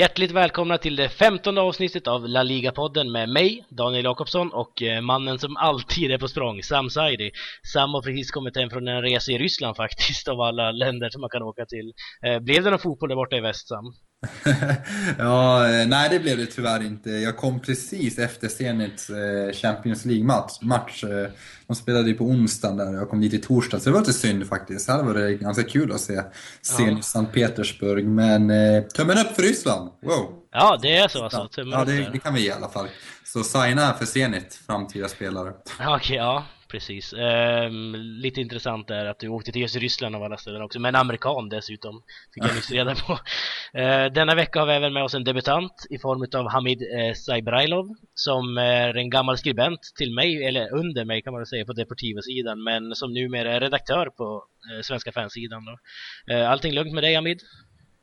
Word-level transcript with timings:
Hjärtligt 0.00 0.30
välkomna 0.30 0.78
till 0.78 0.96
det 0.96 1.08
femtonde 1.08 1.60
avsnittet 1.60 2.06
av 2.08 2.28
La 2.28 2.42
Liga-podden 2.42 3.12
med 3.12 3.28
mig, 3.28 3.64
Daniel 3.68 4.04
Jakobsson 4.04 4.52
och 4.52 4.82
eh, 4.82 5.00
mannen 5.00 5.38
som 5.38 5.56
alltid 5.56 6.10
är 6.12 6.18
på 6.18 6.28
språng, 6.28 6.62
Sam 6.62 6.90
Saidi. 6.90 7.30
Sam 7.72 7.94
har 7.94 8.02
precis 8.02 8.30
kommit 8.30 8.56
hem 8.56 8.70
från 8.70 8.88
en 8.88 9.02
resa 9.02 9.32
i 9.32 9.38
Ryssland 9.38 9.76
faktiskt, 9.76 10.28
av 10.28 10.40
alla 10.40 10.72
länder 10.72 11.10
som 11.10 11.20
man 11.20 11.30
kan 11.30 11.42
åka 11.42 11.66
till. 11.66 11.92
Eh, 12.26 12.38
blev 12.38 12.64
det 12.64 12.70
någon 12.70 12.78
fotboll 12.78 13.08
där 13.08 13.16
borta 13.16 13.36
i 13.36 13.40
väst, 13.40 13.68
Sam? 13.68 13.84
Ja, 15.18 15.68
eh, 15.68 15.86
nej 15.86 16.08
det 16.10 16.18
blev 16.18 16.38
det 16.38 16.46
tyvärr 16.46 16.82
inte. 16.82 17.10
Jag 17.10 17.36
kom 17.36 17.60
precis 17.60 18.18
efter 18.18 18.48
Zenits 18.48 19.10
Champions 19.62 20.04
League-match. 20.04 21.04
De 21.66 21.76
spelade 21.76 22.08
ju 22.08 22.14
på 22.14 22.24
onsdagen 22.24 22.76
där 22.76 22.92
jag 22.92 23.10
kom 23.10 23.20
dit 23.20 23.34
i 23.34 23.38
torsdag, 23.38 23.80
så 23.80 23.84
det 23.84 23.92
var 23.92 24.00
lite 24.00 24.12
synd 24.12 24.46
faktiskt. 24.48 24.86
Det 24.86 24.92
hade 24.92 25.04
varit 25.04 25.40
ganska 25.40 25.62
kul 25.62 25.92
att 25.92 26.00
se 26.00 26.22
Zenit 26.62 26.96
ja. 26.96 27.02
Sankt 27.02 27.34
Petersburg, 27.34 28.06
men 28.06 28.50
eh, 28.50 28.82
tummen 28.82 29.18
upp 29.18 29.36
för 29.36 29.42
Ryssland! 29.42 29.90
Wow! 30.02 30.32
Ja, 30.52 30.78
det 30.82 30.96
är 30.96 31.08
så 31.08 31.24
alltså? 31.24 31.48
Tummen 31.48 31.78
ja, 31.78 31.84
det, 31.84 32.10
det, 32.12 32.18
kan 32.18 32.34
vi 32.34 32.46
i 32.46 32.50
alla 32.50 32.68
fall. 32.68 32.88
Så 33.24 33.42
signa 33.42 33.94
för 33.94 34.06
Zenit, 34.06 34.60
framtida 34.66 35.08
spelare. 35.08 35.52
Okej, 35.78 35.94
okay, 35.96 36.16
ja 36.16 36.44
precis. 36.70 37.12
Um, 37.12 37.94
lite 37.94 38.40
intressant 38.40 38.90
är 38.90 39.06
att 39.06 39.18
du 39.18 39.28
åkte 39.28 39.52
till 39.52 39.62
just 39.62 39.76
Ryssland 39.76 40.16
av 40.16 40.22
alla 40.22 40.36
ställen 40.36 40.62
också, 40.62 40.80
men 40.80 40.94
amerikan 40.94 41.48
dessutom. 41.48 42.02
Fick 42.34 42.44
jag 42.44 42.54
nyss 42.54 42.70
reda 42.70 42.94
på. 42.94 43.12
Uh, 43.12 44.12
denna 44.12 44.34
vecka 44.34 44.60
har 44.60 44.66
vi 44.66 44.72
även 44.72 44.92
med 44.92 45.02
oss 45.02 45.14
en 45.14 45.24
debutant 45.24 45.86
i 45.90 45.98
form 45.98 46.40
av 46.40 46.50
Hamid 46.50 46.82
Saibrailov 47.16 47.94
som 48.14 48.58
är 48.58 48.96
en 48.96 49.10
gammal 49.10 49.38
skribent 49.38 49.80
till 49.98 50.14
mig, 50.14 50.44
eller 50.44 50.74
under 50.74 51.04
mig 51.04 51.22
kan 51.22 51.32
man 51.32 51.40
väl 51.40 51.46
säga 51.46 51.64
på 51.64 51.72
Deportivo-sidan, 51.72 52.62
men 52.62 52.94
som 52.94 53.12
numera 53.12 53.52
är 53.52 53.60
redaktör 53.60 54.06
på 54.06 54.44
uh, 54.74 54.80
Svenska 54.82 55.12
fansidan. 55.12 55.64
Då. 55.64 55.78
Uh, 56.34 56.50
allting 56.50 56.72
lugnt 56.72 56.94
med 56.94 57.02
dig 57.02 57.14
Hamid? 57.14 57.40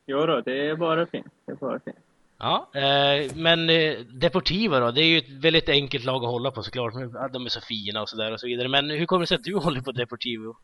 Jo 0.05 0.25
då, 0.25 0.41
det 0.41 0.67
är 0.69 0.75
bara 0.75 1.05
fint. 1.05 1.33
Det 1.45 1.52
är 1.52 1.55
bara 1.55 1.79
fint. 1.79 1.97
Ja, 2.39 2.69
eh, 2.73 3.31
men 3.35 3.69
eh, 3.69 3.97
Deportivo 3.99 4.80
då, 4.80 4.91
det 4.91 5.02
är 5.02 5.05
ju 5.05 5.17
ett 5.17 5.43
väldigt 5.43 5.69
enkelt 5.69 6.05
lag 6.05 6.23
att 6.23 6.31
hålla 6.31 6.52
på 6.52 6.63
såklart. 6.63 6.93
De 7.33 7.45
är 7.45 7.49
så 7.49 7.61
fina 7.61 8.02
och 8.02 8.09
sådär 8.09 8.33
och 8.33 8.39
så 8.39 8.47
vidare. 8.47 8.67
Men 8.67 8.89
hur 8.89 9.05
kommer 9.05 9.21
det 9.21 9.27
sig 9.27 9.35
att 9.35 9.43
du 9.43 9.55
håller 9.66 9.81
på 9.81 9.91
Deportivo? 9.91 10.55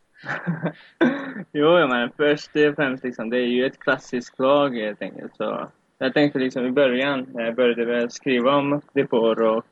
jo, 1.52 1.88
men 1.88 2.12
först 2.18 2.56
och 2.56 2.76
främst 2.76 3.04
liksom, 3.04 3.30
det 3.30 3.38
är 3.38 3.48
ju 3.48 3.66
ett 3.66 3.80
klassiskt 3.80 4.40
lag 4.40 4.76
helt 4.76 5.02
enkelt. 5.02 5.36
Så 5.36 5.70
jag 5.98 6.14
tänkte 6.14 6.40
liksom 6.40 6.66
i 6.66 6.72
början, 6.72 7.28
när 7.34 7.44
jag 7.44 7.56
började 7.56 7.86
väl 7.86 8.12
skriva 8.12 8.56
om 8.56 8.82
Depor 8.94 9.42
och 9.42 9.66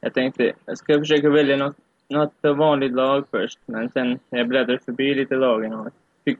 jag 0.00 0.14
tänkte 0.14 0.52
jag 0.64 0.78
ska 0.78 0.98
försöka 0.98 1.30
välja 1.30 1.56
något, 1.56 1.76
något 2.08 2.56
vanligt 2.56 2.92
lag 2.92 3.24
först. 3.30 3.58
Men 3.66 3.90
sen 3.90 4.18
när 4.30 4.38
jag 4.38 4.48
bläddrade 4.48 4.78
förbi 4.78 5.14
lite 5.14 5.34
lagen 5.34 5.72
och 5.72 5.88
fick, 6.24 6.38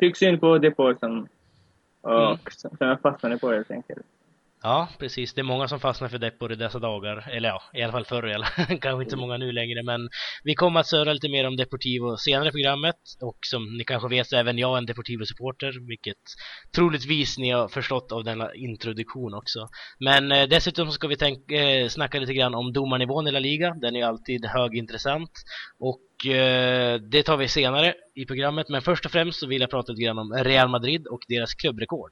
fick 0.00 0.16
syn 0.16 0.40
på 0.40 0.58
Depor 0.58 0.96
som, 1.00 1.28
och 2.00 2.26
mm. 2.26 2.38
som 2.50 2.76
jag 2.78 3.00
fastnade 3.00 3.38
på 3.38 3.52
helt 3.52 3.70
enkelt. 3.70 4.06
Ja, 4.64 4.88
precis. 4.98 5.34
Det 5.34 5.40
är 5.40 5.44
många 5.44 5.68
som 5.68 5.80
fastnar 5.80 6.08
för 6.08 6.18
Depor 6.18 6.52
i 6.52 6.56
dessa 6.56 6.78
dagar. 6.78 7.28
Eller 7.30 7.48
ja, 7.48 7.62
i 7.74 7.82
alla 7.82 7.92
fall 7.92 8.04
förr 8.04 8.22
eller 8.22 8.46
kanske 8.80 9.02
inte 9.02 9.10
så 9.10 9.16
många 9.16 9.36
nu 9.36 9.52
längre. 9.52 9.82
Men 9.82 10.08
vi 10.44 10.54
kommer 10.54 10.80
att 10.80 10.86
söra 10.86 11.12
lite 11.12 11.28
mer 11.28 11.46
om 11.46 11.56
Deportivo 11.56 12.16
senare 12.16 12.48
i 12.48 12.52
programmet. 12.52 12.96
Och 13.20 13.38
som 13.46 13.76
ni 13.76 13.84
kanske 13.84 14.08
vet 14.08 14.26
så 14.26 14.36
är 14.36 14.40
även 14.40 14.58
jag 14.58 14.78
en 14.78 14.86
Deportivo-supporter. 14.86 15.88
Vilket 15.88 16.22
troligtvis 16.74 17.38
ni 17.38 17.50
har 17.50 17.68
förstått 17.68 18.12
av 18.12 18.24
denna 18.24 18.54
introduktion 18.54 19.34
också. 19.34 19.68
Men 19.98 20.32
eh, 20.32 20.48
dessutom 20.48 20.90
ska 20.90 21.08
vi 21.08 21.16
tänka, 21.16 21.54
eh, 21.54 21.88
snacka 21.88 22.20
lite 22.20 22.34
grann 22.34 22.54
om 22.54 22.72
domarnivån 22.72 23.28
i 23.28 23.30
La 23.30 23.38
Liga. 23.38 23.74
Den 23.74 23.96
är 23.96 24.04
alltid 24.04 24.44
högintressant. 24.44 25.30
Och 25.78 26.26
eh, 26.26 27.00
det 27.00 27.22
tar 27.22 27.36
vi 27.36 27.48
senare 27.48 27.94
i 28.14 28.24
programmet. 28.26 28.68
Men 28.68 28.82
först 28.82 29.06
och 29.06 29.12
främst 29.12 29.40
så 29.40 29.46
vill 29.46 29.60
jag 29.60 29.70
prata 29.70 29.92
lite 29.92 30.02
grann 30.02 30.18
om 30.18 30.32
Real 30.32 30.68
Madrid 30.68 31.06
och 31.06 31.20
deras 31.28 31.54
klubbrekord. 31.54 32.10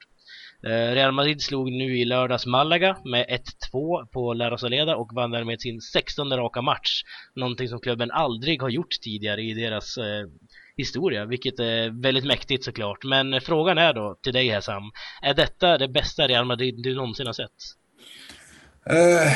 Eh, 0.66 0.94
Real 0.94 1.12
Madrid 1.12 1.42
slog 1.42 1.72
nu 1.72 1.98
i 1.98 2.04
lördags 2.04 2.46
Malaga 2.46 2.96
med 3.04 3.26
1-2 3.72 4.06
på 4.06 4.34
La 4.34 4.50
Rosaleda 4.50 4.96
och 4.96 5.10
vann 5.14 5.30
därmed 5.30 5.60
sin 5.60 5.80
16 5.80 6.36
raka 6.36 6.62
match. 6.62 7.02
Någonting 7.34 7.68
som 7.68 7.80
klubben 7.80 8.10
aldrig 8.10 8.62
har 8.62 8.68
gjort 8.68 9.00
tidigare 9.02 9.42
i 9.42 9.54
deras 9.54 9.96
eh, 9.96 10.26
historia, 10.76 11.24
vilket 11.24 11.60
är 11.60 12.02
väldigt 12.02 12.24
mäktigt 12.24 12.64
såklart. 12.64 13.04
Men 13.04 13.40
frågan 13.40 13.78
är 13.78 13.94
då 13.94 14.18
till 14.22 14.32
dig 14.32 14.48
här 14.48 14.60
Sam, 14.60 14.82
är 15.22 15.34
detta 15.34 15.78
det 15.78 15.88
bästa 15.88 16.28
Real 16.28 16.44
Madrid 16.44 16.82
du 16.82 16.94
någonsin 16.94 17.26
har 17.26 17.32
sett? 17.32 17.50
Uh, 18.90 19.32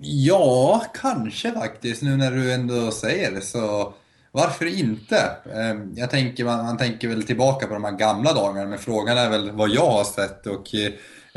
ja, 0.00 0.84
kanske 0.94 1.52
faktiskt. 1.52 2.02
Nu 2.02 2.16
när 2.16 2.30
du 2.30 2.52
ändå 2.52 2.90
säger 2.90 3.32
det 3.32 3.40
så 3.40 3.94
varför 4.36 4.78
inte? 4.78 5.30
Ehm, 5.54 5.92
jag 5.96 6.10
tänker, 6.10 6.44
man, 6.44 6.64
man 6.64 6.76
tänker 6.76 7.08
väl 7.08 7.22
tillbaka 7.22 7.66
på 7.66 7.74
de 7.74 7.84
här 7.84 7.92
gamla 7.92 8.32
dagarna, 8.32 8.68
men 8.68 8.78
frågan 8.78 9.18
är 9.18 9.30
väl 9.30 9.50
vad 9.50 9.70
jag 9.70 9.90
har 9.90 10.04
sett. 10.04 10.46
Och, 10.46 10.74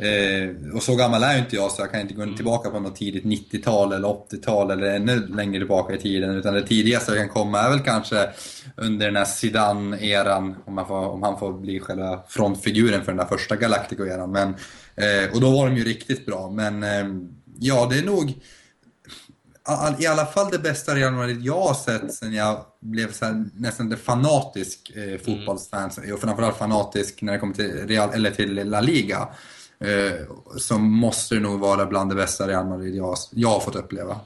eh, 0.06 0.76
och 0.76 0.84
så 0.84 0.96
gammal 0.96 1.24
är 1.24 1.34
ju 1.34 1.40
inte 1.40 1.56
jag, 1.56 1.72
så 1.72 1.82
jag 1.82 1.92
kan 1.92 2.02
inte 2.02 2.14
gå 2.14 2.22
mm. 2.22 2.36
tillbaka 2.36 2.70
på 2.70 2.80
något 2.80 2.96
tidigt 2.96 3.24
90-tal 3.24 3.94
eller 3.94 4.08
80-tal 4.08 4.72
eller 4.72 4.96
ännu 4.96 5.28
längre 5.28 5.60
tillbaka 5.60 5.94
i 5.94 5.98
tiden. 5.98 6.30
Utan 6.30 6.54
det 6.54 6.68
tidigaste 6.68 7.12
jag 7.12 7.20
kan 7.20 7.30
komma 7.30 7.60
är 7.60 7.70
väl 7.70 7.80
kanske 7.80 8.30
under 8.76 9.06
den 9.06 9.16
här 9.16 9.26
Zidane-eran, 9.26 10.56
om, 10.66 10.78
om 10.90 11.24
han 11.24 11.40
får 11.40 11.54
bli 11.54 11.80
själva 11.80 12.24
frontfiguren 12.28 13.04
för 13.04 13.12
den 13.12 13.18
där 13.18 13.38
första 13.38 13.56
Galactico-eran. 13.56 14.32
Men, 14.32 14.50
eh, 14.96 15.34
och 15.34 15.42
då 15.42 15.52
var 15.52 15.70
de 15.70 15.78
ju 15.78 15.84
riktigt 15.84 16.26
bra, 16.26 16.50
men 16.50 16.84
eh, 16.84 17.06
ja, 17.60 17.88
det 17.92 17.98
är 17.98 18.04
nog 18.04 18.34
i 20.00 20.08
alla 20.08 20.26
fall 20.26 20.52
det 20.52 20.60
bästa 20.60 20.96
Real 20.96 21.14
Madrid 21.14 21.42
jag 21.42 21.62
har 21.62 21.74
sett 21.74 22.14
sen 22.14 22.34
jag 22.34 22.66
blev 22.82 23.12
så 23.12 23.46
nästan 23.54 23.98
fanatisk 23.98 24.92
eh, 24.96 25.20
fotbollsfan 25.20 25.90
mm. 25.98 26.14
och 26.14 26.20
framförallt 26.20 26.58
fanatisk 26.58 27.22
när 27.22 27.34
det 27.34 27.40
kommer 27.40 27.54
till, 27.54 27.88
Real, 27.88 28.10
eller 28.14 28.32
till 28.32 28.70
La 28.70 28.82
Liga. 28.82 29.28
Eh, 29.80 30.28
så 30.58 30.78
måste 30.78 31.36
det 31.36 31.42
nog 31.42 31.60
vara 31.60 31.86
bland 31.86 32.12
det 32.12 32.16
bästa 32.16 32.48
Real 32.48 32.66
Madrid 32.66 32.96
jag, 32.96 33.16
jag 33.32 33.50
har 33.50 33.60
fått 33.60 33.76
uppleva. 33.76 34.20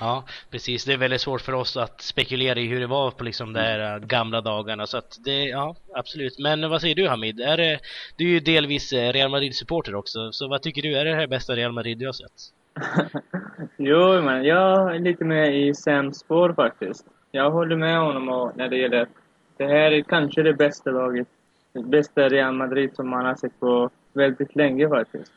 Ja, 0.00 0.24
precis. 0.50 0.84
Det 0.84 0.92
är 0.92 0.96
väldigt 0.96 1.20
svårt 1.20 1.40
för 1.40 1.52
oss 1.52 1.76
att 1.76 2.02
spekulera 2.02 2.60
i 2.60 2.66
hur 2.66 2.80
det 2.80 2.86
var 2.86 3.10
på 3.10 3.24
liksom 3.24 3.52
de 3.52 3.60
här 3.60 3.94
eh, 3.94 4.06
gamla 4.06 4.40
dagarna. 4.40 4.86
Så 4.86 4.96
att 4.96 5.18
det, 5.24 5.44
ja, 5.44 5.76
absolut. 5.94 6.38
Men 6.38 6.70
vad 6.70 6.80
säger 6.80 6.94
du 6.94 7.08
Hamid? 7.08 7.40
Är 7.40 7.56
det, 7.56 7.80
du 8.16 8.24
är 8.24 8.30
ju 8.30 8.40
delvis 8.40 8.92
eh, 8.92 9.12
Real 9.12 9.30
Madrid-supporter 9.30 9.94
också. 9.94 10.32
Så 10.32 10.48
vad 10.48 10.62
tycker 10.62 10.82
du? 10.82 10.96
Är 10.96 11.04
det 11.04 11.14
här 11.14 11.26
bästa 11.26 11.56
Real 11.56 11.72
Madrid 11.72 11.98
du 11.98 12.06
har 12.06 12.12
sett? 12.12 12.59
jo, 13.76 14.22
men 14.22 14.44
jag 14.44 14.94
är 14.94 14.98
lite 14.98 15.24
med 15.24 15.60
i 15.60 15.74
Sams 15.74 16.18
spår 16.18 16.52
faktiskt. 16.52 17.06
Jag 17.30 17.50
håller 17.50 17.76
med 17.76 17.98
honom 18.00 18.52
när 18.56 18.68
det 18.68 18.76
gäller 18.76 19.08
det 19.56 19.66
här 19.66 19.92
är 19.92 20.02
kanske 20.02 20.42
det 20.42 20.54
bästa 20.54 20.90
laget, 20.90 21.28
det 21.72 21.82
bästa 21.82 22.28
Real 22.28 22.54
Madrid 22.54 22.90
som 22.94 23.08
man 23.08 23.26
har 23.26 23.34
sett 23.34 23.60
på 23.60 23.90
väldigt 24.12 24.56
länge 24.56 24.88
faktiskt. 24.88 25.32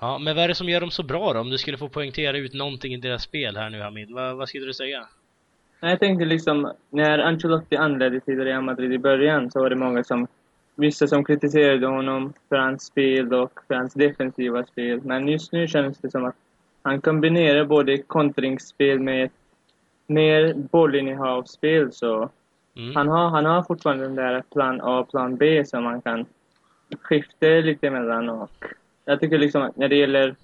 Ja, 0.00 0.18
men 0.18 0.36
vad 0.36 0.44
är 0.44 0.48
det 0.48 0.54
som 0.54 0.68
gör 0.68 0.80
dem 0.80 0.90
så 0.90 1.02
bra 1.02 1.32
då? 1.32 1.40
Om 1.40 1.50
du 1.50 1.58
skulle 1.58 1.78
få 1.78 1.88
poängtera 1.88 2.36
ut 2.36 2.54
någonting 2.54 2.92
i 2.92 2.96
deras 2.96 3.22
spel 3.22 3.56
här 3.56 3.70
nu 3.70 3.80
Hamid, 3.80 4.10
vad, 4.10 4.36
vad 4.36 4.48
skulle 4.48 4.66
du 4.66 4.74
säga? 4.74 5.08
Jag 5.80 6.00
tänkte 6.00 6.24
liksom, 6.24 6.72
när 6.90 7.18
Ancelotti 7.18 7.76
anledde 7.76 8.20
till 8.20 8.44
Real 8.44 8.62
Madrid 8.62 8.92
i 8.92 8.98
början 8.98 9.50
så 9.50 9.60
var 9.60 9.70
det 9.70 9.76
många 9.76 10.04
som, 10.04 10.26
vissa 10.74 11.06
som 11.06 11.24
kritiserade 11.24 11.86
honom 11.86 12.32
för 12.48 12.56
hans 12.56 12.82
spel 12.82 13.34
och 13.34 13.52
för 13.68 13.74
hans 13.74 13.94
defensiva 13.94 14.64
spel. 14.64 15.00
Men 15.02 15.28
just 15.28 15.52
nu 15.52 15.68
känns 15.68 15.98
det 15.98 16.10
som 16.10 16.24
att 16.24 16.36
han 16.88 17.00
kombinerar 17.00 17.64
både 17.64 17.98
kontringsspel 17.98 19.00
med 19.00 19.30
mer 20.06 20.54
bollinnehavsspel. 20.54 21.92
Så 21.92 22.30
mm. 22.76 22.96
han, 22.96 23.08
har, 23.08 23.28
han 23.28 23.44
har 23.44 23.62
fortfarande 23.62 24.04
den 24.04 24.14
där 24.14 24.42
plan 24.52 24.80
A 24.80 24.98
och 24.98 25.10
plan 25.10 25.36
B 25.36 25.64
som 25.64 25.84
man 25.84 26.02
kan 26.02 26.26
skifta 27.02 27.46
lite 27.46 27.90
mellan. 27.90 28.28
Och 28.28 28.50
jag 29.04 29.20
tycker 29.20 29.38
liksom 29.38 29.62
att 29.62 29.76
när 29.76 29.88
det 29.88 29.96
gäller 29.96 30.36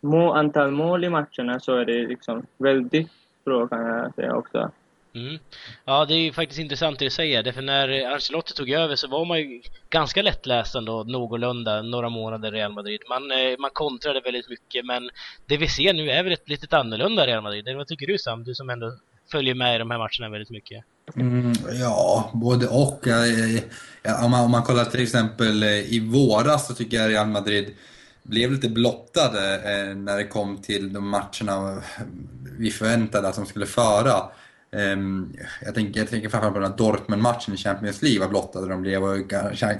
må, 0.00 0.32
antal 0.32 0.70
mål 0.70 1.04
i 1.04 1.08
matcherna 1.08 1.60
så 1.60 1.76
är 1.76 1.84
det 1.84 2.06
liksom 2.06 2.46
väldigt 2.58 3.10
bra 3.44 3.66
kan 3.66 3.86
jag 3.86 4.14
säga 4.14 4.34
också. 4.34 4.70
Mm. 5.16 5.38
Ja, 5.84 6.04
det 6.04 6.14
är 6.14 6.18
ju 6.18 6.32
faktiskt 6.32 6.60
intressant 6.60 6.98
det 6.98 7.04
du 7.04 7.10
säger. 7.10 7.42
Därför 7.42 7.62
när 7.62 8.12
Ancelotti 8.12 8.54
tog 8.54 8.70
över 8.70 8.96
så 8.96 9.08
var 9.08 9.24
man 9.24 9.38
ju 9.38 9.62
ganska 9.90 10.22
lättläst 10.22 10.74
ändå, 10.74 11.04
någorlunda, 11.04 11.82
några 11.82 12.08
månader 12.08 12.52
Real 12.52 12.72
Madrid. 12.72 13.00
Man, 13.08 13.30
eh, 13.30 13.58
man 13.58 13.70
kontrade 13.72 14.20
väldigt 14.20 14.48
mycket, 14.48 14.86
men 14.86 15.10
det 15.46 15.56
vi 15.56 15.68
ser 15.68 15.92
nu 15.92 16.10
är 16.10 16.22
väl 16.22 16.32
ett 16.32 16.48
lite 16.48 16.78
annorlunda 16.78 17.26
Real 17.26 17.42
Madrid. 17.42 17.76
Vad 17.76 17.86
tycker 17.86 18.06
du 18.06 18.18
Sam? 18.18 18.44
Du 18.44 18.54
som 18.54 18.70
ändå 18.70 18.92
följer 19.30 19.54
med 19.54 19.74
i 19.74 19.78
de 19.78 19.90
här 19.90 19.98
matcherna 19.98 20.32
väldigt 20.32 20.50
mycket. 20.50 20.84
Mm, 21.16 21.52
ja, 21.80 22.30
både 22.34 22.68
och. 22.68 23.00
Ja, 23.04 23.26
eh, 23.26 24.24
om, 24.24 24.30
man, 24.30 24.44
om 24.44 24.50
man 24.50 24.62
kollar 24.62 24.84
till 24.84 25.02
exempel 25.02 25.62
eh, 25.62 25.68
i 25.70 26.00
våras 26.00 26.66
så 26.66 26.74
tycker 26.74 26.96
jag 26.96 27.10
Real 27.10 27.26
Madrid 27.26 27.74
blev 28.22 28.52
lite 28.52 28.68
blottade 28.68 29.54
eh, 29.54 29.96
när 29.96 30.16
det 30.16 30.24
kom 30.24 30.62
till 30.62 30.92
de 30.92 31.08
matcherna 31.08 31.82
vi 32.58 32.70
förväntade 32.70 33.28
att 33.28 33.36
de 33.36 33.46
skulle 33.46 33.66
föra. 33.66 34.30
Ehm, 34.76 35.32
jag, 35.64 35.74
tänker, 35.74 36.00
jag 36.00 36.10
tänker 36.10 36.28
framförallt 36.28 36.54
på 36.54 36.60
den 36.60 36.70
här 36.70 36.78
Dortmund-matchen 36.78 37.54
i 37.54 37.56
Champions 37.56 38.02
League, 38.02 38.20
vad 38.20 38.30
blottade 38.30 38.68
de 38.68 38.82
blev. 38.82 39.04
Och 39.04 39.30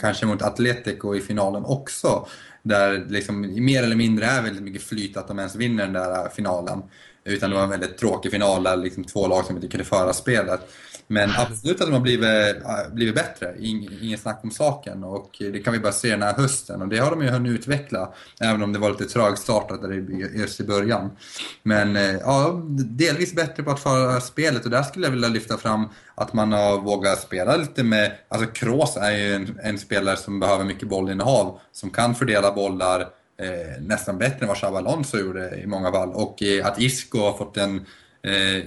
kanske 0.00 0.26
mot 0.26 0.42
Atletico 0.42 1.14
i 1.14 1.20
finalen 1.20 1.64
också. 1.64 2.26
Där 2.62 3.06
liksom 3.08 3.64
mer 3.64 3.82
eller 3.82 3.96
mindre 3.96 4.26
är 4.26 4.42
väldigt 4.42 4.62
mycket 4.62 4.82
flyt 4.82 5.16
att 5.16 5.28
de 5.28 5.38
ens 5.38 5.56
vinner 5.56 5.84
den 5.84 5.92
där 5.92 6.24
äh, 6.24 6.30
finalen. 6.30 6.82
Utan 7.24 7.50
det 7.50 7.56
var 7.56 7.62
en 7.62 7.70
väldigt 7.70 7.98
tråkig 7.98 8.30
final 8.30 8.62
där 8.62 8.76
liksom 8.76 9.04
två 9.04 9.26
lag 9.26 9.44
som 9.44 9.56
inte 9.56 9.68
kunde 9.68 9.84
föra 9.84 10.12
spelet. 10.12 10.60
Men 11.08 11.30
absolut 11.36 11.80
att 11.80 11.86
de 11.86 11.92
har 11.92 12.00
blivit, 12.00 12.24
eh, 12.64 12.92
blivit 12.92 13.14
bättre, 13.14 13.54
inget 13.58 14.20
snack 14.20 14.40
om 14.42 14.50
saken. 14.50 15.04
Och 15.04 15.30
det 15.38 15.58
kan 15.58 15.72
vi 15.72 15.78
bara 15.78 15.92
se 15.92 16.10
den 16.10 16.22
här 16.22 16.34
hösten. 16.34 16.82
Och 16.82 16.88
det 16.88 16.98
har 16.98 17.10
de 17.10 17.22
ju 17.22 17.28
hunnit 17.28 17.52
utveckla, 17.52 18.14
även 18.40 18.62
om 18.62 18.72
det 18.72 18.78
var 18.78 18.90
lite 18.90 19.04
trögstartat 19.04 19.80
just 20.34 20.60
i 20.60 20.64
början. 20.64 21.10
Men 21.62 21.96
eh, 21.96 22.14
ja, 22.14 22.62
delvis 22.76 23.34
bättre 23.34 23.62
på 23.62 23.70
att 23.70 23.80
föra 23.80 24.20
spelet 24.20 24.64
och 24.64 24.70
där 24.70 24.82
skulle 24.82 25.06
jag 25.06 25.12
vilja 25.12 25.28
lyfta 25.28 25.56
fram 25.56 25.88
att 26.14 26.32
man 26.32 26.52
har 26.52 26.80
vågat 26.80 27.20
spela 27.20 27.56
lite 27.56 27.82
med... 27.82 28.12
Alltså 28.28 28.50
Kroos 28.50 28.96
är 28.96 29.10
ju 29.10 29.34
en, 29.34 29.58
en 29.62 29.78
spelare 29.78 30.16
som 30.16 30.40
behöver 30.40 30.64
mycket 30.64 30.88
bollinnehav, 30.88 31.60
som 31.72 31.90
kan 31.90 32.14
fördela 32.14 32.52
bollar 32.52 33.00
eh, 33.40 33.82
nästan 33.82 34.18
bättre 34.18 34.38
än 34.40 34.48
vad 34.48 34.56
Xabi 34.56 34.76
Alonso 34.76 35.18
gjorde 35.18 35.60
i 35.60 35.66
många 35.66 35.92
fall. 35.92 36.12
Och 36.12 36.42
eh, 36.42 36.66
att 36.66 36.80
Isco 36.80 37.18
har 37.18 37.32
fått 37.32 37.56
en 37.56 37.86
eh, 38.26 38.64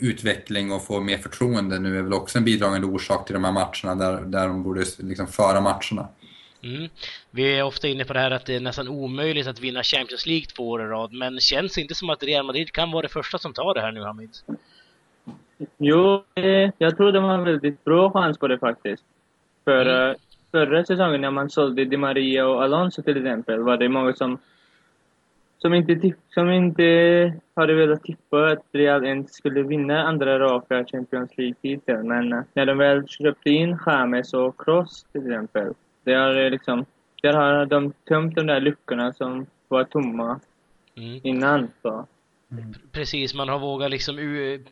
utveckling 0.00 0.72
och 0.72 0.86
få 0.86 1.00
mer 1.00 1.18
förtroende 1.18 1.78
nu 1.78 1.98
är 1.98 2.02
väl 2.02 2.12
också 2.12 2.38
en 2.38 2.44
bidragande 2.44 2.86
orsak 2.86 3.26
till 3.26 3.34
de 3.34 3.44
här 3.44 3.52
matcherna 3.52 4.04
där, 4.04 4.20
där 4.20 4.48
de 4.48 4.62
borde 4.62 4.84
liksom 4.98 5.26
föra 5.26 5.60
matcherna. 5.60 6.08
Mm. 6.62 6.88
Vi 7.30 7.58
är 7.58 7.62
ofta 7.62 7.88
inne 7.88 8.04
på 8.04 8.12
det 8.12 8.20
här 8.20 8.30
att 8.30 8.46
det 8.46 8.56
är 8.56 8.60
nästan 8.60 8.88
omöjligt 8.88 9.46
att 9.46 9.60
vinna 9.60 9.82
Champions 9.82 10.26
League 10.26 10.46
två 10.46 10.70
år 10.70 10.82
i 10.82 10.84
rad, 10.84 11.12
men 11.12 11.40
känns 11.40 11.74
det 11.74 11.80
inte 11.80 11.94
som 11.94 12.10
att 12.10 12.22
Real 12.22 12.46
Madrid 12.46 12.72
kan 12.72 12.90
vara 12.90 13.02
det 13.02 13.08
första 13.08 13.38
som 13.38 13.52
tar 13.52 13.74
det 13.74 13.80
här 13.80 13.92
nu, 13.92 14.02
Hamid? 14.02 14.30
Jo, 15.78 16.24
eh, 16.34 16.70
jag 16.78 16.96
tror 16.96 17.12
de 17.12 17.24
har 17.24 17.34
en 17.34 17.44
väldigt 17.44 17.84
bra 17.84 18.10
chans 18.10 18.38
på 18.38 18.48
det 18.48 18.58
faktiskt. 18.58 19.04
För 19.64 19.86
mm. 19.86 20.16
förra 20.50 20.84
säsongen 20.84 21.20
när 21.20 21.30
man 21.30 21.50
sålde 21.50 21.84
Di 21.84 21.96
Maria 21.96 22.46
och 22.46 22.62
Alonso 22.62 23.02
till 23.02 23.16
exempel 23.16 23.60
var 23.60 23.76
det 23.76 23.88
många 23.88 24.12
som 24.14 24.38
som 25.62 25.74
inte, 25.74 26.12
som 26.28 26.50
inte 26.50 26.84
hade 27.54 27.74
velat 27.74 28.02
tippa 28.02 28.46
att 28.46 28.64
Real 28.72 29.06
ens 29.06 29.34
skulle 29.34 29.62
vinna 29.62 30.02
andra 30.02 30.38
raka 30.38 30.84
Champions 30.84 31.38
League-titeln. 31.38 32.08
Men 32.08 32.32
eh, 32.32 32.42
när 32.54 32.66
de 32.66 32.78
väl 32.78 33.08
köpte 33.08 33.50
in 33.50 33.78
James 33.86 34.34
och 34.34 34.60
Kroos 34.60 35.06
till 35.12 35.20
exempel, 35.20 35.74
där, 36.04 36.50
liksom, 36.50 36.84
där 37.22 37.32
har 37.32 37.66
de 37.66 37.92
tömt 38.08 38.34
de 38.34 38.46
där 38.46 38.60
luckorna 38.60 39.12
som 39.12 39.46
var 39.68 39.84
tomma 39.84 40.40
mm. 40.96 41.20
innan. 41.22 41.68
Så. 41.82 42.06
Mm. 42.52 42.74
Precis, 42.92 43.34
man 43.34 43.48
har 43.48 43.58
vågat 43.58 43.90
liksom 43.90 44.16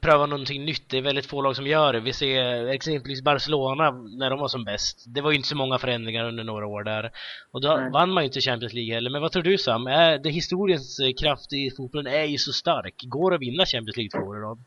pröva 0.01 0.27
någonting 0.27 0.65
nytt. 0.65 0.89
Det 0.89 0.99
är 0.99 1.03
väldigt 1.03 1.27
få 1.27 1.43
lag 1.43 1.57
som 1.57 1.67
gör 1.67 1.93
det. 1.93 2.01
Vi 2.01 2.13
ser 2.13 2.67
exempelvis 2.67 3.23
Barcelona 3.23 3.91
när 3.91 4.31
de 4.31 4.39
var 4.39 4.49
som 4.49 4.65
bäst. 4.65 5.05
Det 5.07 5.21
var 5.21 5.31
ju 5.31 5.37
inte 5.37 5.49
så 5.49 5.57
många 5.57 5.79
förändringar 5.79 6.25
under 6.25 6.45
några 6.45 6.67
år 6.67 6.85
där. 6.85 7.11
Och 7.51 7.61
då 7.61 7.77
Nej. 7.77 7.91
vann 7.91 8.11
man 8.11 8.23
ju 8.23 8.27
inte 8.27 8.41
Champions 8.41 8.73
League 8.73 8.95
heller. 8.95 9.11
Men 9.11 9.23
vad 9.23 9.33
tror 9.33 9.43
du 9.43 9.59
Sam? 9.59 9.87
Är 9.87 10.19
det 10.19 10.31
historiens 10.31 11.01
kraft 11.21 11.53
i 11.53 11.71
fotbollen 11.77 12.13
är 12.13 12.25
ju 12.25 12.39
så 12.39 12.53
stark. 12.53 12.95
Går 13.03 13.31
det 13.31 13.35
att 13.35 13.43
vinna 13.43 13.67
Champions 13.67 13.97
League 13.97 14.11
två 14.11 14.29
år 14.29 14.37
i 14.37 14.41
rad? 14.41 14.59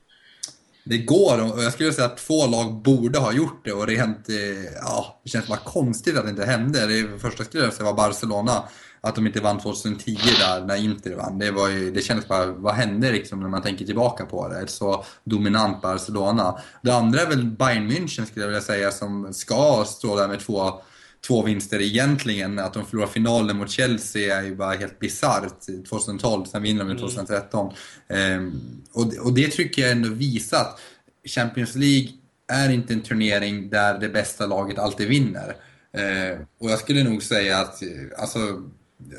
Det 0.84 0.98
går 0.98 1.54
och 1.54 1.64
jag 1.64 1.74
skulle 1.74 1.92
säga 1.92 2.08
att 2.08 2.18
två 2.18 2.48
lag 2.48 2.74
borde 2.74 3.20
ha 3.20 3.34
gjort 3.34 3.66
det 3.66 3.72
och 3.72 3.88
rent, 3.88 4.30
eh, 4.30 4.36
ja, 4.82 5.22
det 5.24 5.30
känns 5.30 5.48
bara 5.48 5.60
konstigt 5.60 6.18
att 6.18 6.24
det 6.24 6.30
inte 6.30 6.46
hände. 6.46 6.88
Det 6.88 7.20
första 7.20 7.44
skulle 7.44 7.64
jag 7.64 7.74
säga 7.74 7.86
var 7.86 7.94
Barcelona 7.94 8.64
att 9.02 9.16
de 9.16 9.28
inte 9.28 9.42
vann 9.42 9.60
2010 9.60 10.18
där 10.40 10.66
när 10.66 10.76
Inter 10.76 11.16
vann. 11.16 11.40
Det, 11.40 11.52
var 11.52 11.70
ju, 11.70 11.92
det 11.92 12.02
kändes 12.02 12.28
bara, 12.28 12.46
vad 12.46 12.74
hände 12.74 13.12
liksom 13.12 13.40
när 13.40 13.50
man 13.50 13.62
tänker 13.62 13.86
tillbaka 13.86 14.26
på 14.26 14.48
det? 14.48 14.60
Ett 14.60 14.70
så 14.70 15.06
dominant 15.24 15.82
Barcelona. 15.82 16.60
Det 16.82 16.92
andra 16.92 17.22
är 17.22 17.28
väl 17.28 17.46
Bayern 17.46 17.92
München 17.92 18.26
skulle 18.26 18.44
jag 18.46 18.48
vilja 18.48 18.62
säga 18.62 18.92
som 18.92 19.34
ska 19.34 19.86
stå 19.88 20.16
där 20.16 20.28
med 20.28 20.40
två 20.40 20.82
två 21.28 21.44
vinster 21.44 21.82
egentligen. 21.82 22.60
Att 22.60 22.74
de 22.74 22.86
förlorar 22.86 23.08
finalen 23.08 23.58
mot 23.58 23.70
Chelsea 23.70 24.38
är 24.38 24.44
ju 24.44 24.56
bara 24.56 24.74
helt 24.74 25.00
bisarrt 25.00 25.86
2012, 25.90 26.46
sen 26.46 26.62
vinner 26.64 26.86
de 26.86 26.98
2013. 26.98 27.74
Mm. 28.08 28.42
Um, 28.42 28.84
och, 28.94 29.14
och 29.26 29.34
det 29.34 29.48
tycker 29.48 29.82
jag 29.82 29.92
ändå 29.92 30.10
visar 30.10 30.62
att 30.62 30.80
Champions 31.26 31.76
League 31.76 32.10
är 32.48 32.70
inte 32.70 32.94
en 32.94 33.02
turnering 33.02 33.70
där 33.70 34.00
det 34.00 34.10
bästa 34.10 34.46
laget 34.46 34.80
alltid 34.80 35.08
vinner. 35.08 35.56
Uh, 35.98 36.40
och 36.60 36.72
jag 36.72 36.80
skulle 36.80 37.04
nog 37.04 37.24
säga 37.24 37.58
att 37.58 37.84
alltså, 38.18 38.64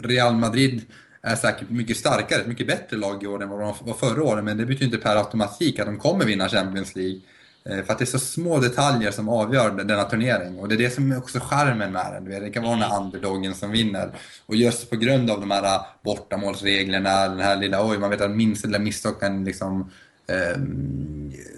Real 0.03 0.35
Madrid 0.35 0.83
är 1.23 1.37
säkert 1.37 1.71
mycket 1.71 1.97
starkare, 1.97 2.41
ett 2.41 2.47
mycket 2.47 2.67
bättre 2.67 2.97
lag 2.97 3.23
i 3.23 3.27
år 3.27 3.43
än 3.43 3.49
vad 3.49 3.61
de 3.61 3.75
var 3.81 3.95
förra 3.95 4.23
året, 4.23 4.45
men 4.45 4.57
det 4.57 4.67
betyder 4.67 4.85
inte 4.85 4.99
per 4.99 5.17
automatik 5.17 5.79
att 5.79 5.87
de 5.87 5.99
kommer 5.99 6.25
vinna 6.25 6.49
Champions 6.49 6.97
League. 6.97 7.21
Eh, 7.65 7.85
för 7.85 7.93
att 7.93 7.99
det 7.99 8.05
är 8.05 8.07
så 8.07 8.19
små 8.19 8.61
detaljer 8.61 9.11
som 9.11 9.29
avgör 9.29 9.71
denna 9.71 10.05
turnering 10.05 10.59
och 10.59 10.69
det 10.69 10.75
är 10.75 10.79
det 10.79 10.91
som 10.91 11.13
är 11.13 11.19
också 11.19 11.41
charmen 11.41 11.93
med 11.93 12.13
den. 12.13 12.43
Det 12.43 12.51
kan 12.51 12.63
vara 12.63 12.73
den 12.73 12.83
här 12.83 13.01
underdogen 13.01 13.55
som 13.55 13.71
vinner. 13.71 14.11
Och 14.47 14.57
just 14.57 14.91
på 14.91 14.97
grund 14.97 15.31
av 15.31 15.41
de 15.41 15.51
här 15.51 15.65
eh, 15.65 15.83
bortamålsreglerna, 16.05 17.29
den 17.29 17.41
här 17.41 17.57
lilla, 17.57 17.89
oj, 17.89 17.99
man 17.99 18.11
vet 18.11 18.21
att 18.21 18.31
minsta 18.31 18.69
lilla 18.69 18.79
misstag 18.79 19.21
kan 19.21 19.45
liksom 19.45 19.91
eh, 20.27 20.63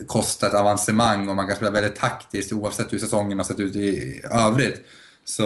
kosta 0.07 0.47
ett 0.47 0.55
avancemang 0.55 1.29
och 1.29 1.37
man 1.37 1.47
kan 1.47 1.57
spela 1.57 1.71
väldigt 1.71 1.97
taktiskt 1.97 2.53
oavsett 2.53 2.93
hur 2.93 2.99
säsongen 2.99 3.39
har 3.39 3.45
sett 3.45 3.61
ut 3.61 3.77
i 3.77 4.21
övrigt 4.31 4.87
så 5.25 5.45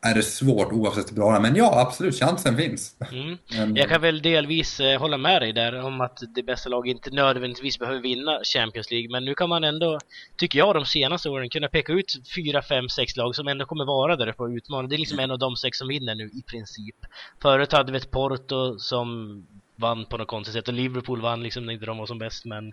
är 0.00 0.14
det 0.14 0.22
svårt 0.22 0.72
oavsett 0.72 1.10
hur 1.10 1.14
bra 1.14 1.30
det 1.30 1.36
är. 1.36 1.40
Men 1.40 1.56
ja, 1.56 1.80
absolut, 1.80 2.14
chansen 2.14 2.56
finns. 2.56 2.96
Mm. 3.12 3.38
Men... 3.56 3.76
Jag 3.76 3.88
kan 3.88 4.00
väl 4.00 4.22
delvis 4.22 4.80
eh, 4.80 5.00
hålla 5.00 5.16
med 5.16 5.42
dig 5.42 5.52
där 5.52 5.80
om 5.80 6.00
att 6.00 6.18
det 6.34 6.42
bästa 6.42 6.68
laget 6.68 6.90
inte 6.90 7.10
nödvändigtvis 7.10 7.78
behöver 7.78 8.00
vinna 8.00 8.40
Champions 8.54 8.90
League. 8.90 9.10
Men 9.10 9.24
nu 9.24 9.34
kan 9.34 9.48
man 9.48 9.64
ändå, 9.64 9.98
tycker 10.36 10.58
jag, 10.58 10.74
de 10.74 10.84
senaste 10.84 11.28
åren 11.28 11.50
kunna 11.50 11.68
peka 11.68 11.92
ut 11.92 12.12
fyra, 12.36 12.62
fem, 12.62 12.88
sex 12.88 13.16
lag 13.16 13.34
som 13.34 13.48
ändå 13.48 13.66
kommer 13.66 13.84
vara 13.84 14.16
där 14.16 14.32
på 14.32 14.50
utmana. 14.50 14.88
Det 14.88 14.96
är 14.96 14.98
liksom 14.98 15.18
en 15.18 15.30
av 15.30 15.38
de 15.38 15.56
sex 15.56 15.78
som 15.78 15.88
vinner 15.88 16.14
nu 16.14 16.24
i 16.24 16.42
princip. 16.42 16.96
Förut 17.42 17.72
hade 17.72 17.92
vi 17.92 17.98
ett 17.98 18.10
Porto 18.10 18.78
som 18.78 19.46
vann 19.76 20.04
på 20.04 20.16
något 20.16 20.28
konstigt 20.28 20.54
sätt 20.54 20.68
och 20.68 20.74
Liverpool 20.74 21.20
vann 21.20 21.42
liksom 21.42 21.66
när 21.66 21.86
de 21.86 21.98
var 21.98 22.06
som 22.06 22.18
bäst 22.18 22.44
men 22.44 22.72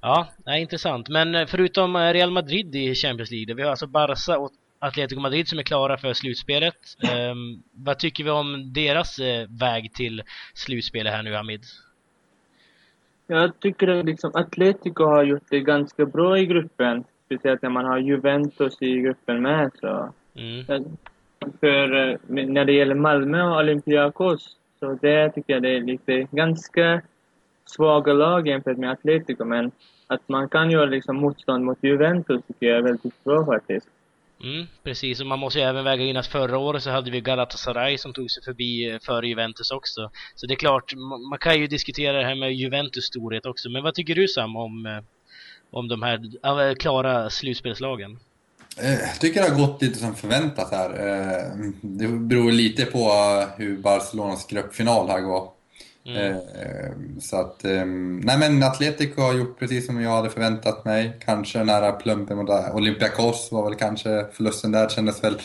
ja, 0.00 0.28
nej, 0.46 0.62
intressant. 0.62 1.08
Men 1.08 1.34
eh, 1.34 1.46
förutom 1.46 1.96
eh, 1.96 2.12
Real 2.12 2.30
Madrid 2.30 2.74
i 2.76 2.94
Champions 2.94 3.30
League, 3.30 3.54
vi 3.54 3.62
har 3.62 3.70
alltså 3.70 3.86
Barca 3.86 4.38
och 4.38 4.50
Atletico 4.82 5.20
Madrid 5.20 5.48
som 5.48 5.58
är 5.58 5.62
klara 5.62 5.96
för 5.96 6.12
slutspelet. 6.12 6.76
Um, 7.32 7.62
vad 7.72 7.98
tycker 7.98 8.24
vi 8.24 8.30
om 8.30 8.72
deras 8.72 9.18
uh, 9.18 9.26
väg 9.60 9.92
till 9.94 10.22
slutspelet 10.54 11.12
här 11.12 11.22
nu, 11.22 11.34
Hamid? 11.34 11.60
Jag 13.26 13.60
tycker 13.60 13.88
att 13.88 14.04
liksom 14.04 14.30
Atletico 14.34 15.04
har 15.04 15.24
gjort 15.24 15.50
det 15.50 15.60
ganska 15.60 16.06
bra 16.06 16.38
i 16.38 16.46
gruppen. 16.46 17.04
Speciellt 17.26 17.62
när 17.62 17.70
man 17.70 17.84
har 17.84 17.98
Juventus 17.98 18.82
i 18.82 19.00
gruppen 19.00 19.42
med. 19.42 19.70
Så. 19.80 20.12
Mm. 20.34 20.64
För 21.60 21.94
uh, 21.94 22.16
när 22.26 22.64
det 22.64 22.72
gäller 22.72 22.94
Malmö 22.94 23.42
och 23.42 23.56
Olympiakos, 23.56 24.56
så 24.80 24.98
det 25.02 25.30
tycker 25.30 25.52
jag 25.52 25.62
det 25.62 25.76
är 25.76 25.80
lite 25.80 26.26
ganska 26.30 27.02
svaga 27.64 28.12
lag 28.12 28.48
jämfört 28.48 28.78
med 28.78 28.90
Atletico. 28.90 29.44
Men 29.44 29.70
att 30.06 30.28
man 30.28 30.48
kan 30.48 30.70
göra 30.70 30.86
liksom 30.86 31.16
motstånd 31.16 31.64
mot 31.64 31.78
Juventus 31.80 32.42
tycker 32.46 32.66
jag 32.66 32.78
är 32.78 32.82
väldigt 32.82 33.24
bra 33.24 33.46
faktiskt. 33.46 33.88
Mm, 34.42 34.66
precis, 34.82 35.20
och 35.20 35.26
man 35.26 35.38
måste 35.38 35.58
ju 35.58 35.64
även 35.64 35.84
väga 35.84 36.04
in 36.04 36.16
att 36.16 36.26
förra 36.26 36.58
året 36.58 36.82
så 36.82 36.90
hade 36.90 37.10
vi 37.10 37.20
Galatasaray 37.20 37.98
som 37.98 38.12
tog 38.12 38.30
sig 38.30 38.42
förbi 38.42 38.90
eh, 38.90 38.98
före 39.02 39.28
Juventus 39.28 39.70
också. 39.70 40.10
Så 40.34 40.46
det 40.46 40.54
är 40.54 40.56
klart, 40.56 40.94
man 41.30 41.38
kan 41.38 41.60
ju 41.60 41.66
diskutera 41.66 42.18
det 42.18 42.24
här 42.24 42.34
med 42.34 42.54
Juventus 42.54 43.04
storhet 43.04 43.46
också. 43.46 43.68
Men 43.68 43.82
vad 43.82 43.94
tycker 43.94 44.14
du 44.14 44.28
Sam 44.28 44.56
om, 44.56 44.86
eh, 44.86 45.02
om 45.70 45.88
de 45.88 46.02
här 46.02 46.68
eh, 46.68 46.74
klara 46.74 47.30
slutspelslagen? 47.30 48.18
Jag 48.76 49.20
tycker 49.20 49.42
det 49.42 49.48
har 49.48 49.66
gått 49.66 49.82
lite 49.82 49.98
som 49.98 50.14
förväntat 50.14 50.70
här. 50.70 50.88
Det 51.80 52.08
beror 52.08 52.52
lite 52.52 52.84
på 52.84 53.12
hur 53.56 53.76
Barcelonas 53.76 54.46
gruppfinal 54.46 55.08
här 55.08 55.20
går. 55.20 55.48
Mm. 56.04 56.32
Eh, 56.32 56.90
så 57.20 57.40
att, 57.40 57.64
ehm, 57.64 58.20
nej 58.20 58.38
men 58.38 58.62
Atletico 58.62 59.22
har 59.22 59.34
gjort 59.34 59.58
precis 59.58 59.86
som 59.86 60.00
jag 60.00 60.10
hade 60.10 60.30
förväntat 60.30 60.84
mig. 60.84 61.16
Kanske 61.24 61.64
nära 61.64 61.92
plumpen 61.92 62.36
mot 62.36 62.50
Olympiakos 62.74 63.48
var 63.52 63.64
väl 63.64 63.74
kanske 63.74 64.26
förlusten 64.32 64.72
där, 64.72 64.88
kändes 64.88 65.24
väl 65.24 65.38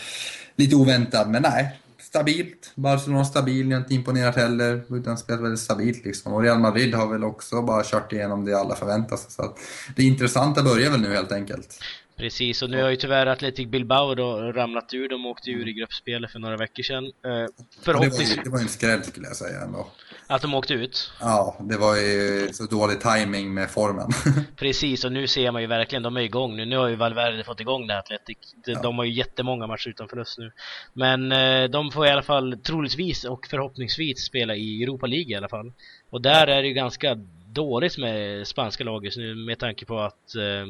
lite 0.56 0.76
oväntad. 0.76 1.30
Men 1.30 1.42
nej, 1.42 1.80
stabilt. 2.00 2.72
Barcelona 2.76 3.26
stabil, 3.26 3.70
jag 3.70 3.78
har 3.78 3.82
inte 3.82 3.94
imponerat 3.94 4.36
heller. 4.36 4.84
Utan 4.90 5.18
spelat 5.18 5.42
väldigt 5.42 5.60
stabilt 5.60 6.06
liksom. 6.06 6.34
Och 6.34 6.42
Real 6.42 6.60
Madrid 6.60 6.94
har 6.94 7.08
väl 7.08 7.24
också 7.24 7.62
bara 7.62 7.84
kört 7.84 8.14
igenom 8.14 8.46
det 8.46 8.54
alla 8.60 8.76
förväntar 8.76 9.18
sig. 9.18 9.32
Så 9.32 9.42
att 9.42 9.58
det 9.96 10.04
intressanta 10.04 10.64
börjar 10.64 10.92
väl 10.92 11.02
nu 11.02 11.14
helt 11.14 11.32
enkelt. 11.32 11.80
Precis, 12.18 12.62
och 12.62 12.70
nu 12.70 12.84
har 12.84 12.90
ju 12.90 12.96
tyvärr 12.96 13.26
Atletic 13.26 13.68
Bilbao 13.68 14.16
då 14.16 14.52
ramlat 14.52 14.94
ur. 14.94 15.10
De 15.10 15.26
åkte 15.26 15.52
ur 15.52 15.68
i 15.68 15.74
gruppspelet 15.74 16.32
för 16.32 16.40
några 16.40 16.58
veckor 16.58 16.84
sedan. 16.84 17.06
Eh, 17.06 17.46
förhoppningsvis... 17.82 18.36
Det 18.36 18.50
var, 18.50 18.52
var 18.52 18.60
en 18.60 18.70
skräll 18.70 19.04
skulle 19.04 19.28
jag 19.28 19.36
säga 19.36 19.62
ändå. 19.62 19.88
Att 20.28 20.42
de 20.42 20.54
åkte 20.54 20.74
ut? 20.74 21.12
Ja, 21.20 21.58
det 21.60 21.78
var 21.78 21.96
ju 21.96 22.50
så 22.54 22.64
dålig 22.64 23.02
timing 23.02 23.54
med 23.54 23.72
formen. 23.72 24.10
Precis, 24.56 25.04
och 25.04 25.12
nu 25.12 25.28
ser 25.28 25.52
man 25.52 25.62
ju 25.62 25.68
verkligen, 25.68 26.04
de 26.04 26.18
är 26.18 26.22
igång 26.22 26.56
nu. 26.56 26.66
Nu 26.66 26.78
har 26.78 26.88
ju 26.88 26.96
Valverde 26.96 27.44
fått 27.44 27.60
igång 27.60 27.88
det 27.88 27.94
här 27.94 28.00
Atletic. 28.00 28.38
De, 28.66 28.72
ja. 28.72 28.82
de 28.82 28.98
har 28.98 29.06
ju 29.06 29.14
jättemånga 29.14 29.68
matcher 29.68 29.90
utan 29.90 30.08
förlust 30.08 30.38
nu. 30.38 30.52
Men 30.94 31.32
eh, 31.32 31.70
de 31.70 31.92
får 31.92 32.08
i 32.08 32.10
alla 32.10 32.24
fall 32.24 32.58
troligtvis 32.64 33.24
och 33.24 33.48
förhoppningsvis 33.50 34.26
spela 34.26 34.56
i 34.56 34.84
Europa 34.84 35.08
League 35.08 35.32
i 35.32 35.36
alla 35.36 35.50
fall. 35.50 35.74
Och 36.10 36.22
där 36.22 36.48
är 36.48 36.62
det 36.62 36.68
ju 36.68 36.74
ganska 36.74 37.18
dåligt 37.56 37.98
med 37.98 38.48
spanska 38.48 38.84
laget 38.84 39.18
nu 39.18 39.36
med 39.36 39.60
tanke 39.60 39.86
på 39.86 40.00
att 40.00 40.36
eh, 40.36 40.66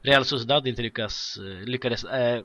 Real 0.00 0.24
Sociedad 0.24 0.66
inte 0.66 0.82
lyckas, 0.82 1.38
eh, 1.38 1.68
lyckades 1.68 2.04
eh, 2.04 2.42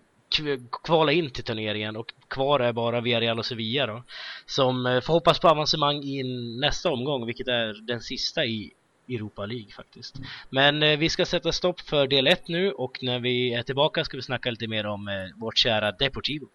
kvala 0.83 1.11
in 1.11 1.29
till 1.29 1.43
turneringen 1.43 1.95
och 1.95 2.13
kvar 2.27 2.59
är 2.59 2.73
bara 2.73 3.01
Villarreal 3.01 3.39
och 3.39 3.45
Sevilla 3.45 3.87
då 3.87 4.03
som 4.45 4.85
eh, 4.85 5.01
får 5.01 5.13
hoppas 5.13 5.39
på 5.39 5.47
avancemang 5.47 6.03
i 6.03 6.23
nästa 6.59 6.91
omgång 6.91 7.25
vilket 7.25 7.47
är 7.47 7.87
den 7.87 8.01
sista 8.01 8.45
i 8.45 8.71
Europa 9.09 9.45
League 9.45 9.71
faktiskt. 9.71 10.15
Men 10.49 10.83
eh, 10.83 10.97
vi 10.97 11.09
ska 11.09 11.25
sätta 11.25 11.51
stopp 11.51 11.79
för 11.81 12.07
del 12.07 12.27
1 12.27 12.47
nu 12.47 12.71
och 12.71 12.97
när 13.01 13.19
vi 13.19 13.53
är 13.53 13.63
tillbaka 13.63 14.03
ska 14.03 14.17
vi 14.17 14.23
snacka 14.23 14.51
lite 14.51 14.67
mer 14.67 14.85
om 14.85 15.07
eh, 15.07 15.13
vårt 15.39 15.57
kära 15.57 15.91
Deportivo. 15.91 16.49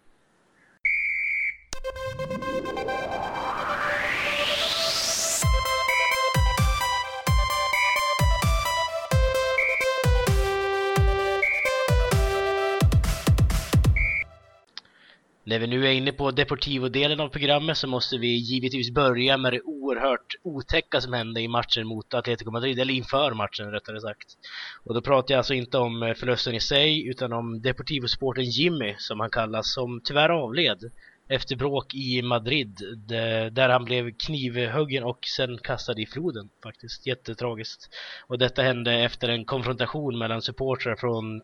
När 15.45 15.59
vi 15.59 15.67
nu 15.67 15.87
är 15.87 15.91
inne 15.91 16.11
på 16.11 16.31
Deportivo-delen 16.31 17.19
av 17.19 17.29
programmet 17.29 17.77
så 17.77 17.87
måste 17.87 18.17
vi 18.17 18.27
givetvis 18.27 18.91
börja 18.91 19.37
med 19.37 19.53
det 19.53 19.61
oerhört 19.61 20.35
otäcka 20.43 21.01
som 21.01 21.13
hände 21.13 21.41
i 21.41 21.47
matchen 21.47 21.87
mot 21.87 22.13
Atletico 22.13 22.51
Madrid, 22.51 22.79
eller 22.79 22.93
inför 22.93 23.33
matchen 23.33 23.71
rättare 23.71 24.01
sagt. 24.01 24.27
Och 24.83 24.93
då 24.93 25.01
pratar 25.01 25.33
jag 25.33 25.37
alltså 25.37 25.53
inte 25.53 25.77
om 25.77 26.03
eh, 26.03 26.13
förlusten 26.13 26.55
i 26.55 26.59
sig, 26.59 27.07
utan 27.07 27.33
om 27.33 27.61
Deportivo-sporten 27.61 28.43
Jimmy, 28.43 28.95
som 28.97 29.19
han 29.19 29.29
kallas, 29.29 29.73
som 29.73 30.01
tyvärr 30.03 30.29
avled 30.29 30.91
efter 31.29 31.55
bråk 31.55 31.93
i 31.93 32.21
Madrid, 32.21 32.77
där 33.51 33.69
han 33.69 33.85
blev 33.85 34.11
knivhuggen 34.11 35.03
och 35.03 35.19
sen 35.37 35.57
kastad 35.57 35.99
i 35.99 36.05
floden 36.05 36.49
faktiskt. 36.63 37.07
Jättetragiskt. 37.07 37.89
Och 38.27 38.39
detta 38.39 38.61
hände 38.61 38.93
efter 38.93 39.29
en 39.29 39.45
konfrontation 39.45 40.17
mellan 40.17 40.41
supportrar 40.41 40.95
från 40.95 41.41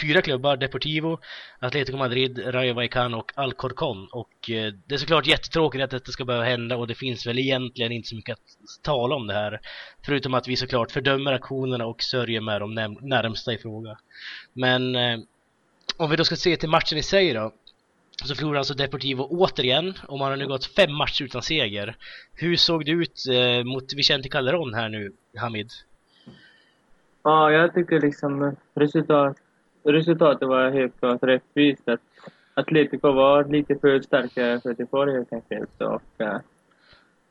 fyra 0.00 0.22
klubbar, 0.22 0.56
Deportivo, 0.56 1.18
Atletico 1.58 1.98
Madrid, 1.98 2.42
Rayo 2.46 2.74
Vallecano 2.74 3.18
och 3.18 3.32
Alcorcon. 3.34 4.08
Och 4.12 4.50
eh, 4.50 4.72
det 4.86 4.94
är 4.94 4.98
såklart 4.98 5.26
jättetråkigt 5.26 5.84
att 5.84 5.90
detta 5.90 6.12
ska 6.12 6.24
behöva 6.24 6.44
hända 6.44 6.76
och 6.76 6.86
det 6.86 6.94
finns 6.94 7.26
väl 7.26 7.38
egentligen 7.38 7.92
inte 7.92 8.08
så 8.08 8.16
mycket 8.16 8.32
att 8.32 8.82
tala 8.82 9.14
om 9.14 9.26
det 9.26 9.34
här. 9.34 9.60
Förutom 10.06 10.34
att 10.34 10.48
vi 10.48 10.56
såklart 10.56 10.92
fördömer 10.92 11.32
aktionerna 11.32 11.86
och 11.86 12.02
sörjer 12.02 12.40
med 12.40 12.60
de 12.60 12.74
närmsta 13.00 13.52
i 13.52 13.58
fråga. 13.58 13.98
Men 14.52 14.96
eh, 14.96 15.18
om 15.96 16.10
vi 16.10 16.16
då 16.16 16.24
ska 16.24 16.36
se 16.36 16.56
till 16.56 16.68
matchen 16.68 16.98
i 16.98 17.02
sig 17.02 17.32
då. 17.32 17.52
Så 18.24 18.34
förlorar 18.34 18.58
alltså 18.58 18.74
Deportivo 18.74 19.22
återigen 19.30 19.94
och 20.08 20.18
man 20.18 20.30
har 20.30 20.36
nu 20.36 20.46
gått 20.46 20.66
fem 20.66 20.94
matcher 20.94 21.24
utan 21.24 21.42
seger. 21.42 21.96
Hur 22.32 22.56
såg 22.56 22.84
det 22.84 22.90
ut 22.90 23.22
eh, 23.32 23.64
mot 23.64 23.94
Vicente 23.94 24.28
Calderon 24.28 24.74
här 24.74 24.88
nu, 24.88 25.12
Hamid? 25.36 25.70
Ja, 27.22 27.50
jag 27.52 27.74
tycker 27.74 28.00
liksom 28.00 28.56
resultat, 28.74 29.36
resultatet 29.92 30.48
var 30.48 30.70
helt 30.70 30.98
klart 30.98 31.22
rättvist. 31.22 31.88
Att 31.88 32.00
Atletico 32.54 33.12
var 33.12 33.44
lite 33.44 33.76
för 33.78 34.00
starka 34.00 34.60
för 34.60 34.74
Deportivo 34.74 35.16
helt 35.16 35.32
enkelt. 35.32 35.80
Och, 35.80 36.02
uh, 36.20 36.38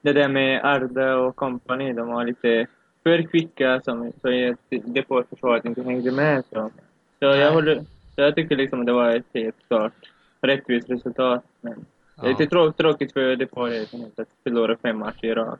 det 0.02 0.14
där 0.14 0.28
med 0.28 0.66
Arda 0.66 1.16
och 1.16 1.36
kompani, 1.36 1.94
de 1.94 2.08
var 2.08 2.26
lite 2.26 2.68
för 3.04 3.22
kvicka 3.22 3.82
som, 3.82 4.12
så 4.22 4.56
Deportivo-försvaret 4.70 5.66
inte 5.66 5.84
hängde 5.84 6.12
med. 6.12 6.44
Så, 6.50 6.72
så 7.20 7.26
jag, 7.26 7.52
håller, 7.52 7.76
så 8.16 8.22
jag 8.22 8.36
tycker 8.36 8.56
liksom 8.56 8.86
det 8.86 8.94
var 8.94 9.16
ett 9.16 9.26
helt 9.34 9.68
klart 9.68 9.94
rättvist 10.42 10.90
resultat. 10.90 11.44
Men 11.62 11.86
ja. 12.16 12.24
det 12.24 12.30
är 12.30 12.40
lite 12.40 12.74
tråkigt 12.78 13.14
för 13.14 13.36
Deportivo 13.36 14.12
att 14.16 14.28
förlora 14.44 14.78
fem 14.78 14.98
matcher 15.00 15.26
i 15.26 15.34
rak. 15.34 15.60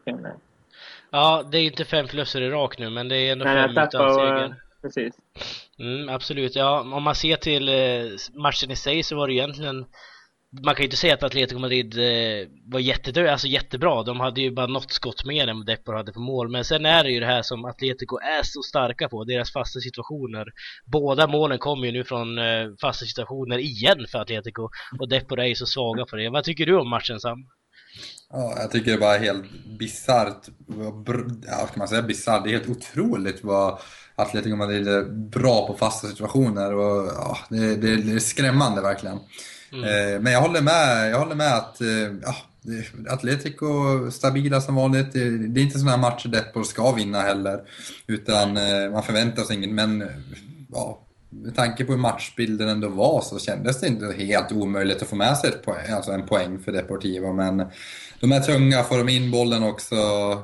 Ja, 1.10 1.44
det 1.52 1.58
är 1.58 1.66
inte 1.66 1.86
fem 1.86 2.08
förluster 2.08 2.42
i 2.42 2.50
rak 2.50 2.80
nu, 2.80 2.90
men 2.90 3.10
det 3.10 3.16
är 3.18 3.32
ändå 3.32 3.46
Nej, 3.46 3.64
fem 3.64 3.72
utan 3.72 4.14
seger. 4.14 4.56
Precis. 4.84 5.13
Mm, 5.80 6.10
absolut, 6.10 6.56
ja. 6.56 6.80
Om 6.80 7.04
man 7.04 7.16
ser 7.16 7.36
till 7.36 7.70
eh, 7.70 8.42
matchen 8.42 8.72
i 8.72 8.75
sig 8.75 9.04
så 9.04 9.16
var 9.16 9.28
det 9.28 9.34
egentligen 9.34 9.86
man 10.62 10.75
kan 10.75 10.84
ju 10.84 10.88
inte 10.88 10.98
säga 10.98 11.13
att 11.13 11.24
Atletico 11.24 11.60
Madrid 11.60 11.98
eh, 11.98 12.48
var 12.66 12.80
jättedö 12.80 13.32
alltså 13.32 13.48
jättebra. 13.48 14.04
De 14.04 14.20
hade 14.20 14.42
ju 14.42 14.52
bara 14.52 14.68
något 14.68 14.92
skott 14.92 15.25
mer 15.25 15.48
än 15.48 15.58
vad 15.58 15.66
Depor 15.66 15.94
hade 15.94 16.12
på 16.12 16.20
mål. 16.20 16.52
Men 16.52 16.66
sen 16.66 16.86
är 16.86 17.04
det 17.04 17.12
ju 17.12 17.20
det 17.20 17.25
här 17.25 17.42
som 17.42 17.66
Atletico 17.66 18.18
är 18.18 18.44
så 18.44 18.62
starka 18.62 19.10
på, 19.10 19.24
deras 19.24 19.54
fasta 19.54 19.80
situationer. 19.80 20.46
Båda 20.86 21.28
målen 21.28 21.60
kommer 21.60 21.86
ju 21.86 21.92
nu 21.92 22.04
från 22.04 22.38
eh, 22.38 22.70
fasta 22.82 23.06
situationer 23.06 23.58
igen 23.58 24.06
för 24.12 24.20
Atletico. 24.20 24.70
Och 25.00 25.10
Depor 25.10 25.40
är 25.40 25.46
ju 25.46 25.56
så 25.56 25.66
svaga 25.66 26.06
på 26.06 26.16
det. 26.16 26.30
Vad 26.30 26.44
tycker 26.44 26.66
du 26.66 26.80
om 26.80 26.90
matchen 26.90 27.20
Sam? 27.20 27.46
Ja, 28.36 28.54
jag 28.58 28.72
tycker 28.72 28.92
det 28.92 28.98
bara 28.98 29.16
är 29.16 29.20
helt 29.20 29.46
bisarrt. 29.80 30.48
Ja, 31.48 31.68
kan 31.68 31.80
man 31.80 31.88
säga 31.88 32.02
bisarrt? 32.02 32.44
Det 32.44 32.50
är 32.50 32.52
helt 32.52 32.70
otroligt 32.70 33.44
vad 33.44 33.80
Atletico 34.16 34.56
Madrid 34.56 34.88
är 34.88 35.04
bra 35.12 35.68
på 35.68 35.74
fasta 35.74 36.08
situationer. 36.08 36.74
Och, 36.74 37.08
ja, 37.08 37.38
det, 37.50 37.75
det, 37.75 37.96
det 37.96 38.13
är 38.13 38.20
skrämmande 38.20 38.82
verkligen. 38.82 39.20
Mm. 39.74 39.84
Eh, 39.84 40.22
men 40.22 40.34
jag 40.34 40.42
håller 40.42 40.62
med, 40.62 41.12
jag 41.12 41.20
håller 41.20 41.36
med 41.36 41.54
att 41.54 41.82
eh, 41.82 41.88
ja, 42.24 42.36
Atletico 43.10 43.66
stabila 44.12 44.62
som 44.62 44.75
vanligt. 44.75 45.13
Det, 45.13 45.48
det 45.48 45.62
är 45.62 45.63
inte 45.63 45.80
sådana 45.80 45.98
matcher 45.98 46.28
Depor 46.28 46.63
ska 46.63 46.92
vinna 46.92 47.22
heller. 47.22 47.62
Utan 48.08 48.58
eh, 48.58 48.92
man 48.92 49.04
förväntar 49.04 49.44
sig 49.44 49.56
inget. 49.56 49.72
Men 49.72 50.10
ja, 50.72 51.00
med 51.30 51.56
tanke 51.56 51.86
på 51.86 51.92
hur 51.92 52.00
matchbilden 52.00 52.70
ändå 52.70 52.90
var 52.90 53.22
så 53.22 53.40
kändes 53.40 53.80
det 53.80 53.88
inte 53.88 54.13
helt 54.18 54.52
omöjligt 54.52 55.02
att 55.02 55.08
få 55.08 55.16
med 55.16 55.38
sig 55.38 55.50
ett 55.50 55.66
poäng, 55.66 55.92
alltså 55.92 56.12
en 56.12 56.25
poäng 56.25 56.60
för 56.60 56.72
Deportivo. 56.72 57.34
Men 57.34 57.66
de 58.24 58.32
är 58.32 58.39
tunga, 58.39 58.84
får 58.84 58.98
de 58.98 59.10
in 59.10 59.32
bollen 59.32 59.63
också, 59.63 59.96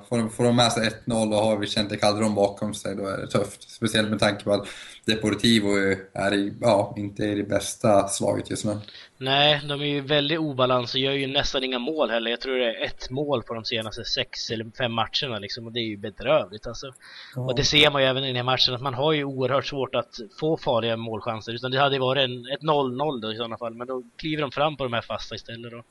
får 0.10 0.18
de, 0.18 0.30
får 0.30 0.44
de 0.44 0.56
med 0.56 0.72
sig 0.72 0.90
1-0 1.06 1.34
och 1.34 1.44
har 1.44 1.58
Vicente 1.58 1.98
Calderon 1.98 2.36
bakom 2.36 2.74
sig, 2.74 2.96
då 2.96 3.08
är 3.08 3.18
det 3.18 3.28
tufft. 3.28 3.72
Speciellt 3.72 4.10
med 4.10 4.20
tanke 4.20 4.44
på 4.44 4.54
att 4.54 4.68
Deportivo 5.06 5.68
är 6.14 6.34
i, 6.34 6.54
ja, 6.62 6.94
inte 6.98 7.24
i 7.24 7.36
det 7.36 7.44
bästa 7.44 8.08
slaget 8.08 8.50
just 8.50 8.66
nu. 8.66 8.78
Nej, 9.18 9.62
de 9.66 9.82
är 9.82 9.86
ju 9.86 10.02
väldigt 10.02 10.40
obalans 10.40 10.94
och 10.94 11.00
gör 11.00 11.12
ju 11.12 11.28
nästan 11.28 11.64
inga 11.64 11.80
mål 11.80 12.10
heller. 12.10 12.32
Jag 12.32 12.42
tror 12.42 12.58
det 12.58 12.66
är 12.66 12.86
ett 12.86 13.10
mål 13.10 13.44
på 13.44 13.54
de 13.54 13.66
senaste 13.66 14.06
sex 14.06 14.52
eller 14.52 14.72
fem 14.78 14.94
matcherna 14.94 15.40
liksom 15.40 15.66
och 15.66 15.72
det 15.72 15.80
är 15.80 15.88
ju 15.88 15.98
bedrövligt 15.98 16.68
alltså. 16.68 16.94
Ja. 17.36 17.42
Och 17.42 17.56
det 17.56 17.64
ser 17.64 17.92
man 17.92 18.02
ju 18.02 18.08
även 18.08 18.24
i 18.24 18.28
den 18.28 18.36
här 18.36 18.44
matchen 18.44 18.74
att 18.74 18.82
man 18.82 18.94
har 18.94 19.14
ju 19.14 19.24
oerhört 19.24 19.66
svårt 19.66 19.96
att 19.96 20.20
få 20.40 20.58
farliga 20.58 20.98
målchanser. 20.98 21.54
Utan 21.54 21.72
det 21.72 21.80
hade 21.80 21.96
ju 21.96 22.02
varit 22.02 22.24
en, 22.24 22.46
ett 22.46 22.62
0-0 22.62 23.22
då 23.22 23.34
i 23.34 23.36
sådana 23.36 23.58
fall. 23.58 23.74
Men 23.74 23.88
då 23.88 24.04
kliver 24.18 24.42
de 24.42 24.52
fram 24.52 24.78
på 24.78 24.84
de 24.84 24.94
här 24.94 25.02
fasta 25.02 25.36
istället 25.36 25.72
då. 25.72 25.84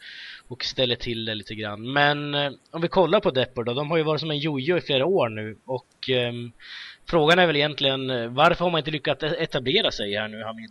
Och 0.49 0.65
ställer 0.65 0.97
till 0.97 1.25
det 1.25 1.35
lite 1.35 1.55
grann. 1.55 1.78
Men 1.79 2.35
eh, 2.35 2.51
om 2.71 2.81
vi 2.81 2.89
kollar 2.89 3.21
på 3.21 3.31
Depor 3.31 3.65
då. 3.65 3.75
De 3.75 3.91
har 3.91 3.97
ju 3.97 4.03
varit 4.03 4.21
som 4.21 4.31
en 4.31 4.39
jojo 4.39 4.77
i 4.77 4.81
flera 4.81 5.07
år 5.07 5.29
nu. 5.29 5.57
Och 5.65 6.11
eh, 6.11 6.33
frågan 7.11 7.39
är 7.39 7.47
väl 7.47 7.57
egentligen 7.57 8.11
eh, 8.11 8.29
varför 8.29 8.65
har 8.65 8.71
man 8.71 8.79
inte 8.79 8.91
lyckats 8.91 9.23
etablera 9.23 9.91
sig 9.91 10.15
här 10.15 10.29
nu 10.29 10.43
Hamid? 10.43 10.71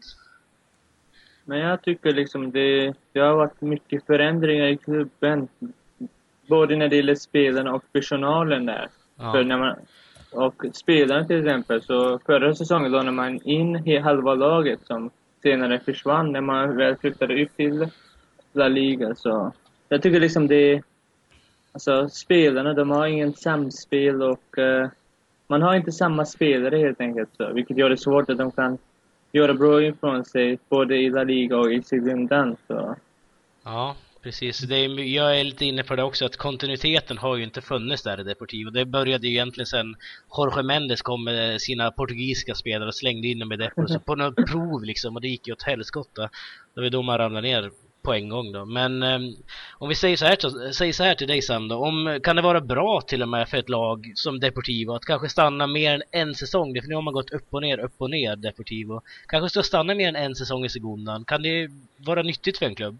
Men 1.45 1.59
jag 1.59 1.81
tycker 1.81 2.11
liksom 2.11 2.51
det, 2.51 2.93
det 3.11 3.19
har 3.19 3.35
varit 3.35 3.61
mycket 3.61 4.05
förändringar 4.05 4.67
i 4.67 4.77
klubben. 4.77 5.47
Både 6.47 6.75
när 6.75 6.87
det 6.87 6.95
gäller 6.95 7.15
spelarna 7.15 7.73
och 7.73 7.83
personalen 7.93 8.65
där. 8.65 8.87
Ja. 9.15 9.31
För 9.31 9.43
när 9.43 9.57
man, 9.57 9.75
och 10.31 10.65
spelarna 10.73 11.25
till 11.25 11.39
exempel, 11.39 11.81
så 11.81 12.19
förra 12.19 12.55
säsongen 12.55 12.91
lånade 12.91 13.11
man 13.11 13.41
in 13.43 14.03
halva 14.03 14.35
laget 14.35 14.79
som 14.83 15.09
senare 15.41 15.79
försvann 15.79 16.31
när 16.31 16.41
man 16.41 16.77
väl 16.77 16.95
flyttade 16.95 17.43
upp 17.43 17.55
till 17.55 17.87
La 18.53 18.67
Liga. 18.67 19.15
Så 19.15 19.53
jag 19.89 20.01
tycker 20.01 20.19
liksom 20.19 20.47
det... 20.47 20.81
Alltså 21.77 22.09
spelarna, 22.09 22.73
de 22.73 22.89
har 22.89 23.07
ingen 23.07 23.33
samspel 23.33 24.21
och 24.21 24.57
uh, 24.57 24.87
man 25.47 25.61
har 25.61 25.75
inte 25.75 25.91
samma 25.91 26.25
spelare 26.25 26.77
helt 26.77 27.01
enkelt. 27.01 27.29
Så, 27.37 27.53
vilket 27.53 27.77
gör 27.77 27.89
det 27.89 27.97
svårt 27.97 28.29
att 28.29 28.37
de 28.37 28.51
kan 28.51 28.77
göra 29.31 29.53
bra 29.53 29.83
ifrån 29.83 30.25
sig 30.25 30.59
både 30.69 30.95
i 30.95 31.09
La 31.09 31.23
Liga 31.23 31.57
och 31.57 31.73
i 31.73 31.83
Segundan. 31.83 32.57
Ja, 33.63 33.95
precis. 34.21 34.59
Det 34.59 34.75
är, 34.75 34.99
jag 34.99 35.39
är 35.39 35.43
lite 35.43 35.65
inne 35.65 35.83
på 35.83 35.95
det 35.95 36.03
också, 36.03 36.25
att 36.25 36.37
kontinuiteten 36.37 37.17
har 37.17 37.35
ju 37.35 37.43
inte 37.43 37.61
funnits 37.61 38.03
där 38.03 38.19
i 38.19 38.23
Deportivo. 38.23 38.69
Det 38.69 38.85
började 38.85 39.27
ju 39.27 39.33
egentligen 39.33 39.65
sen 39.65 39.95
Jorge 40.37 40.63
Mendes 40.63 41.01
kom 41.01 41.23
med 41.23 41.61
sina 41.61 41.91
portugisiska 41.91 42.55
spelare 42.55 42.87
och 42.87 42.95
slängde 42.95 43.27
in 43.27 43.39
dem 43.39 43.51
i 43.51 43.57
Deportivo 43.57 43.99
på 43.99 44.15
något 44.15 44.35
prov 44.35 44.83
liksom, 44.83 45.15
och 45.15 45.21
det 45.21 45.27
gick 45.27 45.47
ju 45.47 45.53
åt 45.53 45.63
helskotta. 45.63 46.29
Det 46.73 46.81
var 46.81 46.89
då 46.89 47.01
man 47.01 47.17
ramlade 47.17 47.47
ner 47.47 47.71
på 48.07 48.13
en 48.13 48.29
gång 48.29 48.51
då. 48.51 48.65
Men 48.65 49.03
eh, 49.03 49.19
om 49.77 49.89
vi 49.89 49.95
säger 49.95 50.17
så, 50.17 50.25
här, 50.25 50.71
säger 50.71 50.93
så 50.93 51.03
här 51.03 51.15
till 51.15 51.27
dig 51.27 51.41
Sam 51.41 51.67
då, 51.67 51.75
om, 51.75 52.19
kan 52.23 52.35
det 52.35 52.41
vara 52.41 52.61
bra 52.61 53.01
till 53.01 53.21
och 53.21 53.29
med 53.29 53.49
för 53.49 53.57
ett 53.57 53.69
lag 53.69 54.11
som 54.15 54.39
Deportivo 54.39 54.93
att 54.93 55.05
kanske 55.05 55.29
stanna 55.29 55.67
mer 55.67 55.93
än 55.93 56.03
en 56.11 56.35
säsong? 56.35 56.81
För 56.81 56.87
nu 56.87 56.95
har 56.95 57.01
man 57.01 57.13
gått 57.13 57.29
upp 57.29 57.47
och 57.49 57.61
ner, 57.61 57.79
upp 57.79 57.93
och 57.97 58.09
ner 58.09 58.35
Deportivo. 58.35 59.01
Kanske 59.27 59.49
stå 59.49 59.63
stanna 59.63 59.95
mer 59.95 60.07
än 60.07 60.15
en 60.15 60.35
säsong 60.35 60.65
i 60.65 60.69
Segundan. 60.69 61.25
Kan 61.25 61.41
det 61.41 61.69
vara 61.97 62.23
nyttigt 62.23 62.57
för 62.57 62.65
en 62.65 62.75
klubb? 62.75 62.99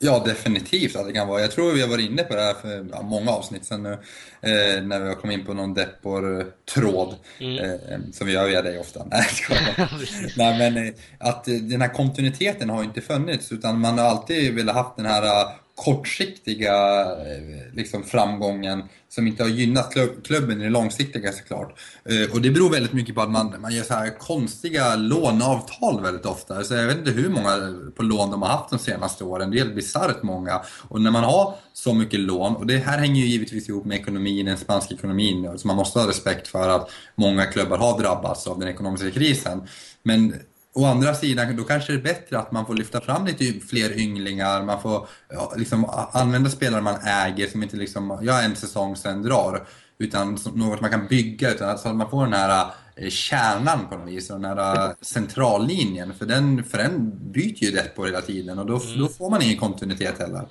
Ja, 0.00 0.22
definitivt 0.26 0.96
att 0.96 1.06
det 1.06 1.12
kan 1.12 1.28
vara. 1.28 1.40
Jag 1.40 1.50
tror 1.50 1.72
vi 1.72 1.80
har 1.80 1.88
varit 1.88 2.10
inne 2.10 2.22
på 2.22 2.34
det 2.34 2.42
här 2.42 2.54
för 2.54 3.02
många 3.02 3.30
avsnitt 3.30 3.64
sedan 3.64 3.82
nu. 3.82 3.92
Eh, 4.40 4.82
när 4.82 5.00
vi 5.00 5.08
har 5.08 5.14
kommit 5.14 5.38
in 5.38 5.46
på 5.46 5.54
någon 5.54 5.74
Depor-tråd. 5.74 7.14
Mm. 7.38 7.64
Eh, 7.64 7.98
som 8.12 8.26
vi 8.26 8.32
gör 8.32 8.48
via 8.48 8.62
dig 8.62 8.78
ofta. 8.78 9.04
Nej, 9.10 9.26
Nej 10.36 10.58
men 10.58 10.86
eh, 10.86 10.94
att 11.18 11.44
den 11.44 11.80
här 11.80 11.94
kontinuiteten 11.94 12.70
har 12.70 12.84
inte 12.84 13.00
funnits. 13.00 13.52
Utan 13.52 13.80
man 13.80 13.98
har 13.98 14.04
alltid 14.04 14.54
velat 14.54 14.74
haft 14.74 14.96
den 14.96 15.06
här 15.06 15.48
kortsiktiga 15.84 17.02
eh, 17.02 17.74
liksom, 17.74 18.04
framgången 18.04 18.82
som 19.08 19.26
inte 19.26 19.42
har 19.42 19.50
gynnat 19.50 19.94
klubben 20.24 20.60
i 20.60 20.64
det 20.64 20.70
långsiktiga 20.70 21.32
såklart. 21.32 21.78
Eh, 22.04 22.34
och 22.34 22.42
det 22.42 22.50
beror 22.50 22.70
väldigt 22.70 22.92
mycket 22.92 23.14
på 23.14 23.20
att 23.20 23.30
man, 23.30 23.54
man 23.60 23.74
gör 23.74 23.82
så 23.82 23.94
här 23.94 24.18
konstiga 24.18 24.96
låneavtal 24.96 26.02
väldigt 26.02 26.26
ofta. 26.26 26.64
Så 26.64 26.74
jag 26.74 26.86
vet 26.86 26.98
inte 26.98 27.10
hur 27.10 27.28
många 27.28 27.74
på 27.96 28.02
lån 28.02 28.30
de 28.30 28.42
har 28.42 28.48
haft 28.48 28.70
de 28.70 28.78
senaste 28.78 29.24
åren. 29.24 29.50
Det 29.50 29.56
är 29.58 29.64
helt 29.64 29.74
bisarrt 29.74 30.22
många. 30.22 30.62
Och 30.88 31.00
när 31.00 31.10
man 31.10 31.24
har 31.24 31.54
så 31.72 31.94
mycket 31.94 32.20
lån, 32.20 32.56
och 32.56 32.66
det 32.66 32.76
här 32.76 32.98
hänger 32.98 33.20
ju 33.22 33.26
givetvis 33.26 33.68
ihop 33.68 33.84
med 33.84 34.00
ekonomin, 34.00 34.46
den 34.46 34.58
spanska 34.58 34.94
ekonomin, 34.94 35.58
så 35.58 35.66
man 35.66 35.76
måste 35.76 35.98
ha 35.98 36.08
respekt 36.08 36.48
för 36.48 36.68
att 36.68 36.90
många 37.14 37.46
klubbar 37.46 37.78
har 37.78 38.00
drabbats 38.00 38.46
av 38.46 38.58
den 38.58 38.68
ekonomiska 38.68 39.10
krisen. 39.10 39.62
Men 40.02 40.34
Å 40.78 40.84
andra 40.84 41.14
sidan, 41.14 41.56
då 41.56 41.64
kanske 41.64 41.92
det 41.92 41.98
är 41.98 42.02
bättre 42.02 42.38
att 42.38 42.52
man 42.52 42.66
får 42.66 42.74
lyfta 42.74 43.00
fram 43.00 43.26
lite 43.26 43.66
fler 43.66 43.98
ynglingar, 43.98 44.62
man 44.62 44.82
får 44.82 45.08
ja, 45.28 45.54
liksom, 45.56 45.84
använda 46.12 46.50
spelare 46.50 46.82
man 46.82 47.00
äger 47.06 47.46
som 47.46 47.62
inte 47.62 47.76
liksom, 47.76 48.18
ja 48.22 48.42
en 48.42 48.56
säsong 48.56 48.96
sen 48.96 49.22
drar. 49.22 49.66
Utan 49.98 50.38
något 50.54 50.80
man 50.80 50.90
kan 50.90 51.06
bygga, 51.06 51.50
utan 51.50 51.70
att 51.70 51.96
man 51.96 52.10
får 52.10 52.24
den 52.24 52.32
här 52.32 52.66
eh, 52.96 53.08
kärnan 53.08 53.88
på 53.88 53.96
något 53.96 54.08
vis, 54.08 54.28
den 54.28 54.44
här 54.44 54.88
eh, 54.88 54.92
centrallinjen. 55.00 56.14
För 56.14 56.26
den, 56.26 56.64
för 56.64 56.78
den 56.78 57.12
byter 57.32 57.64
ju 57.64 57.76
rätt 57.76 57.96
på 57.96 58.06
hela 58.06 58.20
tiden 58.20 58.58
och 58.58 58.66
då, 58.66 58.80
mm. 58.80 58.98
då 58.98 59.08
får 59.08 59.30
man 59.30 59.42
ingen 59.42 59.56
kontinuitet 59.56 60.18
heller. 60.18 60.42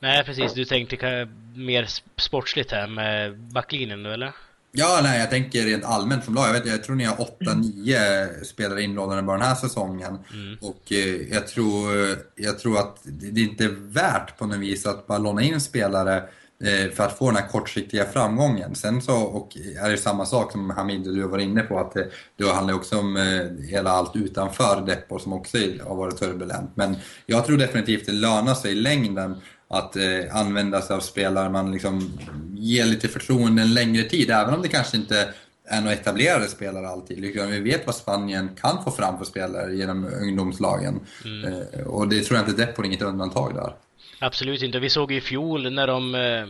Nej 0.00 0.24
precis, 0.24 0.54
du 0.54 0.64
tänkte 0.64 1.28
mer 1.54 1.88
sportsligt 2.16 2.72
här 2.72 2.86
med 2.86 3.38
backlinjen 3.38 4.02
nu 4.02 4.12
eller? 4.12 4.32
Ja, 4.78 5.00
nej, 5.02 5.20
jag 5.20 5.30
tänker 5.30 5.62
rent 5.62 5.84
allmänt 5.84 6.24
som 6.24 6.34
lag. 6.34 6.48
Jag, 6.48 6.52
vet, 6.52 6.66
jag 6.66 6.84
tror 6.84 6.96
ni 6.96 7.04
har 7.04 7.28
8-9 7.40 8.44
spelare 8.44 8.82
inlånade 8.82 9.22
bara 9.22 9.38
den 9.38 9.46
här 9.46 9.54
säsongen. 9.54 10.18
Mm. 10.32 10.58
Och 10.60 10.92
eh, 10.92 11.32
jag, 11.32 11.48
tror, 11.48 11.92
jag 12.34 12.58
tror 12.58 12.78
att 12.78 12.98
det 13.04 13.40
inte 13.40 13.64
är 13.64 13.92
värt 13.92 14.38
på 14.38 14.46
något 14.46 14.58
vis 14.58 14.86
att 14.86 15.06
bara 15.06 15.18
låna 15.18 15.42
in 15.42 15.60
spelare 15.60 16.16
eh, 16.64 16.90
för 16.92 17.04
att 17.04 17.18
få 17.18 17.26
den 17.26 17.36
här 17.36 17.48
kortsiktiga 17.48 18.04
framgången. 18.04 18.74
Sen 18.74 19.02
så 19.02 19.16
och 19.16 19.56
är 19.82 19.90
det 19.90 19.96
samma 19.96 20.26
sak 20.26 20.52
som 20.52 20.70
Hamid 20.70 21.02
du 21.02 21.22
var 21.22 21.38
inne 21.38 21.62
på 21.62 21.78
att 21.78 21.94
det, 21.94 22.10
det 22.36 22.52
handlar 22.52 22.74
också 22.74 22.98
om 22.98 23.16
eh, 23.16 23.66
hela 23.68 23.90
allt 23.90 24.16
utanför 24.16 24.86
Deppo 24.86 25.18
som 25.18 25.32
också 25.32 25.58
har 25.86 25.96
varit 25.96 26.18
turbulent. 26.18 26.70
Men 26.74 26.96
jag 27.26 27.46
tror 27.46 27.58
definitivt 27.58 28.06
det 28.06 28.12
lönar 28.12 28.54
sig 28.54 28.72
i 28.72 28.74
längden 28.74 29.40
att 29.68 29.96
eh, 29.96 30.36
använda 30.36 30.82
sig 30.82 30.96
av 30.96 31.00
spelare 31.00 31.50
man 31.50 31.72
liksom 31.72 32.18
ger 32.54 32.84
lite 32.84 33.08
förtroende 33.08 33.62
en 33.62 33.74
längre 33.74 34.02
tid, 34.02 34.30
även 34.30 34.54
om 34.54 34.62
det 34.62 34.68
kanske 34.68 34.96
inte 34.96 35.28
är 35.68 35.80
några 35.80 35.94
etablerade 35.94 36.48
spelare 36.48 36.88
alltid. 36.88 37.20
Liksom, 37.20 37.50
vi 37.50 37.60
vet 37.60 37.86
vad 37.86 37.94
Spanien 37.94 38.50
kan 38.60 38.84
få 38.84 38.90
fram 38.90 39.18
för 39.18 39.24
spelare 39.24 39.74
genom 39.74 40.04
ungdomslagen. 40.04 41.00
Mm. 41.24 41.44
Eh, 41.44 41.86
och 41.86 42.08
det 42.08 42.22
tror 42.22 42.38
jag 42.38 42.48
inte 42.48 42.66
Depor 42.66 42.84
är 42.84 42.86
inget 42.86 43.02
undantag 43.02 43.54
där. 43.54 43.72
Absolut 44.20 44.62
inte. 44.62 44.78
Vi 44.78 44.90
såg 44.90 45.12
i 45.12 45.20
fjol 45.20 45.72
när 45.72 45.86
de 45.86 46.14
eh 46.14 46.46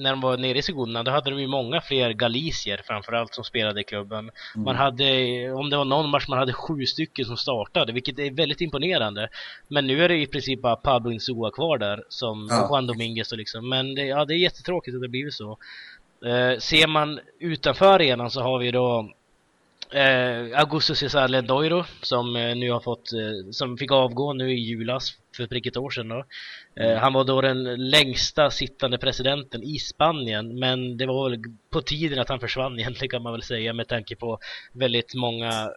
när 0.00 0.10
de 0.10 0.20
var 0.20 0.36
nere 0.36 0.58
i 0.58 0.62
Segunda, 0.62 1.02
då 1.02 1.10
hade 1.10 1.30
de 1.30 1.40
ju 1.40 1.46
många 1.46 1.80
fler 1.80 2.10
galicier 2.10 2.80
framförallt 2.84 3.34
som 3.34 3.44
spelade 3.44 3.80
i 3.80 3.84
klubben. 3.84 4.18
Mm. 4.54 4.64
Man 4.64 4.76
hade, 4.76 5.04
om 5.52 5.70
det 5.70 5.76
var 5.76 5.84
någon 5.84 6.10
match, 6.10 6.28
man 6.28 6.38
hade 6.38 6.52
sju 6.52 6.86
stycken 6.86 7.24
som 7.24 7.36
startade, 7.36 7.92
vilket 7.92 8.18
är 8.18 8.30
väldigt 8.30 8.60
imponerande. 8.60 9.28
Men 9.68 9.86
nu 9.86 10.04
är 10.04 10.08
det 10.08 10.16
i 10.16 10.26
princip 10.26 10.62
bara 10.62 10.76
Pablo 10.76 11.12
Insua 11.12 11.50
kvar 11.50 11.78
där, 11.78 12.04
som 12.08 12.48
ja. 12.50 12.68
Juan 12.70 12.86
Dominguez 12.86 13.32
och 13.32 13.38
liksom. 13.38 13.68
Men 13.68 13.94
det, 13.94 14.04
ja, 14.04 14.24
det 14.24 14.34
är 14.34 14.38
jättetråkigt 14.38 14.94
att 14.94 15.02
det 15.02 15.08
blivit 15.08 15.34
så. 15.34 15.58
Eh, 16.24 16.58
ser 16.58 16.86
man 16.86 17.20
utanför 17.38 17.92
arenan 17.92 18.30
så 18.30 18.40
har 18.42 18.58
vi 18.58 18.70
då 18.70 19.10
eh, 19.92 20.60
Augusto 20.60 20.94
Cesar 20.94 21.28
Lendoiro 21.28 21.84
som 22.02 22.36
eh, 22.36 22.56
nu 22.56 22.70
har 22.70 22.80
fått, 22.80 23.12
eh, 23.12 23.50
som 23.50 23.76
fick 23.76 23.92
avgå 23.92 24.32
nu 24.32 24.52
i 24.52 24.60
julas 24.60 25.12
för 25.36 25.46
prick 25.46 25.66
ett 25.66 25.76
år 25.76 25.90
sedan 25.90 26.08
då. 26.08 26.24
Eh, 26.80 26.86
mm. 26.86 26.98
han 26.98 27.12
var 27.12 27.24
då 27.24 27.40
den 27.40 27.90
längsta 27.90 28.50
sittande 28.50 28.98
presidenten 28.98 29.62
i 29.62 29.78
Spanien 29.78 30.58
men 30.58 30.96
det 30.96 31.06
var 31.06 31.30
väl 31.30 31.42
på 31.70 31.82
tiden 31.82 32.18
att 32.18 32.28
han 32.28 32.40
försvann 32.40 32.78
egentligen 32.78 33.10
kan 33.10 33.22
man 33.22 33.32
väl 33.32 33.42
säga 33.42 33.72
med 33.72 33.88
tanke 33.88 34.16
på 34.16 34.38
väldigt 34.72 35.14
många 35.14 35.70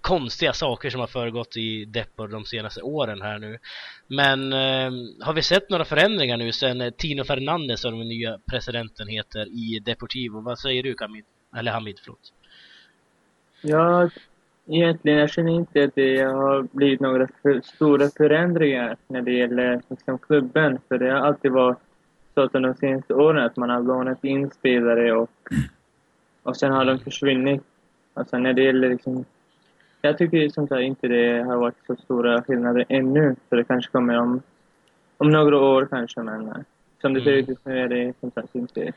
konstiga 0.00 0.52
saker 0.52 0.90
som 0.90 1.00
har 1.00 1.06
föregått 1.06 1.56
i 1.56 1.84
Depor 1.84 2.28
de 2.28 2.44
senaste 2.44 2.82
åren 2.82 3.22
här 3.22 3.38
nu. 3.38 3.58
Men 4.06 4.52
eh, 4.52 4.90
har 5.20 5.32
vi 5.32 5.42
sett 5.42 5.70
några 5.70 5.84
förändringar 5.84 6.36
nu 6.36 6.52
sen 6.52 6.92
Tino 6.98 7.24
Fernandez 7.24 7.80
som 7.80 7.98
den 7.98 8.08
nya 8.08 8.38
presidenten 8.50 9.08
heter 9.08 9.46
i 9.46 9.78
Deportivo? 9.84 10.40
Vad 10.40 10.58
säger 10.58 10.82
du 10.82 10.94
Kamid? 10.94 11.24
Eller 11.56 11.72
Hamid, 11.72 11.98
förlåt. 12.04 12.32
Ja, 13.60 14.10
egentligen 14.66 15.18
jag 15.18 15.30
känner 15.30 15.52
inte 15.52 15.84
att 15.84 15.94
det 15.94 16.20
har 16.20 16.62
blivit 16.72 17.00
några 17.00 17.28
för, 17.42 17.60
stora 17.60 18.08
förändringar 18.08 18.96
när 19.06 19.22
det 19.22 19.32
gäller 19.32 19.82
liksom, 19.88 20.18
klubben. 20.18 20.78
För 20.88 20.98
det 20.98 21.10
har 21.10 21.18
alltid 21.18 21.52
varit 21.52 21.78
så 22.34 22.42
att 22.42 22.52
de 22.52 22.74
senaste 22.74 23.14
åren 23.14 23.44
att 23.44 23.56
man 23.56 23.70
har 23.70 23.82
lånat 23.82 24.24
in 24.24 24.50
spelare 24.50 25.12
och, 25.12 25.30
och 26.42 26.56
sen 26.56 26.72
har 26.72 26.84
de 26.84 26.98
försvunnit. 26.98 27.62
Alltså 28.14 28.38
när 28.38 28.52
det 28.52 28.62
gäller 28.62 28.88
liksom, 28.88 29.24
jag 30.02 30.18
tycker 30.18 30.48
som 30.48 30.68
sagt 30.68 30.82
inte 30.82 31.08
det 31.08 31.42
har 31.42 31.56
varit 31.56 31.86
så 31.86 31.96
stora 31.96 32.42
skillnader 32.42 32.84
ännu. 32.88 33.36
Så 33.48 33.56
det 33.56 33.64
kanske 33.64 33.92
kommer 33.92 34.18
om, 34.18 34.42
om 35.16 35.30
några 35.30 35.58
år 35.58 35.86
kanske, 35.90 36.22
men 36.22 36.48
eh, 36.48 36.56
som 37.00 37.14
det 37.14 37.20
ser 37.20 37.32
ut 37.32 37.48
just 37.48 37.66
nu 37.66 37.78
är 37.78 37.88
det 37.88 38.14
som 38.20 38.30
sagt 38.30 38.54
inte 38.54 38.92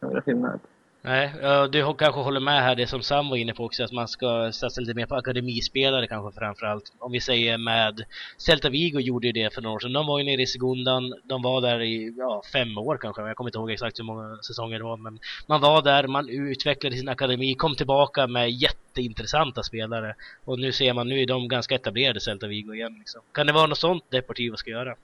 några 0.00 0.22
skillnader. 0.22 0.60
Nej, 1.06 1.32
du 1.70 1.94
kanske 1.98 2.20
håller 2.20 2.40
med 2.40 2.62
här 2.62 2.74
det 2.74 2.86
som 2.86 3.02
Sam 3.02 3.28
var 3.28 3.36
inne 3.36 3.54
på 3.54 3.64
också, 3.64 3.84
att 3.84 3.92
man 3.92 4.08
ska 4.08 4.52
satsa 4.52 4.80
lite 4.80 4.94
mer 4.94 5.06
på 5.06 5.14
akademispelare 5.14 6.06
kanske 6.06 6.40
framförallt. 6.40 6.92
Om 6.98 7.12
vi 7.12 7.20
säger 7.20 7.58
med 7.58 8.04
Celta 8.38 8.70
Vigo 8.70 9.00
gjorde 9.00 9.26
ju 9.26 9.32
det 9.32 9.54
för 9.54 9.62
några 9.62 9.74
år 9.74 9.78
sedan. 9.78 9.92
De 9.92 10.06
var 10.06 10.18
ju 10.18 10.24
nere 10.24 10.42
i 10.42 10.46
Segundan, 10.46 11.14
de 11.24 11.42
var 11.42 11.60
där 11.60 11.82
i 11.82 12.14
ja, 12.18 12.42
fem 12.52 12.78
år 12.78 12.96
kanske, 12.96 13.22
jag 13.22 13.36
kommer 13.36 13.48
inte 13.48 13.58
ihåg 13.58 13.70
exakt 13.70 13.98
hur 13.98 14.04
många 14.04 14.36
säsonger 14.36 14.78
det 14.78 14.84
var, 14.84 14.96
men 14.96 15.18
man 15.46 15.60
var 15.60 15.82
där, 15.82 16.06
man 16.06 16.28
utvecklade 16.28 16.96
sin 16.96 17.08
akademi, 17.08 17.54
kom 17.54 17.74
tillbaka 17.74 18.26
med 18.26 18.50
jätteintressanta 18.50 19.62
spelare. 19.62 20.14
Och 20.44 20.58
nu 20.58 20.72
ser 20.72 20.94
man, 20.94 21.08
nu 21.08 21.20
är 21.20 21.26
de 21.26 21.48
ganska 21.48 21.74
etablerade 21.74 22.20
Celta 22.20 22.46
Vigo 22.46 22.74
igen. 22.74 22.96
Liksom. 22.98 23.20
Kan 23.32 23.46
det 23.46 23.52
vara 23.52 23.66
något 23.66 23.78
sånt 23.78 24.04
Deportivo 24.10 24.56
ska 24.56 24.70
göra? 24.70 24.94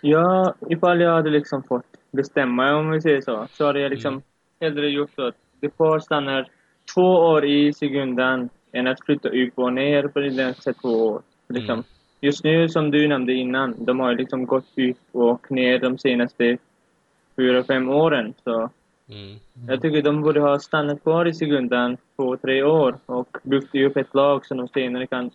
Ja, 0.00 0.54
ifall 0.70 1.00
jag 1.00 1.12
hade 1.12 1.30
liksom 1.30 1.62
fått 1.62 1.86
bestämma 2.12 2.74
om 2.74 2.90
vi 2.90 3.00
säger 3.00 3.20
så, 3.20 3.46
så 3.52 3.66
hade 3.66 3.80
jag 3.80 3.90
liksom 3.90 4.12
mm. 4.12 4.22
hellre 4.60 4.88
gjort 4.88 5.10
så 5.14 5.26
att 5.26 5.34
Depor 5.66 5.98
stannar 5.98 6.48
två 6.94 7.02
år 7.02 7.44
i 7.44 7.72
sekundan 7.72 8.48
än 8.72 8.86
att 8.86 9.04
flytta 9.04 9.28
upp 9.28 9.58
och 9.58 9.72
ner 9.72 10.08
på 10.08 10.20
den 10.20 10.54
två 10.54 10.88
år. 10.88 11.22
Liksom. 11.48 11.72
Mm. 11.72 11.84
Just 12.20 12.44
nu, 12.44 12.68
som 12.68 12.90
du 12.90 13.08
nämnde 13.08 13.32
innan, 13.32 13.74
de 13.78 14.00
har 14.00 14.14
liksom 14.14 14.46
gått 14.46 14.78
upp 14.78 14.96
och 15.12 15.50
ner 15.50 15.78
de 15.78 15.98
senaste 15.98 16.58
fyra, 17.36 17.64
fem 17.64 17.88
åren. 17.88 18.34
Så 18.44 18.70
mm. 19.08 19.36
Jag 19.68 19.82
tycker 19.82 20.02
de 20.02 20.22
borde 20.22 20.40
ha 20.40 20.58
stannat 20.58 21.02
kvar 21.02 21.26
i 21.26 21.34
sekundan 21.34 21.96
två, 22.16 22.36
tre 22.36 22.62
år 22.62 22.98
och 23.06 23.36
byggt 23.42 23.74
upp 23.74 23.96
ett 23.96 24.14
lag 24.14 24.46
som 24.46 24.56
de 24.56 24.68
senare 24.68 25.06
kan 25.06 25.30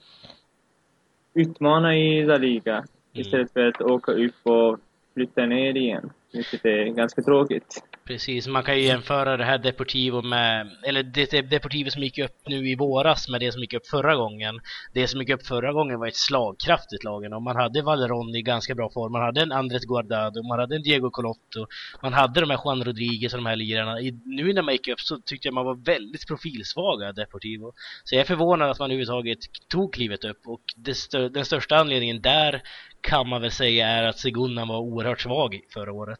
utmana 1.33 1.97
i 1.97 2.25
La 2.25 2.37
Liga 2.37 2.75
mm. 2.75 2.87
istället 3.13 3.53
för 3.53 3.67
att 3.67 3.81
åka 3.81 4.11
upp 4.11 4.35
och 4.43 4.79
flytta 5.13 5.45
ner 5.45 5.77
igen, 5.77 6.09
vilket 6.33 6.65
är 6.65 6.85
ganska 6.85 7.21
tråkigt. 7.21 7.83
Precis, 8.11 8.47
man 8.47 8.63
kan 8.63 8.77
ju 8.77 8.83
jämföra 8.83 9.37
det 9.37 9.45
här 9.45 9.57
Deportivo 9.57 10.21
med, 10.21 10.71
eller 10.83 11.03
det 11.03 11.41
Deportivo 11.41 11.89
som 11.89 12.03
gick 12.03 12.19
upp 12.19 12.35
nu 12.47 12.69
i 12.69 12.75
våras 12.75 13.29
med 13.29 13.39
det 13.39 13.51
som 13.51 13.61
gick 13.61 13.73
upp 13.73 13.87
förra 13.87 14.15
gången. 14.15 14.59
Det 14.93 15.07
som 15.07 15.19
gick 15.19 15.29
upp 15.29 15.47
förra 15.47 15.73
gången 15.73 15.99
var 15.99 16.07
ett 16.07 16.15
slagkraftigt 16.15 17.03
lag. 17.03 17.33
Och 17.33 17.41
man 17.41 17.55
hade 17.55 17.81
Valeron 17.81 18.35
i 18.35 18.41
ganska 18.41 18.75
bra 18.75 18.89
form, 18.89 19.11
man 19.11 19.21
hade 19.21 19.41
en 19.41 19.51
Andres 19.51 19.85
Guardado, 19.85 20.43
man 20.43 20.59
hade 20.59 20.75
en 20.75 20.81
Diego 20.81 21.09
Colotto, 21.09 21.67
man 22.01 22.13
hade 22.13 22.39
de 22.39 22.49
här 22.49 22.59
Juan 22.65 22.83
Rodriguez 22.83 23.33
och 23.33 23.39
de 23.39 23.45
här 23.45 23.55
lirarna. 23.55 23.95
Nu 24.25 24.53
när 24.53 24.61
man 24.61 24.73
gick 24.73 24.87
upp 24.87 24.99
så 24.99 25.17
tyckte 25.25 25.47
jag 25.47 25.53
man 25.53 25.65
var 25.65 25.75
väldigt 25.75 26.27
profilsvaga 26.27 27.11
Deportivo. 27.11 27.73
Så 28.03 28.15
jag 28.15 28.21
är 28.21 28.25
förvånad 28.25 28.69
att 28.69 28.79
man 28.79 28.91
överhuvudtaget 28.91 29.39
tog 29.69 29.93
klivet 29.93 30.23
upp 30.23 30.41
och 30.45 30.61
det, 30.75 31.33
den 31.33 31.45
största 31.45 31.75
anledningen 31.75 32.21
där 32.21 32.61
kan 33.01 33.29
man 33.29 33.41
väl 33.41 33.51
säga 33.51 33.87
är 33.87 34.03
att 34.03 34.19
Segunda 34.19 34.65
var 34.65 34.79
oerhört 34.79 35.21
svag 35.21 35.59
förra 35.73 35.93
året. 35.93 36.19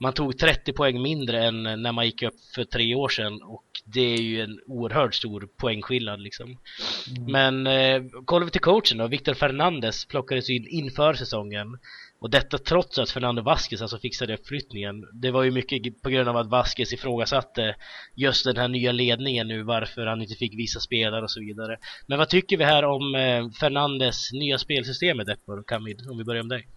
Man 0.00 0.12
tog 0.12 0.38
30 0.38 0.72
poäng 0.72 1.02
mindre 1.02 1.21
än 1.28 1.62
när 1.62 1.92
man 1.92 2.06
gick 2.06 2.22
upp 2.22 2.34
för 2.54 2.64
tre 2.64 2.94
år 2.94 3.08
sedan 3.08 3.42
och 3.42 3.64
det 3.84 4.00
är 4.00 4.22
ju 4.22 4.40
en 4.40 4.60
oerhört 4.66 5.14
stor 5.14 5.48
poängskillnad 5.56 6.20
liksom. 6.20 6.58
Mm. 7.16 7.32
Men 7.32 7.66
eh, 7.66 8.02
kollar 8.24 8.44
vi 8.44 8.50
till 8.50 8.60
coachen 8.60 8.98
då, 8.98 9.06
Victor 9.06 9.34
Fernandes 9.34 10.04
plockades 10.04 10.50
in 10.50 10.66
inför 10.68 11.14
säsongen 11.14 11.78
och 12.22 12.30
detta 12.30 12.58
trots 12.58 12.98
att 12.98 13.10
Fernando 13.10 13.42
Vasquez 13.42 13.82
alltså 13.82 13.98
fixade 13.98 14.34
uppflyttningen. 14.34 15.08
Det 15.12 15.30
var 15.30 15.42
ju 15.42 15.50
mycket 15.50 16.02
på 16.02 16.10
grund 16.10 16.28
av 16.28 16.36
att 16.36 16.46
Vasquez 16.46 16.92
ifrågasatte 16.92 17.76
just 18.14 18.44
den 18.44 18.56
här 18.56 18.68
nya 18.68 18.92
ledningen 18.92 19.48
nu, 19.48 19.62
varför 19.62 20.06
han 20.06 20.22
inte 20.22 20.34
fick 20.34 20.54
visa 20.54 20.80
spelare 20.80 21.22
och 21.22 21.30
så 21.30 21.40
vidare. 21.40 21.78
Men 22.06 22.18
vad 22.18 22.28
tycker 22.28 22.56
vi 22.56 22.64
här 22.64 22.84
om 22.84 23.14
eh, 23.14 23.50
Fernandes 23.60 24.32
nya 24.32 24.58
spelsystem 24.58 25.16
med 25.16 25.26
Deppor, 25.26 25.62
Kamid, 25.66 26.10
om 26.10 26.18
vi 26.18 26.24
börjar 26.24 26.42
med 26.42 26.58
dig? 26.58 26.68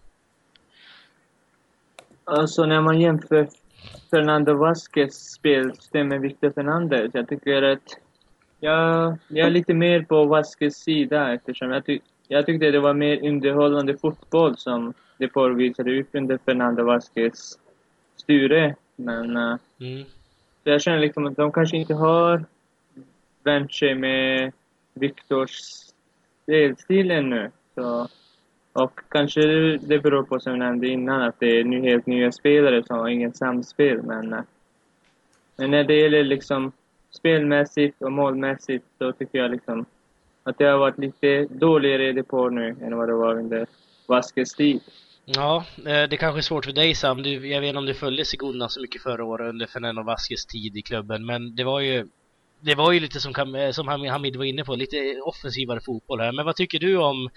Alltså 2.24 2.66
när 2.66 2.80
man 2.80 3.00
jämför 3.00 3.48
Fernando 4.10 4.54
Vasquez 4.54 5.32
spelsystem 5.32 6.08
med 6.08 6.20
Victor 6.20 6.50
Fernandez, 6.50 7.10
jag 7.14 7.28
tycker 7.28 7.62
att 7.62 7.98
jag, 8.60 9.16
jag 9.28 9.46
är 9.46 9.50
lite 9.50 9.74
mer 9.74 10.02
på 10.02 10.24
Vasquez 10.24 10.76
sida 10.76 11.34
eftersom 11.34 11.70
jag, 11.70 11.86
ty 11.86 11.98
jag 12.28 12.46
tyckte 12.46 12.70
det 12.70 12.80
var 12.80 12.94
mer 12.94 13.28
underhållande 13.28 13.96
fotboll 13.96 14.56
som 14.56 14.94
det 15.18 15.28
påvisade 15.28 16.00
upp 16.00 16.08
under 16.12 16.38
Fernando 16.44 16.84
Vasquez 16.84 17.58
styre. 18.16 18.74
Men 18.96 19.36
uh, 19.36 19.56
Mm. 19.80 20.04
jag 20.64 20.82
känner 20.82 20.98
liksom 20.98 21.26
att 21.26 21.36
de 21.36 21.52
kanske 21.52 21.76
inte 21.76 21.94
har 21.94 22.44
vänt 23.42 23.74
sig 23.74 23.94
med 23.94 24.52
Viktors 24.94 25.50
spelstil 26.42 27.10
ännu. 27.10 27.50
Så, 27.74 28.08
och 28.76 29.00
kanske 29.08 29.40
det 29.76 29.98
beror 29.98 30.22
på, 30.22 30.40
som 30.40 30.52
jag 30.52 30.58
nämnde 30.58 30.88
innan, 30.88 31.22
att 31.22 31.40
det 31.40 31.60
är 31.60 31.82
helt 31.82 32.06
nya 32.06 32.32
spelare 32.32 32.82
som 32.84 32.98
har 32.98 33.08
inget 33.08 33.36
samspel. 33.36 34.02
Men, 34.02 34.32
eh, 34.32 34.40
men 35.56 35.70
när 35.70 35.84
det 35.84 35.94
gäller 35.94 36.24
liksom 36.24 36.72
spelmässigt 37.10 38.02
och 38.02 38.12
målmässigt 38.12 38.84
så 38.98 39.12
tycker 39.12 39.38
jag 39.38 39.50
liksom 39.50 39.84
att 40.42 40.58
det 40.58 40.64
har 40.64 40.78
varit 40.78 40.98
lite 40.98 41.46
dåligare 41.50 42.08
i 42.08 42.12
depå 42.12 42.48
nu 42.48 42.76
än 42.82 42.96
vad 42.96 43.08
det 43.08 43.14
var 43.14 43.38
under 43.38 43.66
Vaskes 44.06 44.54
tid. 44.54 44.80
Ja, 45.24 45.64
eh, 45.76 46.08
det 46.08 46.16
kanske 46.16 46.40
är 46.40 46.42
svårt 46.42 46.64
för 46.64 46.72
dig 46.72 46.94
Sam. 46.94 47.22
Du, 47.22 47.48
jag 47.48 47.60
vet 47.60 47.68
inte 47.68 47.78
om 47.78 47.86
du 47.86 47.94
följde 47.94 48.24
Siguna 48.24 48.68
så 48.68 48.80
mycket 48.80 49.02
förra 49.02 49.24
året 49.24 49.48
under 49.48 49.66
Fernando 49.66 50.02
Vasquez 50.02 50.46
tid 50.46 50.76
i 50.76 50.82
klubben, 50.82 51.26
men 51.26 51.56
det 51.56 51.64
var 51.64 51.80
ju 51.80 52.06
det 52.66 52.74
var 52.74 52.92
ju 52.92 53.00
lite 53.00 53.20
som, 53.20 53.54
eh, 53.54 53.70
som 53.70 53.88
Hamid 53.88 54.36
var 54.36 54.44
inne 54.44 54.64
på, 54.64 54.74
lite 54.74 55.20
offensivare 55.24 55.80
fotboll 55.80 56.20
här. 56.20 56.32
Men 56.32 56.44
vad 56.44 56.56
tycker 56.56 56.78
du 56.78 56.96
om 56.96 57.30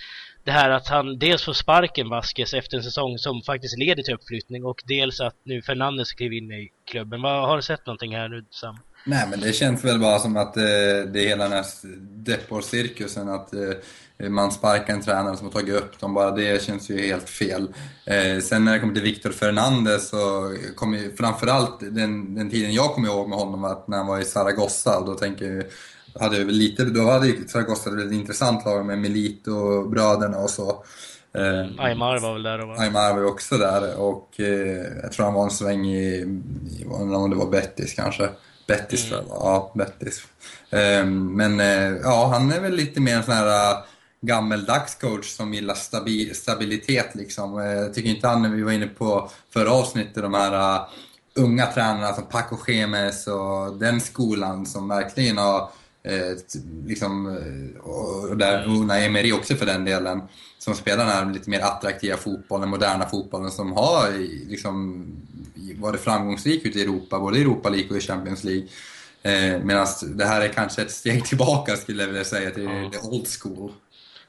det 0.43 0.51
här 0.51 0.69
att 0.69 0.87
han 0.87 1.19
dels 1.19 1.45
får 1.45 1.53
sparken 1.53 2.09
Vasquez 2.09 2.53
efter 2.53 2.77
en 2.77 2.83
säsong 2.83 3.17
som 3.17 3.41
faktiskt 3.41 3.77
leder 3.77 4.03
till 4.03 4.13
uppflyttning 4.13 4.65
och 4.65 4.81
dels 4.85 5.19
att 5.19 5.35
nu 5.43 5.61
Fernandes 5.61 6.13
klev 6.13 6.33
in 6.33 6.51
i 6.51 6.69
klubben. 6.91 7.21
Vad, 7.21 7.47
har 7.47 7.55
du 7.55 7.61
sett 7.61 7.85
någonting 7.85 8.15
här 8.15 8.29
nu 8.29 8.45
Sam? 8.49 8.77
Nej, 9.05 9.27
men 9.29 9.39
det 9.39 9.53
känns 9.53 9.83
väl 9.83 9.99
bara 9.99 10.19
som 10.19 10.37
att 10.37 10.57
eh, 10.57 10.63
det 11.13 11.25
är 11.25 11.27
hela 11.27 11.43
den 11.43 11.53
här 11.53 11.65
Depor-cirkusen, 12.23 13.29
att 13.29 13.53
eh, 13.53 14.29
man 14.29 14.51
sparkar 14.51 14.93
en 14.93 15.01
tränare 15.01 15.37
som 15.37 15.45
har 15.45 15.53
tagit 15.53 15.75
upp 15.75 15.99
dem, 15.99 16.13
bara 16.13 16.31
det 16.31 16.63
känns 16.63 16.89
ju 16.89 17.07
helt 17.07 17.29
fel. 17.29 17.73
Eh, 18.05 18.39
sen 18.39 18.65
när 18.65 18.73
det 18.73 18.79
kommer 18.79 18.93
till 18.93 19.03
Victor 19.03 19.29
Fernandes 19.29 20.09
så 20.09 20.55
kommer 20.75 20.97
ju 20.97 21.15
framförallt 21.15 21.79
den, 21.79 22.35
den 22.35 22.49
tiden 22.49 22.73
jag 22.73 22.93
kommer 22.93 23.07
ihåg 23.07 23.29
med 23.29 23.37
honom, 23.37 23.63
att 23.63 23.87
när 23.87 23.97
han 23.97 24.07
var 24.07 24.19
i 24.19 24.25
Zaragoza, 24.25 25.01
då 25.05 25.13
tänker 25.13 25.45
jag 25.45 25.63
hade 26.19 26.37
jag 26.37 26.47
lite, 26.47 26.85
då 26.85 27.11
hade 27.11 27.27
ju 27.27 27.47
Zaragoza 27.47 27.89
ett 27.89 28.11
intressant 28.11 28.65
lag 28.65 28.85
med 28.85 28.97
Milito-bröderna 28.97 30.37
och 30.37 30.49
så. 30.49 30.83
Eh, 31.33 31.83
Aymar 31.85 32.19
var 32.19 32.33
väl 32.33 32.43
där 32.43 32.69
och. 32.69 32.79
Aymar 32.79 33.13
var 33.13 33.19
ju 33.19 33.25
också 33.25 33.57
där 33.57 33.99
och 33.99 34.39
eh, 34.39 34.85
jag 35.03 35.11
tror 35.11 35.25
han 35.25 35.33
var 35.33 35.43
en 35.43 35.51
sväng 35.51 35.85
i, 35.85 36.39
i 36.79 36.85
om 36.89 37.29
det 37.29 37.35
var 37.35 37.49
Bettis 37.51 37.93
kanske. 37.93 38.29
Bettis 38.69 39.05
tror 39.05 39.19
jag. 39.19 39.27
Ja, 39.29 39.71
Bettis. 39.75 40.23
Eh, 40.69 41.05
men 41.05 41.59
eh, 41.59 41.97
ja, 42.03 42.29
han 42.33 42.51
är 42.51 42.59
väl 42.59 42.75
lite 42.75 43.01
mer 43.01 43.15
en 43.15 43.23
sån 43.23 43.33
här 43.33 43.71
uh, 43.71 43.83
gammeldags 44.21 44.95
coach 44.95 45.25
som 45.25 45.53
gillar 45.53 45.73
stabi 45.75 46.33
stabilitet 46.33 47.15
liksom. 47.15 47.59
Eh, 47.59 47.65
Jag 47.65 47.93
tycker 47.93 48.09
inte 48.09 48.27
han, 48.27 48.55
vi 48.55 48.63
var 48.63 48.71
inne 48.71 48.87
på 48.87 49.29
förra 49.53 49.71
avsnittet, 49.71 50.23
de 50.23 50.33
här 50.33 50.81
unga 51.35 51.65
tränarna 51.65 52.13
som 52.13 52.25
Paco 52.25 52.57
Gemes 52.67 53.27
och 53.27 53.77
den 53.79 54.01
skolan 54.01 54.65
som 54.65 54.87
verkligen 54.87 55.37
har 55.37 55.69
eh, 56.03 56.59
liksom, 56.85 57.27
eh, 57.27 57.81
och 57.81 58.37
där 58.37 58.67
Unai 58.67 59.05
Emery 59.05 59.31
också 59.31 59.55
för 59.55 59.65
den 59.65 59.85
delen, 59.85 60.21
som 60.57 60.75
spelar 60.75 61.05
den 61.05 61.13
här 61.13 61.33
lite 61.33 61.49
mer 61.49 61.59
attraktiva 61.59 62.17
fotbollen, 62.17 62.69
moderna 62.69 63.05
fotbollen 63.05 63.51
som 63.51 63.71
har 63.71 64.11
liksom, 64.49 65.05
varit 65.79 66.01
framgångsrik 66.01 66.65
ute 66.65 66.79
i 66.79 66.81
Europa, 66.81 67.19
både 67.19 67.37
i 67.37 67.41
Europa 67.41 67.69
League 67.69 67.89
och 67.89 67.97
i 67.97 68.01
Champions 68.01 68.43
League. 68.43 68.67
Eh, 69.21 69.59
Medan 69.63 69.87
det 70.15 70.25
här 70.25 70.41
är 70.41 70.47
kanske 70.47 70.81
ett 70.81 70.91
steg 70.91 71.25
tillbaka 71.29 71.75
skulle 71.75 72.01
jag 72.03 72.07
vilja 72.07 72.23
säga 72.23 72.51
till 72.51 72.63
Ja. 72.63 72.89
the 72.93 73.07
old 73.07 73.27
school. 73.27 73.71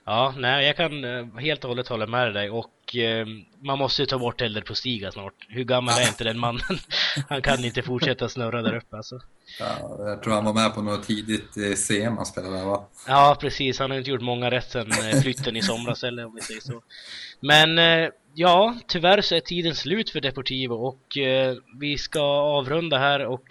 Ja, 0.04 0.34
nej, 0.38 0.66
jag 0.66 0.76
kan 0.76 1.04
eh, 1.04 1.26
helt 1.38 1.64
och 1.64 1.68
hållet 1.68 1.88
hålla 1.88 2.06
med 2.06 2.34
dig 2.34 2.50
och 2.50 2.96
eh, 2.96 3.26
man 3.62 3.78
måste 3.78 4.02
ju 4.02 4.06
ta 4.06 4.18
bort 4.18 4.40
Elder 4.40 4.60
på 4.60 4.74
Stiga 4.74 5.12
snart. 5.12 5.34
Hur 5.48 5.64
gammal 5.64 5.94
är 6.00 6.08
inte 6.08 6.24
den 6.24 6.38
mannen? 6.38 6.78
Han 7.28 7.42
kan 7.42 7.64
inte 7.64 7.82
fortsätta 7.82 8.28
snurra 8.28 8.62
där 8.62 8.76
uppe 8.76 8.96
alltså. 8.96 9.20
Ja, 9.60 9.96
jag 9.98 10.22
tror 10.22 10.34
han 10.34 10.44
var 10.44 10.52
med 10.52 10.74
på 10.74 10.82
något 10.82 11.06
tidigt 11.06 11.56
eh, 11.56 11.74
CM 11.74 12.16
han 12.16 12.26
spelade 12.26 12.56
där 12.56 12.64
va? 12.64 12.84
Ja, 13.06 13.36
precis. 13.40 13.78
Han 13.78 13.90
har 13.90 13.98
inte 13.98 14.10
gjort 14.10 14.20
många 14.20 14.50
rätt 14.50 14.70
sen 14.70 14.92
eh, 14.92 15.20
flytten 15.20 15.56
i 15.56 15.62
somras 15.62 16.04
eller 16.04 16.26
om 16.26 16.34
vi 16.34 16.40
säger 16.40 16.60
så. 16.60 16.82
Men 17.40 17.78
eh, 17.78 18.08
ja, 18.34 18.76
tyvärr 18.86 19.20
så 19.20 19.34
är 19.34 19.40
tiden 19.40 19.74
slut 19.74 20.10
för 20.10 20.20
Deportivo 20.20 20.74
och 20.74 21.18
eh, 21.18 21.56
vi 21.80 21.98
ska 21.98 22.20
avrunda 22.58 22.98
här 22.98 23.26
och 23.26 23.44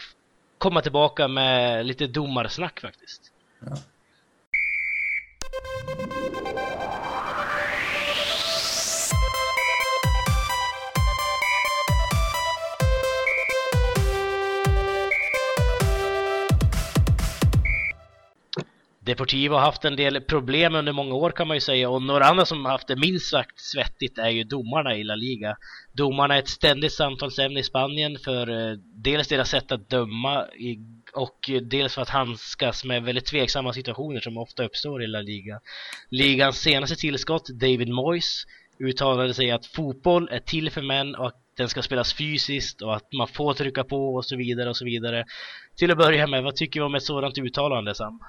komma 0.57 0.81
tillbaka 0.81 1.27
med 1.27 1.85
lite 1.85 2.07
domarsnack 2.07 2.79
faktiskt. 2.79 3.21
Ja. 3.59 3.77
Deportivo 19.09 19.53
har 19.53 19.61
haft 19.61 19.85
en 19.85 19.95
del 19.95 20.21
problem 20.21 20.75
under 20.75 20.91
många 20.91 21.15
år 21.15 21.31
kan 21.31 21.47
man 21.47 21.57
ju 21.57 21.61
säga 21.61 21.89
och 21.89 22.01
några 22.01 22.25
andra 22.25 22.45
som 22.45 22.65
har 22.65 22.71
haft 22.71 22.87
det 22.87 22.95
minst 22.95 23.29
sagt 23.29 23.59
svettigt 23.59 24.17
är 24.17 24.29
ju 24.29 24.43
domarna 24.43 24.95
i 24.95 25.03
La 25.03 25.15
Liga. 25.15 25.57
Domarna 25.93 26.35
är 26.35 26.39
ett 26.39 26.49
ständigt 26.49 26.93
samtalsämne 26.93 27.59
i 27.59 27.63
Spanien 27.63 28.17
för 28.23 28.49
eh, 28.49 28.77
dels 29.03 29.27
deras 29.27 29.49
sätt 29.49 29.71
att 29.71 29.89
döma 29.89 30.45
och 31.13 31.49
dels 31.61 31.95
för 31.95 32.01
att 32.01 32.09
handskas 32.09 32.85
med 32.85 33.03
väldigt 33.03 33.25
tveksamma 33.25 33.73
situationer 33.73 34.19
som 34.19 34.37
ofta 34.37 34.63
uppstår 34.63 35.03
i 35.03 35.07
La 35.07 35.21
Liga. 35.21 35.59
Ligans 36.09 36.59
senaste 36.59 36.95
tillskott, 36.95 37.47
David 37.47 37.89
Moyes, 37.89 38.45
uttalade 38.79 39.33
sig 39.33 39.51
att 39.51 39.65
fotboll 39.65 40.29
är 40.31 40.39
till 40.39 40.71
för 40.71 40.81
män 40.81 41.15
och 41.15 41.27
att 41.27 41.41
den 41.57 41.69
ska 41.69 41.81
spelas 41.81 42.13
fysiskt 42.13 42.81
och 42.81 42.95
att 42.95 43.13
man 43.13 43.27
får 43.27 43.53
trycka 43.53 43.83
på 43.83 44.15
och 44.15 44.25
så 44.25 44.35
vidare 44.37 44.69
och 44.69 44.77
så 44.77 44.85
vidare. 44.85 45.25
Till 45.77 45.91
att 45.91 45.97
börja 45.97 46.27
med, 46.27 46.43
vad 46.43 46.55
tycker 46.55 46.79
du 46.79 46.85
om 46.85 46.95
ett 46.95 47.03
sådant 47.03 47.37
uttalande 47.37 47.95
Sam? 47.95 48.19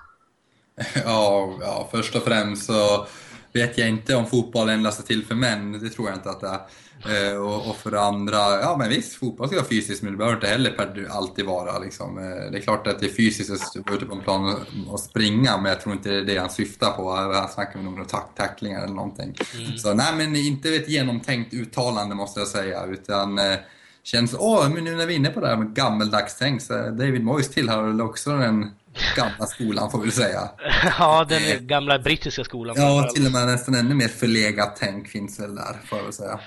Ja, 1.04 1.58
ja, 1.60 1.88
först 1.90 2.16
och 2.16 2.22
främst 2.22 2.66
så 2.66 3.06
vet 3.52 3.78
jag 3.78 3.88
inte 3.88 4.14
om 4.14 4.26
fotboll 4.26 4.68
endast 4.68 5.00
är 5.00 5.04
till 5.04 5.24
för 5.26 5.34
män, 5.34 5.72
det 5.72 5.90
tror 5.90 6.08
jag 6.08 6.16
inte 6.16 6.30
att 6.30 6.40
det 6.40 6.48
är. 6.48 6.60
Eh, 7.08 7.36
och, 7.36 7.70
och 7.70 7.76
för 7.76 7.90
det 7.90 8.00
andra, 8.00 8.36
ja 8.36 8.76
men 8.78 8.88
visst, 8.88 9.14
fotboll 9.14 9.46
ska 9.46 9.56
vara 9.56 9.66
fysiskt 9.66 10.02
men 10.02 10.12
det 10.12 10.18
behöver 10.18 10.36
inte 10.36 10.46
heller 10.46 10.70
per, 10.70 11.08
alltid 11.10 11.44
vara. 11.44 11.78
Liksom. 11.78 12.18
Eh, 12.18 12.50
det 12.52 12.58
är 12.58 12.60
klart 12.60 12.86
att 12.86 13.00
det 13.00 13.06
är 13.06 13.10
fysiskt 13.10 13.50
att 13.50 13.86
vara 13.86 13.96
ute 13.96 14.06
på 14.06 14.14
en 14.14 14.20
plan 14.20 14.44
och, 14.44 14.92
och 14.92 15.00
springa, 15.00 15.56
men 15.56 15.72
jag 15.72 15.80
tror 15.80 15.94
inte 15.94 16.08
det 16.08 16.16
är 16.16 16.24
det 16.24 16.36
han 16.38 16.50
syftar 16.50 16.90
på. 16.90 17.10
Han 17.10 17.48
snackar 17.48 17.78
om 17.80 18.04
tack, 18.08 18.30
tacklingar 18.36 18.84
eller 18.84 18.94
någonting. 18.94 19.34
Så 19.78 19.94
nej, 19.94 20.16
men 20.16 20.36
inte 20.36 20.68
ett 20.68 20.88
genomtänkt 20.88 21.54
uttalande 21.54 22.14
måste 22.14 22.40
jag 22.40 22.48
säga, 22.48 22.84
utan 22.84 23.38
eh, 23.38 23.56
känns, 24.02 24.34
åh, 24.38 24.68
men 24.68 24.84
nu 24.84 24.96
när 24.96 25.06
vi 25.06 25.14
är 25.14 25.18
inne 25.18 25.30
på 25.30 25.40
det 25.40 25.48
här 25.48 25.56
med 25.56 25.74
gammeldags 25.74 26.36
tänk, 26.38 26.62
så 26.62 26.74
David 26.74 27.24
Moyes 27.24 27.48
tillhör 27.48 27.82
väl 27.82 28.00
också 28.00 28.36
den 28.36 28.70
gamla 29.16 29.46
skolan 29.46 29.90
får 29.90 30.00
vi 30.00 30.10
säga. 30.10 30.50
ja, 30.98 31.26
den 31.28 31.66
gamla 31.66 31.98
brittiska 31.98 32.44
skolan. 32.44 32.76
Ja, 32.78 32.82
framförallt. 32.82 33.14
till 33.14 33.26
och 33.26 33.32
med 33.32 33.46
nästan 33.46 33.74
ännu 33.74 33.94
mer 33.94 34.08
förlegat 34.08 34.76
tänk 34.80 35.08
finns 35.08 35.40
väl 35.40 35.54
där, 35.54 35.76
får 35.84 35.98
jag 35.98 36.04
väl 36.04 36.12
säga. 36.12 36.40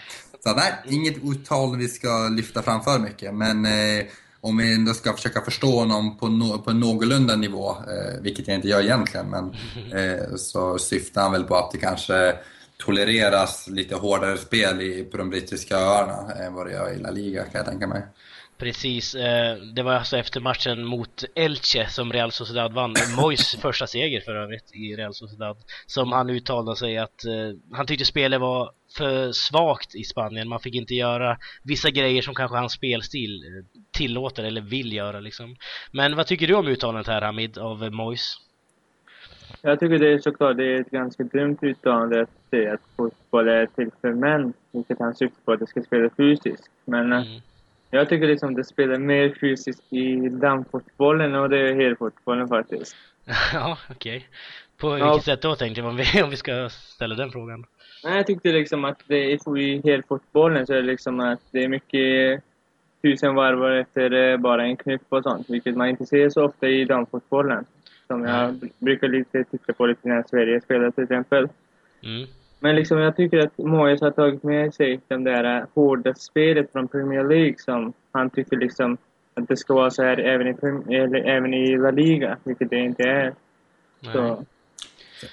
Så 0.44 0.54
nej, 0.56 0.74
inget 0.86 1.16
uttal 1.24 1.78
vi 1.78 1.88
ska 1.88 2.28
lyfta 2.28 2.62
fram 2.62 2.84
för 2.84 3.00
mycket, 3.00 3.34
men 3.34 3.66
eh, 3.66 4.06
om 4.42 4.58
vi 4.58 4.74
ändå 4.74 4.94
ska 4.94 5.14
försöka 5.14 5.42
förstå 5.42 5.80
honom 5.80 6.18
på, 6.18 6.28
no 6.28 6.58
på 6.58 6.72
en 6.72 6.80
någorlunda 6.80 7.36
nivå, 7.36 7.70
eh, 7.70 8.22
vilket 8.22 8.48
jag 8.48 8.56
inte 8.56 8.68
gör 8.68 8.82
egentligen, 8.82 9.30
men 9.30 9.46
eh, 10.00 10.36
så 10.36 10.78
syftar 10.78 11.22
han 11.22 11.32
väl 11.32 11.44
på 11.44 11.56
att 11.56 11.72
det 11.72 11.78
kanske 11.78 12.36
tolereras 12.78 13.68
lite 13.68 13.96
hårdare 13.96 14.38
spel 14.38 14.82
i, 14.82 15.04
på 15.04 15.18
de 15.18 15.30
brittiska 15.30 15.78
öarna 15.78 16.34
än 16.34 16.54
vad 16.54 16.66
det 16.66 16.74
gör 16.74 16.94
i 16.94 17.00
La 17.00 17.12
Liga, 17.12 17.44
kan 17.44 17.52
jag 17.54 17.66
tänka 17.66 17.88
mig. 17.88 18.02
Precis, 18.58 19.16
eh, 19.16 19.56
det 19.56 19.84
var 19.84 19.94
alltså 19.94 20.18
efter 20.18 20.42
matchen 20.42 20.86
mot 20.86 21.24
Elche 21.36 21.88
som 21.90 22.14
Real 22.14 22.32
Sociedad 22.32 22.74
vann. 22.74 22.94
Mois 23.18 23.56
första 23.62 23.88
seger 23.88 24.22
för 24.22 24.36
övrigt 24.36 24.76
i 24.76 24.96
Real 24.96 25.14
Sociedad. 25.14 25.58
Som 25.86 26.12
han 26.12 26.30
uttalade 26.30 26.78
sig 26.78 26.98
att 26.98 27.26
eh, 27.26 27.58
han 27.72 27.86
tyckte 27.88 28.06
spelet 28.06 28.42
var 28.42 28.72
för 28.98 29.32
svagt 29.32 29.96
i 29.96 30.04
Spanien. 30.04 30.50
Man 30.50 30.60
fick 30.60 30.76
inte 30.76 30.94
göra 30.94 31.38
vissa 31.64 31.90
grejer 31.90 32.22
som 32.22 32.36
kanske 32.36 32.58
hans 32.58 32.74
spelstil 32.74 33.44
eh, 33.44 33.82
tillåter 33.92 34.44
eller 34.44 34.62
vill 34.62 34.94
göra 34.94 35.20
liksom. 35.20 35.56
Men 35.92 36.16
vad 36.16 36.28
tycker 36.28 36.48
du 36.48 36.54
om 36.54 36.68
uttalandet 36.68 37.08
här 37.08 37.22
Hamid 37.22 37.58
av 37.58 37.92
Mois? 37.92 38.38
Jag 39.62 39.80
tycker 39.80 40.00
det 40.00 40.14
är 40.14 40.20
såklart 40.20 40.58
det 40.58 40.66
är 40.66 40.82
ett 40.82 40.90
ganska 40.90 41.24
dumt 41.24 41.58
uttalande 41.62 42.22
att 42.22 42.30
säga 42.50 42.74
att 42.74 42.82
fotboll 42.96 43.48
är 43.48 43.66
till 43.66 43.90
för 44.02 44.14
män, 44.14 44.54
vilket 44.72 45.00
han 45.00 45.16
syftar 45.16 45.42
på 45.46 45.52
att 45.52 45.60
det 45.60 45.68
ska 45.68 45.82
spela 45.82 46.10
fysiskt. 46.18 46.70
Men 46.86 47.14
Mm. 47.14 47.42
Jag 47.94 48.10
tycker 48.10 48.28
liksom 48.28 48.56
det 48.56 48.64
spelar 48.64 48.98
mer 48.98 49.36
fysiskt 49.42 49.94
i 49.94 50.30
damfotbollen 50.30 51.36
och 51.36 51.50
det 51.50 51.60
är 51.70 51.76
helfotbollen 51.76 52.48
faktiskt. 52.48 52.96
ja, 53.54 53.78
okej. 53.90 54.28
På 54.78 54.98
Ja. 54.98 55.06
vilket 55.12 55.26
sätt 55.26 55.42
då 55.42 55.56
tänkte 55.56 55.82
jag 55.82 55.90
om 55.90 55.96
vi, 55.96 56.06
om 56.24 56.30
vi 56.30 56.38
ska 56.38 56.70
ställa 56.70 57.16
den 57.16 57.32
frågan? 57.32 57.66
Nej, 58.04 58.16
jag 58.18 58.28
tyckte 58.28 58.50
liksom 58.50 58.86
att 58.86 59.04
det 59.08 59.34
är 59.34 59.58
i 59.58 59.82
helfotbollen 59.84 60.68
så 60.68 60.74
är 60.74 60.78
det 60.78 60.88
liksom 60.88 61.20
att 61.20 61.42
det 61.52 61.64
är 61.64 61.68
mycket 61.68 62.44
tusen 63.02 63.36
varvar 63.36 63.72
efter 63.72 64.12
eh, 64.12 64.38
bara 64.38 64.64
en 64.64 64.78
knypp 64.78 65.02
och 65.10 65.24
sånt, 65.24 65.50
vilket 65.50 65.76
man 65.76 65.90
inte 65.90 66.06
ser 66.06 66.30
så 66.30 66.46
ofta 66.46 66.68
i 66.68 66.86
damfotbollen. 66.86 67.66
Som 68.08 68.24
jag 68.24 68.54
Nej. 68.62 68.72
brukar 68.80 69.08
lite 69.08 69.44
titta 69.44 69.74
på 69.74 69.86
lite 69.86 70.08
när 70.08 70.24
Sverige 70.30 70.62
spelar 70.62 70.92
till 70.92 71.04
exempel. 71.04 71.48
Mm. 72.04 72.28
Men 72.64 72.76
liksom 72.76 72.98
jag 72.98 73.16
tycker 73.16 73.38
att 73.38 73.58
Moyes 73.58 74.02
har 74.02 74.12
tagit 74.12 74.44
med 74.44 74.74
sig 74.74 75.00
det 75.08 75.18
där 75.18 75.58
eh, 75.58 75.66
hårda 75.74 76.14
spelet 76.16 76.72
från 76.72 76.88
Premier 76.88 77.24
League 77.24 77.56
som 77.58 77.94
han 78.12 78.30
tycker 78.30 78.58
liksom 78.58 78.98
att 79.34 79.48
det 79.48 79.58
ska 79.58 79.74
vara 79.74 79.92
så 79.92 80.04
här 80.04 80.18
även 80.18 80.48
i, 80.48 80.96
eller 80.96 81.20
även 81.20 81.54
i 81.54 81.78
La 81.78 81.92
Liga, 81.92 82.38
vilket 82.44 82.70
det 82.70 82.80
inte 82.80 83.04
är. 83.04 83.34
Så. 84.14 84.46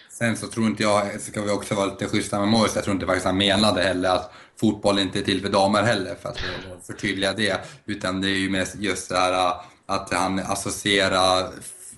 Sen 0.08 0.36
så 0.36 0.46
tror 0.46 0.66
inte 0.66 0.82
jag, 0.82 1.20
ska 1.20 1.42
vi 1.42 1.50
också 1.50 1.74
vara 1.74 1.86
lite 1.86 2.06
schyssta 2.06 2.38
med 2.38 2.48
Moyes, 2.48 2.74
jag 2.74 2.84
tror 2.84 2.94
inte 2.94 3.06
faktiskt 3.06 3.26
han 3.26 3.36
menade 3.36 3.82
heller 3.82 4.08
att 4.08 4.32
fotboll 4.60 4.98
inte 4.98 5.18
är 5.18 5.22
till 5.22 5.42
för 5.42 5.48
damer 5.48 5.82
heller, 5.82 6.14
för 6.14 6.28
att 6.28 6.40
förtydliga 6.86 7.32
det. 7.32 7.60
Utan 7.86 8.20
det 8.20 8.28
är 8.28 8.38
ju 8.38 8.50
mest 8.50 8.76
just 8.78 9.08
det 9.08 9.16
här 9.16 9.32
eh, 9.32 9.52
att 9.86 10.12
han 10.12 10.38
associerar 10.38 11.48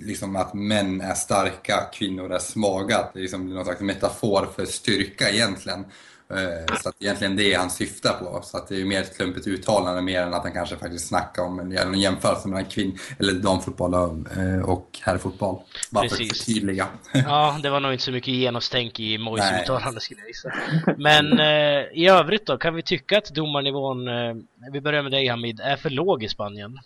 liksom 0.06 0.36
att 0.36 0.54
män 0.54 1.00
är 1.00 1.14
starka, 1.14 1.76
kvinnor 1.92 2.32
är 2.32 2.38
svaga. 2.38 3.08
Det 3.12 3.18
är 3.18 3.22
liksom 3.22 3.54
någon 3.54 3.64
slags 3.64 3.80
metafor 3.80 4.48
för 4.56 4.64
styrka 4.64 5.30
egentligen. 5.30 5.84
Eh, 6.32 6.76
så 6.82 6.88
att 6.88 7.02
egentligen 7.02 7.36
det 7.36 7.54
han 7.54 7.70
syftar 7.70 8.12
på. 8.12 8.40
Så 8.42 8.56
att 8.56 8.68
det 8.68 8.80
är 8.80 8.84
mer 8.84 9.00
ett 9.00 9.16
klumpigt 9.16 9.46
uttalande 9.46 10.02
mer 10.02 10.22
än 10.22 10.34
att 10.34 10.42
han 10.42 10.52
kanske 10.52 10.76
faktiskt 10.76 11.08
snackar 11.08 11.42
om 11.42 11.58
en, 11.58 11.78
en 11.78 12.00
jämförelse 12.00 12.48
mellan 12.48 12.64
kvinn 12.64 12.98
eller 13.18 13.32
damfotboll 13.32 13.94
eh, 13.94 14.64
och 14.64 14.98
herrfotboll. 15.02 15.56
Bara 15.90 16.02
Precis. 16.02 16.18
för 16.18 16.24
att 16.24 16.38
förtydliga. 16.38 16.86
Ja, 17.12 17.58
det 17.62 17.70
var 17.70 17.80
nog 17.80 17.92
inte 17.92 18.04
så 18.04 18.12
mycket 18.12 18.34
genostänk 18.34 19.00
i 19.00 19.18
Mojs 19.18 19.44
uttalande 19.62 20.00
skulle 20.00 20.20
jag 20.20 20.28
gissa. 20.28 20.52
Men 20.96 21.40
eh, 21.40 21.84
i 21.92 22.08
övrigt 22.08 22.46
då, 22.46 22.58
kan 22.58 22.74
vi 22.74 22.82
tycka 22.82 23.18
att 23.18 23.34
domarnivån, 23.34 24.08
eh, 24.08 24.34
vi 24.72 24.80
börjar 24.80 25.02
med 25.02 25.12
dig 25.12 25.28
Hamid, 25.28 25.60
är 25.60 25.76
för 25.76 25.90
låg 25.90 26.24
i 26.24 26.28
Spanien? 26.28 26.78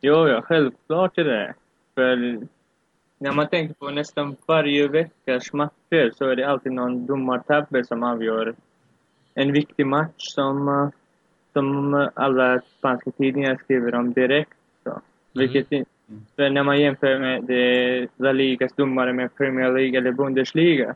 Jo, 0.00 0.28
ja, 0.28 0.42
självklart 0.42 1.18
är 1.18 1.24
det. 1.24 1.54
För 1.94 2.40
när 3.18 3.32
man 3.32 3.48
tänker 3.48 3.74
på 3.74 3.90
nästan 3.90 4.36
varje 4.46 4.88
veckas 4.88 5.52
matcher 5.52 6.12
så 6.14 6.28
är 6.28 6.36
det 6.36 6.48
alltid 6.48 6.72
någon 6.72 7.06
domartabbe 7.06 7.84
som 7.84 8.02
avgör 8.02 8.54
en 9.34 9.52
viktig 9.52 9.86
match 9.86 10.12
som, 10.16 10.90
som 11.52 11.94
alla 12.14 12.60
spanska 12.78 13.10
tidningar 13.10 13.56
skriver 13.64 13.94
om 13.94 14.12
direkt. 14.12 14.58
Så. 14.82 14.90
Mm. 14.90 15.02
Vilket, 15.32 15.88
för 16.36 16.50
när 16.50 16.62
man 16.62 16.80
jämför 16.80 17.18
med 17.18 17.44
det, 17.44 18.08
La 18.16 18.32
Ligas 18.32 18.72
domare 18.72 19.12
med 19.12 19.34
Premier 19.36 19.72
League 19.72 19.98
eller 19.98 20.12
Bundesliga 20.12 20.94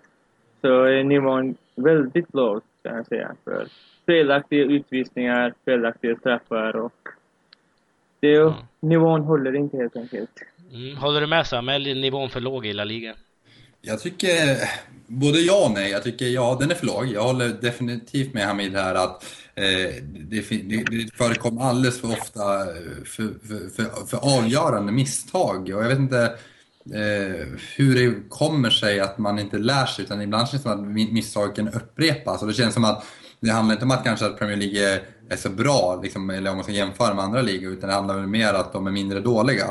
så 0.61 0.83
är 0.83 1.05
nivån 1.05 1.55
väldigt 1.75 2.35
låg, 2.35 2.63
kan 2.83 2.97
jag 2.97 3.07
säga. 3.07 3.35
För 3.45 3.67
felaktiga 4.07 4.65
utvisningar, 4.65 5.55
felaktiga 5.65 6.17
straffar 6.17 6.77
och 6.77 7.09
det, 8.21 8.37
mm. 8.37 8.53
nivån 8.81 9.21
håller 9.21 9.57
inte 9.57 9.77
helt 9.77 9.97
enkelt. 9.97 10.31
Mm. 10.73 10.97
Håller 10.97 11.21
du 11.21 11.27
med 11.27 11.47
Sam? 11.47 11.69
Är 11.69 11.95
nivån 11.95 12.31
för 12.31 12.41
låg 12.41 12.67
i 12.67 12.73
La 12.73 12.85
Liga? 12.85 13.15
Jag 13.81 14.01
tycker 14.01 14.57
både 15.07 15.39
ja 15.41 15.65
och 15.67 15.71
nej. 15.71 15.91
Jag 15.91 16.03
tycker 16.03 16.27
ja, 16.27 16.57
den 16.61 16.71
är 16.71 16.75
för 16.75 16.87
låg. 16.87 17.07
Jag 17.07 17.23
håller 17.23 17.49
definitivt 17.49 18.35
med 18.35 18.47
Hamid 18.47 18.75
här 18.75 18.95
att 18.95 19.25
eh, 19.55 19.65
det, 20.03 20.51
det, 20.51 20.85
det 20.85 21.15
förekommer 21.15 21.63
alldeles 21.63 22.01
för 22.01 22.09
ofta 22.09 22.61
eh, 22.61 23.05
för, 23.05 23.47
för, 23.49 23.71
för, 23.77 24.07
för, 24.07 24.39
avgörande 24.39 24.93
misstag. 24.93 25.63
Och 25.63 25.69
jag 25.69 25.89
vet 25.89 25.99
inte 25.99 26.23
eh, 26.95 27.47
hur 27.77 27.95
det 27.95 28.29
kommer 28.29 28.71
sig 28.71 29.01
att 29.01 29.19
man 29.19 29.39
inte 29.39 29.59
lär 29.59 29.87
sig, 29.87 30.05
utan 30.05 30.23
ibland 30.23 30.49
känns 30.49 30.63
det 30.63 30.71
som 30.71 30.81
att 30.81 31.13
misstagen 31.13 31.69
upprepas. 31.69 32.43
Och 32.43 32.49
det 32.49 32.55
känns 32.55 32.75
som 32.75 32.85
att 32.85 33.05
det 33.41 33.51
handlar 33.51 33.75
inte 33.75 33.85
om 33.85 33.91
att 33.91 34.05
kanske 34.05 34.27
att 34.27 34.39
Premier 34.39 34.57
League 34.57 35.01
är 35.31 35.37
så 35.37 35.51
bra, 35.51 36.01
liksom, 36.03 36.31
eller 36.31 36.51
om 36.51 36.57
man 36.57 36.65
ska 36.65 36.73
jämföra 36.73 37.15
med 37.15 37.25
andra 37.25 37.43
ligor, 37.43 37.73
utan 37.73 37.89
det 37.89 37.95
handlar 37.95 38.27
mer 38.27 38.55
om 38.55 38.61
att 38.61 38.73
de 38.73 38.87
är 38.87 38.91
mindre 38.91 39.21
dåliga. 39.21 39.67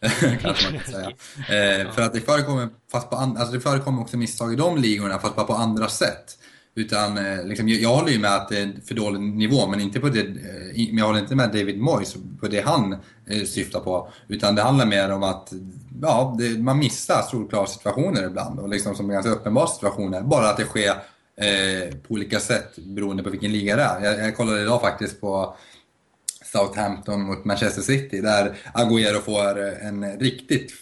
kanske 0.40 0.70
man 0.70 0.80
kan 0.80 0.92
säga. 0.92 1.08
Eh, 1.38 1.92
för 1.92 2.02
att 2.02 2.12
det 2.12 2.20
förekommer, 2.20 2.68
fast 2.92 3.10
på 3.10 3.16
an, 3.16 3.36
alltså 3.36 3.54
det 3.54 3.60
förekommer 3.60 4.00
också 4.00 4.16
misstag 4.16 4.52
i 4.52 4.56
de 4.56 4.76
ligorna, 4.76 5.18
fast 5.18 5.36
bara 5.36 5.46
på 5.46 5.54
andra 5.54 5.88
sätt. 5.88 6.38
Utan, 6.74 7.18
eh, 7.18 7.44
liksom, 7.44 7.68
jag, 7.68 7.80
jag 7.80 7.96
håller 7.96 8.12
ju 8.12 8.18
med 8.18 8.34
att 8.34 8.48
det 8.48 8.58
är 8.58 8.72
för 8.86 8.94
dålig 8.94 9.20
nivå, 9.20 9.66
men 9.66 9.80
inte 9.80 10.00
på 10.00 10.08
det, 10.08 10.20
eh, 10.20 10.76
men 10.76 10.98
jag 10.98 11.06
håller 11.06 11.20
inte 11.20 11.34
med 11.34 11.48
David 11.48 11.80
Moyes 11.80 12.16
på 12.40 12.48
det 12.48 12.60
han 12.60 12.96
eh, 13.26 13.44
syftar 13.44 13.80
på. 13.80 14.08
Utan 14.28 14.54
det 14.54 14.62
handlar 14.62 14.86
mer 14.86 15.12
om 15.12 15.22
att 15.22 15.52
ja, 16.02 16.36
det, 16.38 16.58
man 16.58 16.78
missar 16.78 17.22
solklara 17.22 17.66
situationer 17.66 18.26
ibland, 18.26 18.60
och 18.60 18.68
liksom 18.68 18.94
som 18.94 19.08
ganska 19.08 19.30
uppenbara 19.30 19.66
situationer. 19.66 20.22
Bara 20.22 20.48
att 20.48 20.56
det 20.56 20.64
sker 20.64 20.90
eh, 21.36 21.94
på 22.08 22.14
olika 22.14 22.40
sätt 22.40 22.76
beroende 22.76 23.22
på 23.22 23.30
vilken 23.30 23.52
liga 23.52 23.76
det 23.76 23.82
är. 23.82 24.04
Jag, 24.04 24.18
jag 24.18 24.36
kollade 24.36 24.62
idag 24.62 24.80
faktiskt 24.80 25.20
på 25.20 25.56
Southampton 26.52 27.22
mot 27.22 27.44
Manchester 27.44 27.82
City 27.82 28.20
där 28.20 28.56
Agüero 28.74 29.20
får 29.20 29.58
en 29.82 30.18
riktigt 30.18 30.72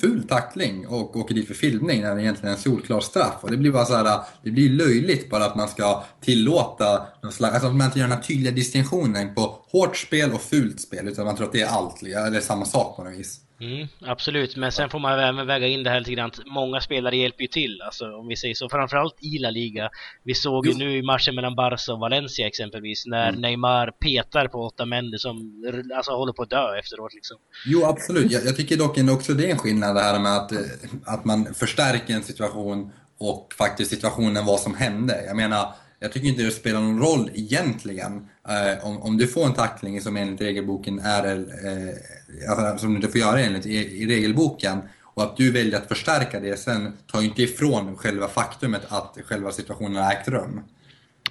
ful 0.00 0.28
tackling 0.28 0.86
och 0.86 1.16
åker 1.16 1.34
dit 1.34 1.46
för 1.46 1.54
filmning 1.54 2.02
när 2.02 2.14
det 2.14 2.22
egentligen 2.22 2.52
är 2.52 2.56
en 2.56 2.62
solklar 2.62 3.00
straff. 3.00 3.36
Och 3.40 3.50
det 3.50 3.56
blir 3.56 3.72
bara 3.72 3.84
så 3.84 3.94
här, 3.94 4.20
det 4.42 4.50
blir 4.50 4.70
löjligt 4.70 5.30
bara 5.30 5.44
att 5.44 5.56
man 5.56 5.68
ska 5.68 6.04
tillåta 6.20 7.06
någon 7.22 7.32
slags, 7.32 7.54
alltså 7.54 7.68
att 7.68 7.76
man 7.76 7.86
inte 7.86 7.98
gör 7.98 8.08
den 8.08 8.16
här 8.16 8.24
tydliga 8.24 8.52
distinktionen 8.52 9.34
på 9.34 9.64
hårt 9.72 9.96
spel 9.96 10.32
och 10.32 10.40
fult 10.40 10.80
spel 10.80 11.08
utan 11.08 11.24
man 11.24 11.36
tror 11.36 11.46
att 11.46 11.52
det 11.52 11.60
är 11.60 11.66
allt, 11.66 12.02
eller 12.02 12.40
samma 12.40 12.64
sak 12.64 12.96
på 12.96 13.04
något 13.04 13.18
vis. 13.18 13.40
Mm, 13.60 13.88
absolut, 14.00 14.56
men 14.56 14.72
sen 14.72 14.90
får 14.90 14.98
man 14.98 15.18
även 15.18 15.46
väga 15.46 15.66
in 15.66 15.82
det 15.82 15.90
här 15.90 15.98
lite 15.98 16.12
grann 16.12 16.30
många 16.46 16.80
spelare 16.80 17.16
hjälper 17.16 17.42
ju 17.42 17.48
till, 17.48 17.82
alltså 17.82 18.04
om 18.04 18.28
vi 18.28 18.36
säger 18.36 18.54
så, 18.54 18.68
framförallt 18.68 19.14
i 19.20 19.38
La 19.38 19.50
Liga. 19.50 19.90
Vi 20.22 20.34
såg 20.34 20.66
ju 20.66 20.74
nu 20.74 20.96
i 20.96 21.02
matchen 21.02 21.34
mellan 21.34 21.54
Barca 21.54 21.92
och 21.92 22.00
Valencia 22.00 22.46
exempelvis, 22.46 23.06
när 23.06 23.28
mm. 23.28 23.40
Neymar 23.40 23.90
petar 23.90 24.48
på 24.48 24.66
åtta 24.66 24.86
människor 24.86 25.18
som 25.18 25.64
alltså, 25.96 26.12
håller 26.12 26.32
på 26.32 26.42
att 26.42 26.50
dö 26.50 26.78
efteråt 26.78 27.14
liksom. 27.14 27.36
Jo, 27.66 27.84
absolut. 27.84 28.32
Jag, 28.32 28.44
jag 28.44 28.56
tycker 28.56 28.76
dock 28.76 28.98
också 29.16 29.32
det 29.32 29.46
är 29.46 29.50
en 29.50 29.58
skillnad 29.58 29.96
det 29.96 30.02
här 30.02 30.18
med 30.18 30.36
att, 30.36 30.52
eh, 30.52 30.58
att 31.04 31.24
man 31.24 31.54
förstärker 31.54 32.14
en 32.14 32.22
situation 32.22 32.92
och 33.18 33.54
faktiskt 33.58 33.90
situationen 33.90 34.46
vad 34.46 34.60
som 34.60 34.74
hände. 34.74 35.24
Jag 35.26 35.36
menar, 35.36 35.74
jag 36.00 36.12
tycker 36.12 36.28
inte 36.28 36.42
det 36.42 36.50
spelar 36.50 36.80
någon 36.80 37.00
roll 37.00 37.30
egentligen 37.34 38.28
eh, 38.48 38.86
om, 38.86 39.02
om 39.02 39.16
du 39.16 39.26
får 39.26 39.46
en 39.46 39.54
tackling 39.54 40.00
som 40.00 40.16
enligt 40.16 40.40
regelboken 40.40 40.98
är, 40.98 41.24
eh, 41.36 42.50
alltså, 42.50 42.78
som 42.78 42.90
du 42.90 42.96
inte 42.96 43.08
får 43.08 43.20
göra 43.20 43.40
enligt 43.40 43.66
i, 43.66 44.02
i, 44.02 44.06
regelboken 44.06 44.78
och 45.02 45.22
att 45.22 45.36
du 45.36 45.52
väljer 45.52 45.76
att 45.76 45.88
förstärka 45.88 46.40
det 46.40 46.56
sen 46.56 46.92
tar 47.12 47.20
ju 47.20 47.26
inte 47.26 47.42
ifrån 47.42 47.96
själva 47.96 48.28
faktumet 48.28 48.82
att 48.88 49.18
själva 49.24 49.52
situationen 49.52 50.02
har 50.02 50.12
ägt 50.12 50.28
rum. 50.28 50.60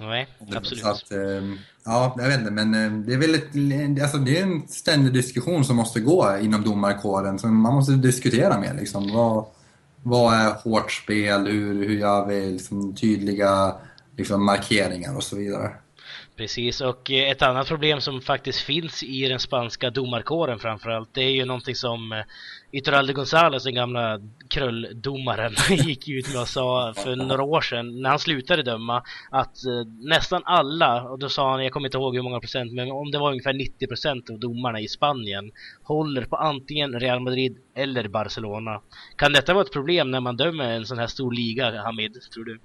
Nej, 0.00 0.28
absolut. 0.56 0.84
Så 0.84 0.88
att, 0.90 1.12
eh, 1.12 1.18
ja, 1.84 2.16
jag 2.18 2.28
vet 2.28 2.38
inte, 2.38 2.50
men 2.50 2.74
eh, 2.74 2.92
det 2.92 3.14
är 3.14 3.18
väl 3.18 3.34
ett, 3.34 4.02
alltså, 4.02 4.18
det 4.18 4.38
är 4.38 4.42
en 4.42 4.68
ständig 4.68 5.12
diskussion 5.12 5.64
som 5.64 5.76
måste 5.76 6.00
gå 6.00 6.38
inom 6.40 6.62
domarkåren, 6.62 7.38
så 7.38 7.46
man 7.46 7.74
måste 7.74 7.92
diskutera 7.92 8.60
mer 8.60 8.74
liksom. 8.74 9.12
Vad, 9.12 9.44
vad 10.02 10.34
är 10.34 10.50
hårt 10.50 10.92
spel? 10.92 11.46
Hur, 11.46 11.88
hur 11.88 11.98
gör 11.98 12.26
vi 12.26 12.52
liksom, 12.52 12.94
tydliga 12.94 13.74
liksom 14.16 14.44
markeringar 14.44 15.16
och 15.16 15.22
så 15.22 15.36
vidare. 15.36 15.70
Precis, 16.36 16.80
och 16.80 17.10
eh, 17.10 17.30
ett 17.30 17.42
annat 17.42 17.68
problem 17.68 18.00
som 18.00 18.20
faktiskt 18.20 18.60
finns 18.60 19.02
i 19.02 19.28
den 19.28 19.38
spanska 19.38 19.90
domarkåren 19.90 20.58
framförallt, 20.58 21.14
det 21.14 21.22
är 21.22 21.30
ju 21.30 21.44
någonting 21.44 21.74
som 21.74 22.12
eh, 22.12 22.24
Iturralde 22.70 23.12
González, 23.12 23.64
den 23.64 23.74
gamla 23.74 24.20
krulldomaren, 24.48 25.54
gick 25.86 26.08
ut 26.08 26.32
med 26.32 26.40
och 26.40 26.48
sa 26.48 26.94
för 26.96 27.16
några 27.16 27.42
år 27.42 27.60
sedan 27.60 28.02
när 28.02 28.10
han 28.10 28.18
slutade 28.18 28.62
döma 28.62 29.02
att 29.30 29.64
eh, 29.64 29.86
nästan 30.00 30.42
alla, 30.44 31.02
och 31.02 31.18
då 31.18 31.28
sa 31.28 31.50
han, 31.50 31.64
jag 31.64 31.72
kommer 31.72 31.88
inte 31.88 31.98
ihåg 31.98 32.14
hur 32.14 32.22
många 32.22 32.40
procent, 32.40 32.72
men 32.72 32.90
om 32.90 33.10
det 33.10 33.18
var 33.18 33.30
ungefär 33.30 33.52
90 33.52 33.86
procent 33.86 34.30
av 34.30 34.38
domarna 34.38 34.80
i 34.80 34.88
Spanien 34.88 35.50
håller 35.82 36.24
på 36.24 36.36
antingen 36.36 37.00
Real 37.00 37.20
Madrid 37.20 37.58
eller 37.74 38.08
Barcelona. 38.08 38.80
Kan 39.16 39.32
detta 39.32 39.54
vara 39.54 39.64
ett 39.64 39.72
problem 39.72 40.10
när 40.10 40.20
man 40.20 40.36
dömer 40.36 40.70
en 40.70 40.86
sån 40.86 40.98
här 40.98 41.06
stor 41.06 41.32
liga, 41.32 41.82
Hamid, 41.82 42.18
tror 42.32 42.44
du? 42.44 42.58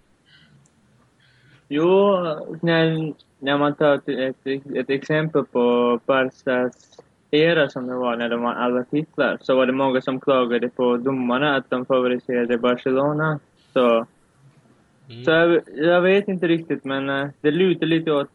Jo, 1.76 2.18
när, 2.62 3.14
när 3.40 3.58
man 3.58 3.76
tar 3.76 4.10
ett, 4.10 4.48
ett, 4.76 4.90
exempel 4.90 5.46
på 5.46 6.00
Barcas 6.06 6.98
era 7.32 7.70
som 7.70 7.88
det 7.88 7.96
var 7.96 8.16
när 8.16 8.30
de 8.30 8.42
vann 8.42 8.58
alla 8.58 8.84
titlar, 8.84 9.38
så 9.42 9.56
var 9.56 9.66
det 9.66 9.74
många 9.74 10.02
som 10.02 10.20
klagade 10.20 10.70
på 10.70 10.98
domarna 10.98 11.56
att 11.56 11.70
de 11.70 11.86
favoriserade 11.86 12.58
Barcelona. 12.58 13.40
Så, 13.74 14.06
mm. 15.10 15.24
så 15.26 15.32
jag, 15.32 15.62
jag, 15.76 16.02
vet 16.02 16.28
inte 16.28 16.48
riktigt, 16.48 16.84
men 16.84 17.10
uh, 17.10 17.30
det 17.42 17.52
lutar 17.52 17.86
lite 17.86 18.12
åt, 18.12 18.32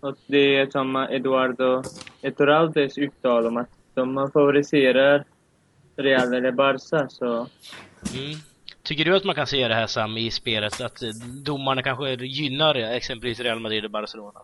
åt 0.00 0.18
det 0.26 0.72
som 0.72 0.96
Eduardo 0.96 1.82
Etoraldes 2.22 2.98
uttal 2.98 3.46
om 3.46 3.56
att 3.56 3.70
de 3.94 4.30
favoriserar 4.32 5.24
Real 5.96 6.34
eller 6.34 6.52
Barca. 6.52 7.08
Så. 7.08 7.32
Mm. 8.14 8.38
Tycker 8.86 9.04
du 9.04 9.16
att 9.16 9.24
man 9.24 9.34
kan 9.34 9.46
se 9.46 9.68
det 9.68 9.74
här 9.74 9.86
Sam 9.86 10.16
i 10.16 10.30
spelet, 10.30 10.80
att 10.80 11.02
eh, 11.02 11.08
domarna 11.42 11.82
kanske 11.82 12.24
gynnar 12.24 12.74
exempelvis 12.74 13.40
Real 13.40 13.60
Madrid 13.60 13.84
och 13.84 13.90
Barcelona? 13.90 14.40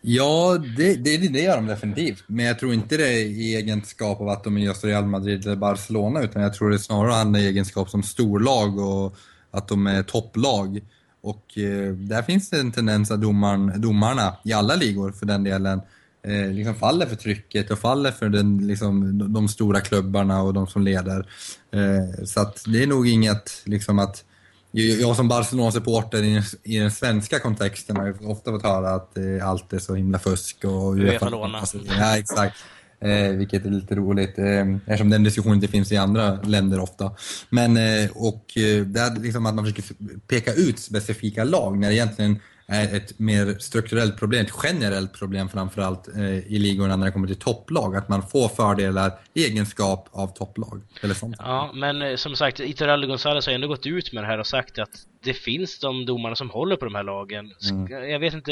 Ja, 0.00 0.58
det, 0.76 0.94
det, 0.94 1.28
det 1.28 1.40
gör 1.40 1.56
de 1.56 1.66
definitivt. 1.66 2.24
Men 2.26 2.46
jag 2.46 2.58
tror 2.58 2.74
inte 2.74 2.96
det 2.96 3.08
är 3.08 3.24
i 3.24 3.56
egenskap 3.56 4.20
av 4.20 4.28
att 4.28 4.44
de 4.44 4.56
är 4.56 4.60
just 4.60 4.84
Real 4.84 5.06
Madrid 5.06 5.46
eller 5.46 5.56
Barcelona, 5.56 6.22
utan 6.22 6.42
jag 6.42 6.54
tror 6.54 6.70
det 6.70 6.78
snarare 6.78 7.12
handlar 7.12 7.40
i 7.40 7.46
egenskap 7.46 7.90
som 7.90 8.02
storlag 8.02 8.78
och 8.78 9.16
att 9.50 9.68
de 9.68 9.86
är 9.86 10.02
topplag. 10.02 10.80
Och 11.20 11.58
eh, 11.58 11.92
där 11.92 12.22
finns 12.22 12.50
det 12.50 12.60
en 12.60 12.72
tendens 12.72 13.10
att 13.10 13.20
domaren, 13.20 13.80
domarna, 13.80 14.36
i 14.44 14.52
alla 14.52 14.74
ligor 14.74 15.12
för 15.12 15.26
den 15.26 15.44
delen, 15.44 15.80
eh, 16.22 16.52
liksom 16.52 16.74
faller 16.74 17.06
för 17.06 17.16
trycket 17.16 17.70
och 17.70 17.78
faller 17.78 18.10
för 18.10 18.28
den, 18.28 18.66
liksom, 18.66 19.18
de, 19.32 19.48
stora 19.48 19.80
klubbarna 19.80 20.42
och 20.42 20.54
de 20.54 20.66
som 20.66 20.82
leder. 20.82 21.26
Eh, 21.70 22.24
så 22.24 22.40
att 22.40 22.62
det 22.66 22.82
är 22.82 22.86
nog 22.86 23.08
inget 23.08 23.62
liksom 23.64 23.98
att 23.98 24.24
jag 24.72 25.16
som 25.16 25.28
Barcelona-supporter 25.28 26.22
i, 26.22 26.42
i 26.62 26.78
den 26.78 26.90
svenska 26.90 27.38
kontexten 27.38 27.96
har 27.96 28.06
ju 28.06 28.14
ofta 28.26 28.50
fått 28.50 28.62
höra 28.62 28.90
att 28.90 29.18
eh, 29.18 29.48
allt 29.48 29.72
är 29.72 29.78
så 29.78 29.94
himla 29.94 30.18
fusk 30.18 30.64
och 30.64 30.96
Uefa-låna. 30.96 31.62
Ja, 31.98 32.18
exakt. 32.18 32.56
Eh, 33.00 33.30
vilket 33.30 33.64
är 33.64 33.70
lite 33.70 33.94
roligt, 33.94 34.38
eh, 34.38 34.74
eftersom 34.76 35.10
den 35.10 35.24
diskussionen 35.24 35.54
inte 35.54 35.68
finns 35.68 35.92
i 35.92 35.96
andra 35.96 36.42
länder 36.42 36.80
ofta. 36.80 37.10
Men, 37.50 37.76
eh, 37.76 38.10
och 38.14 38.58
eh, 38.58 38.84
det 38.86 39.00
är 39.00 39.22
liksom 39.22 39.46
att 39.46 39.54
man 39.54 39.64
försöker 39.64 39.84
peka 40.26 40.52
ut 40.52 40.78
specifika 40.78 41.44
lag 41.44 41.78
när 41.78 41.90
egentligen 41.90 42.40
är 42.68 42.96
ett 42.96 43.18
mer 43.18 43.56
strukturellt 43.58 44.16
problem, 44.16 44.46
ett 44.46 44.52
generellt 44.62 45.12
problem 45.12 45.48
framförallt 45.48 46.08
eh, 46.16 46.38
i 46.38 46.58
ligorna 46.58 46.96
när 46.96 47.06
det 47.06 47.12
kommer 47.12 47.26
till 47.26 47.36
topplag. 47.36 47.96
Att 47.96 48.08
man 48.08 48.22
får 48.22 48.48
fördelar 48.48 49.12
i 49.34 49.44
egenskap 49.44 50.08
av 50.12 50.28
topplag. 50.28 50.82
Eller 51.00 51.14
sånt. 51.14 51.36
Ja, 51.38 51.70
men 51.74 52.02
eh, 52.02 52.16
som 52.16 52.36
sagt, 52.36 52.60
Iturralde 52.60 53.06
González 53.06 53.46
har 53.46 53.52
ändå 53.52 53.68
gått 53.68 53.86
ut 53.86 54.12
med 54.12 54.22
det 54.22 54.26
här 54.26 54.38
och 54.38 54.46
sagt 54.46 54.78
att 54.78 54.90
det 55.24 55.34
finns 55.34 55.78
de 55.78 56.06
domarna 56.06 56.36
som 56.36 56.50
håller 56.50 56.76
på 56.76 56.84
de 56.84 56.94
här 56.94 57.02
lagen. 57.02 57.52
Mm. 57.70 58.10
Jag 58.10 58.18
vet 58.18 58.34
inte, 58.34 58.50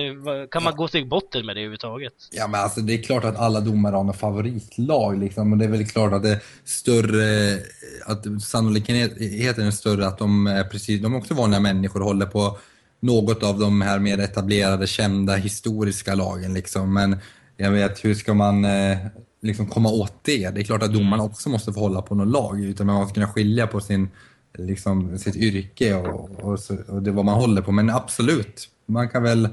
kan 0.50 0.62
man 0.62 0.72
ja. 0.72 0.76
gå 0.76 0.88
till 0.88 1.06
botten 1.06 1.46
med 1.46 1.56
det 1.56 1.60
överhuvudtaget? 1.60 2.14
Ja, 2.32 2.48
men 2.48 2.60
alltså 2.60 2.80
det 2.80 2.94
är 2.94 3.02
klart 3.02 3.24
att 3.24 3.36
alla 3.36 3.60
domare 3.60 3.96
har 3.96 4.04
något 4.04 4.18
favoritlag 4.18 5.18
liksom. 5.18 5.52
Och 5.52 5.58
det 5.58 5.64
är 5.64 5.68
väl 5.68 5.86
klart 5.86 6.12
att 6.12 6.22
det 6.22 6.30
är 6.30 6.42
större, 6.64 7.58
att 8.06 8.42
sannolikheten 8.42 9.66
är 9.66 9.70
större 9.70 10.06
att 10.06 10.18
de 10.18 10.46
är 10.46 10.64
precis, 10.64 11.02
de 11.02 11.14
är 11.14 11.18
också 11.18 11.34
vanliga 11.34 11.60
människor 11.60 12.00
och 12.00 12.06
håller 12.06 12.26
på 12.26 12.58
något 13.04 13.42
av 13.42 13.58
de 13.58 13.80
här 13.80 13.98
mer 13.98 14.18
etablerade, 14.18 14.86
kända, 14.86 15.36
historiska 15.36 16.14
lagen. 16.14 16.54
Liksom. 16.54 16.94
Men 16.94 17.16
jag 17.56 17.70
vet, 17.70 18.04
hur 18.04 18.14
ska 18.14 18.34
man 18.34 18.64
eh, 18.64 18.98
liksom 19.42 19.66
komma 19.66 19.88
åt 19.88 20.14
det? 20.22 20.50
Det 20.50 20.60
är 20.60 20.64
klart 20.64 20.82
att 20.82 20.88
mm. 20.88 21.00
domarna 21.00 21.22
också 21.22 21.48
måste 21.48 21.72
få 21.72 21.80
hålla 21.80 22.02
på 22.02 22.14
något 22.14 22.28
lag, 22.28 22.64
utan 22.64 22.86
man 22.86 22.96
måste 22.96 23.14
kunna 23.14 23.28
skilja 23.28 23.66
på 23.66 23.80
sin, 23.80 24.08
liksom, 24.58 25.18
sitt 25.18 25.36
yrke 25.36 25.94
och, 25.94 26.30
och, 26.30 26.58
och 26.88 27.02
det 27.02 27.10
vad 27.10 27.24
man 27.24 27.34
håller 27.34 27.62
på. 27.62 27.72
Men 27.72 27.90
absolut, 27.90 28.68
man 28.86 29.08
kan 29.08 29.22
väl... 29.22 29.48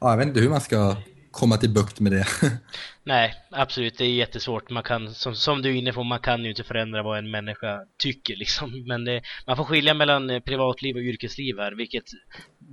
Ja, 0.00 0.10
jag 0.10 0.16
vet 0.16 0.28
inte 0.28 0.40
hur 0.40 0.50
man 0.50 0.60
ska 0.60 0.96
komma 1.32 1.56
till 1.56 1.70
bukt 1.70 2.00
med 2.00 2.12
det. 2.12 2.26
Nej, 3.04 3.34
absolut. 3.50 3.98
Det 3.98 4.04
är 4.04 4.08
jättesvårt. 4.08 4.70
Man 4.70 4.82
kan, 4.82 5.14
som, 5.14 5.34
som 5.34 5.62
du 5.62 5.70
är 5.70 5.74
inne 5.74 5.92
på, 5.92 6.02
man 6.02 6.20
kan 6.20 6.44
ju 6.44 6.50
inte 6.50 6.64
förändra 6.64 7.02
vad 7.02 7.18
en 7.18 7.30
människa 7.30 7.80
tycker 7.98 8.36
liksom. 8.36 8.84
Men 8.86 9.04
det, 9.04 9.22
man 9.46 9.56
får 9.56 9.64
skilja 9.64 9.94
mellan 9.94 10.30
eh, 10.30 10.40
privatliv 10.40 10.96
och 10.96 11.02
yrkesliv 11.02 11.58
här, 11.58 11.72
vilket 11.72 12.04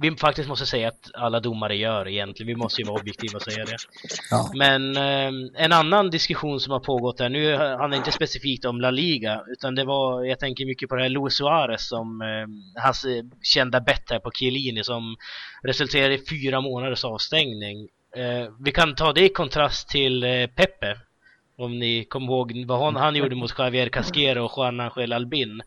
vi 0.01 0.15
faktiskt 0.15 0.49
måste 0.49 0.65
säga 0.65 0.87
att 0.87 1.11
alla 1.13 1.39
domare 1.39 1.75
gör 1.75 2.07
egentligen. 2.07 2.47
Vi 2.47 2.55
måste 2.55 2.81
ju 2.81 2.87
vara 2.87 2.99
objektiva 2.99 3.35
och 3.35 3.41
säga 3.41 3.65
det. 3.65 3.77
Ja. 4.31 4.51
Men 4.55 4.97
eh, 4.97 5.63
en 5.63 5.71
annan 5.71 6.09
diskussion 6.09 6.59
som 6.59 6.71
har 6.71 6.79
pågått 6.79 7.19
här, 7.19 7.29
nu 7.29 7.55
handlar 7.55 7.97
inte 7.97 8.11
specifikt 8.11 8.65
om 8.65 8.81
La 8.81 8.91
Liga, 8.91 9.43
utan 9.47 9.75
det 9.75 9.83
var, 9.83 10.23
jag 10.23 10.39
tänker 10.39 10.65
mycket 10.65 10.89
på 10.89 10.95
det 10.95 11.01
här 11.01 11.09
Luis 11.09 11.33
Suarez 11.33 11.87
som, 11.87 12.21
eh, 12.21 12.81
hans 12.83 13.05
eh, 13.05 13.23
kända 13.41 13.81
bett 13.81 14.09
här 14.09 14.19
på 14.19 14.31
Chiellini 14.31 14.83
som 14.83 15.15
resulterade 15.63 16.13
i 16.13 16.25
fyra 16.29 16.61
månaders 16.61 17.05
avstängning. 17.05 17.87
Eh, 18.15 18.51
vi 18.59 18.71
kan 18.71 18.95
ta 18.95 19.13
det 19.13 19.25
i 19.25 19.29
kontrast 19.29 19.89
till 19.89 20.23
eh, 20.23 20.47
Pepe. 20.47 20.97
Om 21.57 21.79
ni 21.79 22.05
kommer 22.05 22.27
ihåg 22.27 22.65
vad 22.67 22.83
han, 22.83 22.95
han 22.95 23.15
gjorde 23.15 23.35
mot 23.35 23.59
Javier 23.59 23.89
Casquero 23.89 24.45
och 24.45 24.53
Juan 24.57 24.79
Angel 24.79 25.13
Albin. 25.13 25.61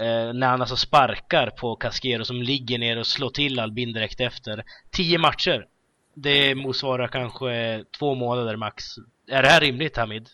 Eh, 0.00 0.32
när 0.34 0.46
han 0.46 0.60
alltså 0.60 0.76
sparkar 0.76 1.50
på 1.50 1.76
Casquero 1.76 2.24
som 2.24 2.42
ligger 2.42 2.78
ner 2.78 2.98
och 2.98 3.06
slår 3.06 3.30
till 3.30 3.58
Albin 3.58 3.92
direkt 3.92 4.20
efter. 4.20 4.64
Tio 4.90 5.18
matcher. 5.18 5.66
Det 6.14 6.54
motsvarar 6.54 7.08
kanske 7.08 7.84
två 7.98 8.14
månader 8.14 8.56
max. 8.56 8.84
Är 9.28 9.42
det 9.42 9.48
här 9.48 9.60
rimligt 9.60 9.96
Hamid? 9.96 10.28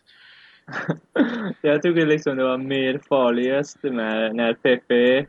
Jag 1.61 1.83
tycker 1.83 2.07
liksom 2.07 2.37
det 2.37 2.45
var 2.45 2.59
mer 2.59 3.01
farligast 3.09 3.83
med 3.83 4.35
när 4.35 4.55
Pepe 4.55 5.27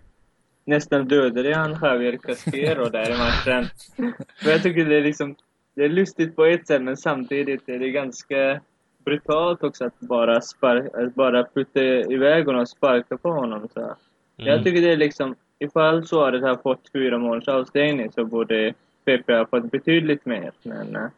nästan 0.66 1.08
dödade 1.08 1.56
han 1.56 1.78
Javier 1.82 2.18
Casquero 2.18 2.90
där 2.90 3.12
i 3.12 3.18
matchen. 3.18 3.70
Men 4.44 4.52
jag 4.52 4.64
tycker 4.64 4.86
det 4.86 4.96
är 4.98 5.04
liksom 5.04 5.36
det 5.76 5.84
är 5.84 5.90
lustigt 5.90 6.36
på 6.36 6.46
ett 6.46 6.68
sätt 6.68 6.82
men 6.82 6.98
samtidigt 6.98 7.70
är 7.70 7.80
det 7.80 7.90
ganska 7.90 8.62
brutalt 9.06 9.64
också 9.64 9.86
att 9.86 10.00
bara, 10.00 10.42
sparka, 10.42 11.12
bara 11.16 11.44
putta 11.44 11.84
iväg 11.84 12.46
honom 12.46 12.62
och 12.62 12.70
sparka 12.70 13.18
på 13.18 13.30
honom. 13.30 13.68
Så. 13.74 13.80
Mm. 13.80 13.96
Jag 14.36 14.64
tycker 14.64 14.82
det 14.82 14.92
är 14.92 14.98
liksom, 14.98 15.36
ifall 15.60 16.08
Suarez 16.08 16.44
har 16.44 16.56
fått 16.56 16.90
fyra 16.94 17.18
månaders 17.18 17.48
avstängning 17.48 18.12
så 18.12 18.26
borde 18.26 18.74
Pepe 19.06 19.34
ha 19.34 19.46
fått 19.46 19.72
betydligt 19.72 20.26
mer. 20.26 20.52
Men, 20.64 20.96
eh. 20.96 21.10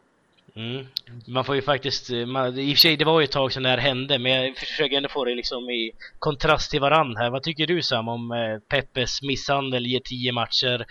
mm. 0.54 0.86
Man 1.28 1.44
får 1.44 1.54
ju 1.54 1.62
faktiskt, 1.62 2.10
eh, 2.10 2.26
man, 2.26 2.58
i 2.58 2.72
och 2.72 2.76
för 2.76 2.80
sig 2.80 2.96
det 2.96 3.04
var 3.04 3.20
ju 3.20 3.24
ett 3.24 3.32
tag 3.32 3.52
sedan 3.52 3.62
det 3.62 3.68
här 3.68 3.78
hände 3.78 4.18
men 4.18 4.32
jag 4.32 4.56
försöker 4.56 4.96
ändå 4.96 5.08
få 5.08 5.24
det 5.24 5.34
liksom 5.34 5.70
i 5.70 5.92
kontrast 6.18 6.70
till 6.70 6.80
varann 6.80 7.16
här. 7.16 7.30
Vad 7.30 7.42
tycker 7.42 7.66
du 7.66 7.82
Sam 7.82 8.08
om 8.08 8.32
eh, 8.32 8.58
Peppes 8.68 9.22
misshandel, 9.22 9.86
ger 9.86 10.00
tio 10.00 10.32
matcher, 10.32 10.86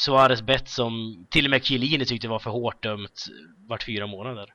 Suarez 0.00 0.42
bett 0.42 0.68
som 0.68 1.26
till 1.30 1.44
och 1.44 1.50
med 1.50 1.64
Chiellini 1.64 2.04
tyckte 2.04 2.28
var 2.28 2.38
för 2.38 2.50
hårt 2.50 2.82
dömt 2.82 3.26
vart 3.68 3.82
fyra 3.82 4.06
månader. 4.06 4.54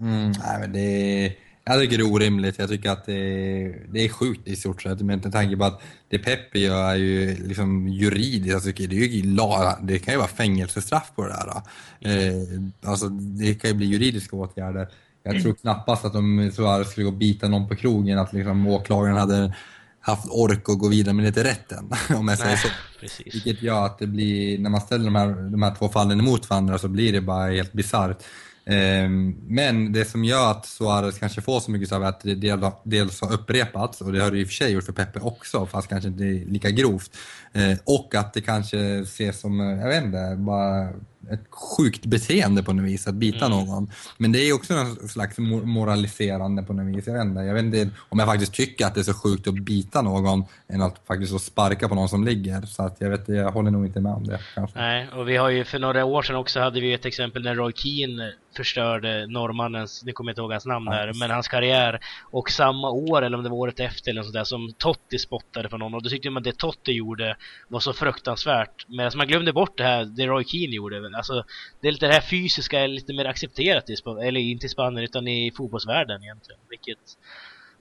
Mm, 0.00 0.32
nej, 0.32 0.60
men 0.60 0.72
det 0.72 1.36
jag 1.64 1.80
tycker 1.80 1.98
det 1.98 2.02
är 2.02 2.12
orimligt. 2.12 2.58
Jag 2.58 2.68
tycker 2.68 2.90
att 2.90 3.06
det 3.06 3.12
är, 3.12 3.86
det 3.88 4.04
är 4.04 4.08
sjukt 4.08 4.48
i 4.48 4.56
stort 4.56 4.82
sett. 4.82 5.00
Men 5.00 5.20
med 5.20 5.32
tanke 5.32 5.56
på 5.56 5.64
att 5.64 5.82
det 6.08 6.18
Peppe 6.18 6.58
gör 6.58 6.90
är 6.90 6.94
ju 6.94 7.46
liksom 7.46 7.88
juridiskt. 7.88 8.54
Alltså, 8.54 8.72
det, 8.72 8.84
är 8.84 8.92
ju, 8.92 9.36
det 9.82 9.98
kan 9.98 10.14
ju 10.14 10.18
vara 10.18 10.28
fängelsestraff 10.28 11.12
på 11.14 11.22
det 11.22 11.28
där. 11.28 11.62
Eh, 12.10 12.90
alltså, 12.90 13.08
det 13.08 13.54
kan 13.54 13.70
ju 13.70 13.76
bli 13.76 13.86
juridiska 13.86 14.36
åtgärder. 14.36 14.88
Jag 15.22 15.42
tror 15.42 15.54
knappast 15.54 16.04
att 16.04 16.14
om 16.14 16.50
Suarez 16.54 16.90
skulle 16.90 17.04
gå 17.04 17.10
och 17.10 17.18
bita 17.18 17.48
någon 17.48 17.68
på 17.68 17.76
krogen 17.76 18.18
att 18.18 18.32
liksom 18.32 18.66
åklagaren 18.66 19.16
hade 19.16 19.54
haft 20.00 20.28
ork 20.30 20.68
att 20.68 20.78
gå 20.78 20.88
vidare 20.88 21.14
med 21.14 21.24
det 21.24 21.32
till 21.32 21.42
rätten, 21.42 21.90
om 22.16 22.28
jag 22.28 22.38
säger 22.38 22.56
så. 22.56 22.68
Precis. 23.00 23.34
Vilket 23.34 23.62
gör 23.62 23.86
att 23.86 23.98
det 23.98 24.06
blir, 24.06 24.58
när 24.58 24.70
man 24.70 24.80
ställer 24.80 25.04
de 25.04 25.14
här, 25.14 25.50
de 25.50 25.62
här 25.62 25.74
två 25.74 25.88
fallen 25.88 26.20
emot 26.20 26.50
varandra 26.50 26.78
så 26.78 26.88
blir 26.88 27.12
det 27.12 27.20
bara 27.20 27.50
helt 27.50 27.72
bisarrt. 27.72 28.22
Ehm, 28.64 29.36
men 29.48 29.92
det 29.92 30.04
som 30.04 30.24
gör 30.24 30.50
att 30.50 30.66
Suarez 30.66 31.18
kanske 31.18 31.40
får 31.40 31.60
så 31.60 31.70
mycket 31.70 31.88
så 31.88 32.02
är 32.02 32.06
att 32.06 32.20
det 32.20 32.56
dels 32.84 33.20
har 33.20 33.32
upprepats, 33.32 34.00
och 34.00 34.12
det 34.12 34.20
har 34.20 34.30
det 34.30 34.38
i 34.38 34.44
och 34.44 34.48
för 34.48 34.54
sig 34.54 34.72
gjort 34.72 34.84
för 34.84 34.92
Pepe 34.92 35.20
också, 35.20 35.66
fast 35.66 35.88
kanske 35.88 36.08
inte 36.08 36.24
lika 36.24 36.70
grovt. 36.70 37.16
Ehm, 37.52 37.76
och 37.84 38.14
att 38.14 38.32
det 38.32 38.40
kanske 38.40 38.78
ses 38.78 39.40
som, 39.40 39.60
jag 39.60 39.88
vet 39.88 40.04
inte, 40.04 40.36
bara 40.38 40.88
ett 41.32 41.44
sjukt 41.50 42.06
beteende 42.06 42.62
på 42.62 42.72
något 42.72 42.84
vis 42.84 43.06
att 43.06 43.14
bita 43.14 43.46
mm. 43.46 43.58
någon. 43.58 43.90
Men 44.18 44.32
det 44.32 44.38
är 44.38 44.52
också 44.52 44.74
en 44.74 45.08
slags 45.08 45.38
moraliserande 45.38 46.62
på 46.62 46.72
något 46.72 46.96
vis. 46.96 47.06
Jag 47.06 47.14
vet, 47.14 47.24
inte, 47.24 47.40
jag 47.40 47.54
vet 47.54 47.64
inte 47.64 47.90
om 48.08 48.18
jag 48.18 48.28
faktiskt 48.28 48.52
tycker 48.52 48.86
att 48.86 48.94
det 48.94 49.00
är 49.00 49.04
så 49.04 49.14
sjukt 49.14 49.48
att 49.48 49.54
bita 49.54 50.02
någon 50.02 50.44
än 50.68 50.82
att 50.82 51.00
faktiskt 51.06 51.40
sparka 51.40 51.88
på 51.88 51.94
någon 51.94 52.08
som 52.08 52.24
ligger. 52.24 52.62
Så 52.62 52.82
att 52.82 52.96
jag 52.98 53.10
vet 53.10 53.28
jag 53.28 53.52
håller 53.52 53.70
nog 53.70 53.86
inte 53.86 54.00
med 54.00 54.12
om 54.12 54.26
det. 54.26 54.40
Kanske. 54.54 54.78
Nej, 54.78 55.08
och 55.08 55.28
vi 55.28 55.36
har 55.36 55.50
ju 55.50 55.64
för 55.64 55.78
några 55.78 56.04
år 56.04 56.22
sedan 56.22 56.36
också 56.36 56.60
hade 56.60 56.80
vi 56.80 56.92
ett 56.92 57.04
exempel 57.04 57.42
när 57.42 57.54
Roy 57.54 57.72
Keane 57.72 58.32
förstörde 58.56 59.26
norrmannens, 59.26 60.02
nu 60.04 60.12
kommer 60.12 60.28
jag 60.28 60.32
inte 60.32 60.40
ihåg 60.40 60.52
hans 60.52 60.66
namn 60.66 60.86
ja. 60.86 60.92
där, 60.92 61.12
men 61.12 61.30
hans 61.30 61.48
karriär. 61.48 62.00
Och 62.30 62.50
samma 62.50 62.90
år, 62.90 63.22
eller 63.22 63.36
om 63.36 63.44
det 63.44 63.50
var 63.50 63.56
året 63.56 63.80
efter 63.80 64.10
eller 64.10 64.22
sådär, 64.22 64.44
som 64.44 64.72
Totti 64.78 65.18
spottade 65.18 65.68
för 65.68 65.78
någon. 65.78 65.94
Och 65.94 66.02
då 66.02 66.10
tyckte 66.10 66.30
man 66.30 66.40
att 66.40 66.44
det 66.44 66.56
Totti 66.56 66.92
gjorde 66.92 67.36
var 67.68 67.80
så 67.80 67.92
fruktansvärt. 67.92 68.86
Medan 68.88 69.12
man 69.14 69.26
glömde 69.26 69.52
bort 69.52 69.78
det 69.78 69.84
här, 69.84 70.04
det 70.04 70.26
Roy 70.26 70.44
Keane 70.44 70.74
gjorde. 70.74 71.09
Alltså, 71.14 71.44
det 71.80 71.88
är 71.88 71.92
lite 71.92 72.06
det 72.06 72.12
här 72.12 72.20
fysiska 72.20 72.80
är 72.80 72.88
lite 72.88 73.12
mer 73.12 73.24
accepterat 73.24 73.90
i 73.90 73.96
Spanien, 73.96 74.28
eller 74.28 74.40
inte 74.40 74.66
i 74.66 74.68
Spanien 74.68 75.04
utan 75.04 75.28
i 75.28 75.52
fotbollsvärlden 75.56 76.22
egentligen. 76.22 76.60
Vilket 76.68 76.98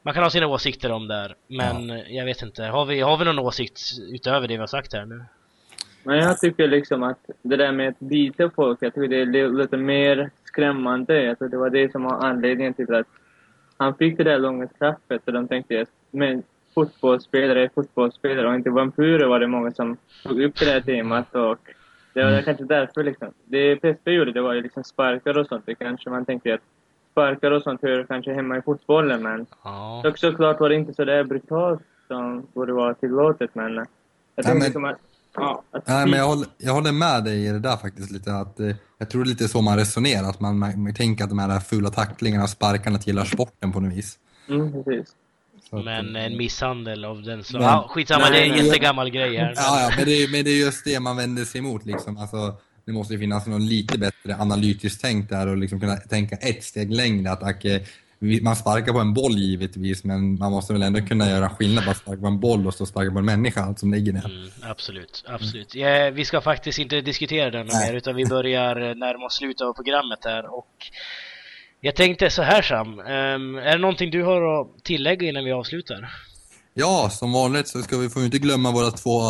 man 0.02 0.14
kan 0.14 0.24
ha 0.24 0.30
sina 0.30 0.48
åsikter 0.48 0.92
om 0.92 1.08
där, 1.08 1.36
men 1.48 1.90
ja. 1.90 2.04
jag 2.08 2.26
vet 2.26 2.42
inte. 2.42 2.64
Har 2.64 2.86
vi, 2.86 3.00
har 3.00 3.18
vi 3.18 3.26
någon 3.26 3.40
åsikt 3.40 3.80
utöver 4.12 4.48
det 4.48 4.54
vi 4.54 4.60
har 4.60 4.68
sagt 4.68 4.94
här 4.94 5.06
nu? 5.06 5.26
Men 6.04 6.18
jag 6.18 6.40
tycker 6.40 6.68
liksom 6.68 7.04
att 7.04 7.20
det 7.42 7.56
där 7.56 7.72
med 7.72 7.90
att 7.90 8.00
bita 8.00 8.50
folk, 8.50 8.78
jag 8.82 8.94
tycker 8.94 9.08
det 9.08 9.40
är 9.40 9.50
lite 9.50 9.78
mer 9.78 10.30
skrämmande. 10.44 11.24
Jag 11.24 11.38
tror 11.38 11.50
det 11.50 11.58
var 11.58 11.70
det 11.70 11.92
som 11.92 12.04
var 12.04 12.26
anledningen 12.26 12.74
till 12.74 12.94
att 12.94 13.08
han 13.78 13.96
fick 13.96 14.18
det 14.18 14.24
där 14.24 14.40
långa 14.40 14.68
straffet 14.68 15.22
och 15.26 15.34
de 15.34 15.48
tänkte 15.48 15.82
att 15.82 15.90
men 16.12 16.44
fotbollsspelare 16.74 17.64
är 17.64 17.70
fotbollsspelare 17.76 18.48
och 18.48 18.56
inte 18.56 18.70
vampyrer 18.70 19.28
var 19.28 19.40
det 19.40 19.48
många 19.48 19.72
som 19.72 19.98
tog 20.24 20.42
upp 20.42 20.60
det 20.60 20.66
där 20.66 20.82
temat 20.82 21.36
och 21.36 21.60
det 22.20 22.26
var 22.26 22.32
mm. 22.32 22.46
kanske 22.46 22.64
därför 22.64 23.04
liksom. 23.04 23.28
Det 23.46 23.76
Peppe 23.76 24.12
gjorde, 24.12 24.32
det 24.32 24.42
var 24.42 24.54
ju 24.54 24.62
liksom 24.62 24.84
sparkar 24.84 25.38
och 25.38 25.48
sånt. 25.48 25.66
Det 25.66 25.76
kanske 25.76 26.10
man 26.10 26.26
tänkte 26.26 26.54
att 26.54 26.62
sparkar 27.12 27.52
och 27.52 27.64
sånt 27.64 27.82
hör 27.82 28.04
kanske 28.04 28.34
hemma 28.34 28.58
i 28.58 28.62
fotbollen, 28.62 29.24
men 29.24 29.46
ja. 29.64 30.02
dock 30.04 30.18
såklart 30.18 30.60
var 30.60 30.70
det 30.70 30.76
inte 30.76 30.94
så 30.94 31.06
där 31.06 31.24
brutalt 31.24 31.82
som 32.08 32.48
borde 32.54 32.74
vara 32.74 32.94
tillåtet, 32.94 33.56
men 33.56 33.74
jag 33.76 33.88
ja, 34.36 34.44
tänkte 34.44 34.66
liksom 34.66 34.86
att 34.86 34.98
Ja, 35.36 35.64
Nej, 35.86 36.08
men 36.08 36.20
jag 36.20 36.28
håller, 36.28 36.48
jag 36.58 36.74
håller 36.74 36.92
med 36.92 37.24
dig 37.24 37.46
i 37.46 37.52
det 37.52 37.60
där 37.60 37.78
faktiskt 37.78 38.12
lite. 38.12 38.34
Att, 38.34 38.60
eh, 38.60 38.76
jag 38.98 39.10
tror 39.10 39.24
det 39.24 39.28
är 39.28 39.30
lite 39.30 39.48
så 39.48 39.62
man 39.62 39.78
resonerar. 39.78 40.30
Att 40.30 40.40
man, 40.40 40.60
man 40.60 40.94
tänker 40.94 41.24
att 41.24 41.30
de 41.30 41.40
här 41.40 41.60
fula 41.60 41.90
tacklingarna 41.90 42.44
och 42.44 42.50
sparkarna 42.50 43.00
gillar 43.06 43.26
sporten 43.26 43.72
på 43.72 43.80
något 43.80 43.94
vis. 43.94 44.20
Mm, 44.50 44.72
precis. 44.72 45.16
Men 45.72 46.16
en 46.16 46.38
misshandel 46.38 47.06
av 47.06 47.24
den 47.24 47.44
slaget. 47.44 47.68
Ja, 47.68 47.88
skitsamma, 47.90 48.30
nej, 48.30 48.50
det 48.50 48.56
är 48.56 48.60
en 48.60 48.66
jättegammal 48.66 49.10
grej 49.10 49.38
här. 49.38 49.54
Ja, 49.56 49.82
ja 49.82 49.96
men, 49.98 50.06
det 50.06 50.24
är, 50.24 50.32
men 50.32 50.46
det 50.46 50.52
är 50.52 50.60
just 50.60 50.86
det 50.86 51.00
man 51.00 51.18
vänder 51.18 51.46
sig 51.46 51.60
emot 51.60 51.86
liksom. 51.86 52.18
Alltså, 52.18 52.56
det 52.86 52.92
måste 52.92 53.14
ju 53.14 53.20
finnas 53.20 53.48
någon 53.48 53.66
lite 53.66 53.98
bättre 53.98 54.36
analytiskt 54.40 55.02
tänk 55.02 55.30
där 55.30 55.48
och 55.48 55.58
liksom 55.58 55.80
kunna 55.80 55.96
tänka 55.96 56.36
ett 56.36 56.64
steg 56.64 56.94
längre. 56.94 57.32
Att 57.32 57.44
okay, 57.44 57.80
man 58.42 58.56
sparkar 58.56 58.94
på 58.94 59.00
en 59.00 59.14
boll 59.14 59.38
givetvis, 59.38 60.04
men 60.04 60.40
man 60.40 60.52
måste 60.52 60.74
väl 60.74 60.84
ändå 60.84 61.02
kunna 61.02 61.30
göra 61.30 61.50
skillnad 61.50 61.86
på 61.86 61.92
att 61.92 61.98
sparka 61.98 62.22
på 62.22 62.28
en 62.28 62.40
boll 62.40 62.68
och 62.68 62.74
stå 62.74 62.84
och 62.84 62.88
sparka 62.88 63.12
på 63.12 63.20
en 63.20 63.26
människa 63.26 63.76
som 63.76 63.94
ligger 63.94 64.14
ner. 64.14 64.26
Mm, 64.26 64.50
absolut, 64.62 65.24
absolut. 65.28 65.76
Ja, 65.76 66.10
vi 66.10 66.26
ska 66.26 66.42
faktiskt 66.42 66.80
inte 66.80 67.02
diskutera 67.02 67.52
den 67.52 67.68
mer, 67.68 67.94
utan 67.94 68.16
vi 68.16 68.26
börjar 68.26 68.96
närma 68.96 69.26
oss 69.26 69.34
slutet 69.34 69.62
av 69.62 69.74
programmet 69.74 70.20
här 70.24 70.58
och 70.58 70.92
jag 71.82 71.96
tänkte 71.96 72.30
så 72.30 72.42
här 72.42 72.62
Sam, 72.62 73.00
um, 73.00 73.56
är 73.56 73.72
det 73.72 73.78
någonting 73.78 74.12
du 74.12 74.24
har 74.24 74.62
att 74.62 74.84
tillägga 74.84 75.30
innan 75.30 75.44
vi 75.44 75.52
avslutar? 75.52 76.10
Ja, 76.74 77.10
som 77.12 77.34
vanligt 77.34 77.68
så 77.68 77.82
ska 77.82 77.98
vi, 77.98 78.10
får 78.10 78.20
vi 78.20 78.26
inte 78.26 78.40
glömma 78.40 78.72
våra 78.72 78.92
två 78.92 79.22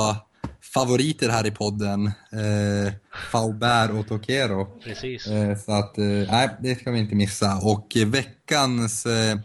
favoriter 0.74 1.30
här 1.30 1.47
i 1.47 1.52
podden. 1.52 2.08
Eh, 2.08 2.93
Faubert 3.32 3.91
och 3.91 4.08
Tokero. 4.08 4.66
Precis. 4.84 5.28
Eh, 5.28 5.58
så 5.58 5.72
att, 5.72 5.97
eh, 5.97 6.06
nej, 6.06 6.50
det 6.60 6.76
ska 6.76 6.91
vi 6.91 7.00
inte 7.00 7.16
missa. 7.16 7.60
Och 7.64 7.97
veckans 8.06 9.06
eh, 9.06 9.38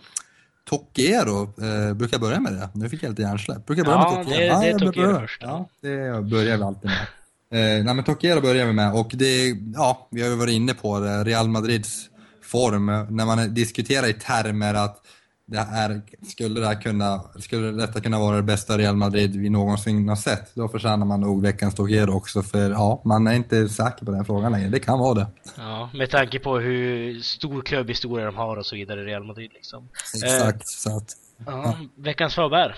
Tokero, 0.64 1.42
eh, 1.42 1.94
brukar 1.94 2.14
jag 2.14 2.20
börja 2.20 2.40
med 2.40 2.52
det? 2.52 2.68
Nu 2.74 2.88
fick 2.88 3.02
jag 3.02 3.10
lite 3.10 3.22
hjärnsläpp. 3.22 3.66
Brukar 3.66 3.84
jag 3.84 3.86
börja 3.86 3.98
ja, 3.98 4.16
med 4.16 4.26
Tokero? 4.26 4.44
Ja, 4.44 4.60
det, 4.60 4.68
är 4.68 4.78
Tokero 4.78 5.20
först. 5.20 5.42
Ja, 5.42 5.68
det 5.80 6.22
börjar 6.22 6.56
vi 6.56 6.62
alltid 6.62 6.90
med. 6.90 7.06
Eh, 7.50 7.84
nej 7.84 7.94
men 7.94 8.04
Tokero 8.04 8.40
börjar 8.40 8.66
vi 8.66 8.72
med 8.72 8.94
och 8.94 9.10
det, 9.14 9.48
ja, 9.74 10.08
vi 10.10 10.22
har 10.22 10.28
ju 10.28 10.36
varit 10.36 10.52
inne 10.52 10.74
på 10.74 11.00
det, 11.00 11.24
Real 11.24 11.48
Madrids 11.48 12.10
form. 12.54 12.86
När 12.86 13.26
man 13.26 13.54
diskuterar 13.54 14.08
i 14.08 14.12
termer 14.12 14.74
att 14.74 14.96
det 15.46 15.58
är, 15.58 16.02
skulle, 16.28 16.60
det 16.60 16.76
kunna, 16.76 17.20
skulle 17.38 17.70
detta 17.70 18.00
kunna 18.00 18.18
vara 18.18 18.36
det 18.36 18.42
bästa 18.42 18.78
Real 18.78 18.96
Madrid 18.96 19.36
vi 19.36 19.50
någonsin 19.50 20.08
har 20.08 20.16
sett, 20.16 20.54
då 20.54 20.68
förtjänar 20.68 21.06
man 21.06 21.20
nog 21.20 21.42
veckans 21.42 21.74
Tokero 21.74 22.12
också, 22.12 22.42
för 22.42 22.70
ja, 22.70 23.02
man 23.04 23.26
är 23.26 23.34
inte 23.34 23.68
säker 23.68 24.04
på 24.04 24.12
den 24.12 24.24
frågan 24.24 24.52
längre. 24.52 24.68
Det 24.68 24.80
kan 24.80 24.98
vara 24.98 25.14
det. 25.14 25.26
Ja, 25.56 25.90
med 25.94 26.10
tanke 26.10 26.38
på 26.38 26.58
hur 26.58 27.20
stor 27.20 27.62
klubbhistoria 27.62 28.26
de 28.26 28.36
har 28.36 28.56
och 28.56 28.66
så 28.66 28.76
vidare, 28.76 29.04
Real 29.04 29.24
Madrid 29.24 29.50
liksom. 29.54 29.88
Exakt, 30.14 30.56
eh, 30.56 30.62
så 30.64 30.96
att... 30.96 31.12
Ja. 31.46 31.76
Veckans 31.96 32.34
Faber. 32.34 32.76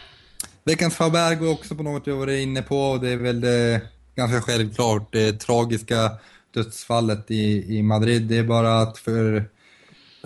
Veckans 0.65 0.95
Faber 0.95 1.35
går 1.35 1.53
också 1.53 1.75
på 1.75 1.83
något 1.83 2.07
jag 2.07 2.17
varit 2.17 2.43
inne 2.43 2.63
på, 2.63 2.99
det 3.03 3.09
är 3.09 3.17
väl 3.17 3.41
det, 3.41 3.81
ganska 4.15 4.41
självklart 4.41 5.13
det 5.13 5.33
tragiska 5.33 6.11
dödsfallet 6.55 7.31
i, 7.31 7.77
i 7.79 7.83
Madrid. 7.83 8.23
Det 8.23 8.39
är 8.39 8.45
bara 8.45 8.79
att 8.79 8.99
för 8.99 9.49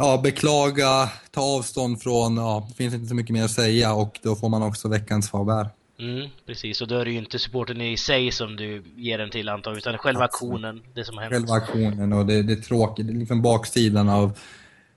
ja, 0.00 0.20
beklaga, 0.22 1.10
ta 1.30 1.40
avstånd 1.40 2.02
från, 2.02 2.36
ja, 2.36 2.66
det 2.68 2.74
finns 2.74 2.94
inte 2.94 3.06
så 3.06 3.14
mycket 3.14 3.32
mer 3.32 3.44
att 3.44 3.50
säga 3.50 3.94
och 3.94 4.20
då 4.22 4.36
får 4.36 4.48
man 4.48 4.62
också 4.62 4.88
veckans 4.88 5.30
Faber. 5.30 5.68
Mm, 5.98 6.28
precis, 6.46 6.80
och 6.80 6.88
då 6.88 6.98
är 6.98 7.04
det 7.04 7.10
ju 7.10 7.18
inte 7.18 7.38
supporten 7.38 7.80
i 7.80 7.96
sig 7.96 8.32
som 8.32 8.56
du 8.56 8.82
ger 8.96 9.18
den 9.18 9.30
till 9.30 9.48
antar 9.48 9.78
utan 9.78 9.98
själva 9.98 10.24
aktionen, 10.24 10.82
det 10.94 11.04
som 11.04 11.16
har 11.16 11.22
hänt. 11.22 11.34
Själva 11.34 11.54
aktionen 11.54 12.12
och 12.12 12.26
det, 12.26 12.42
det 12.42 12.52
är 12.52 12.56
tråkigt, 12.56 13.06
det 13.06 13.12
är 13.12 13.18
liksom 13.18 13.42
baksidan 13.42 14.08
av 14.08 14.38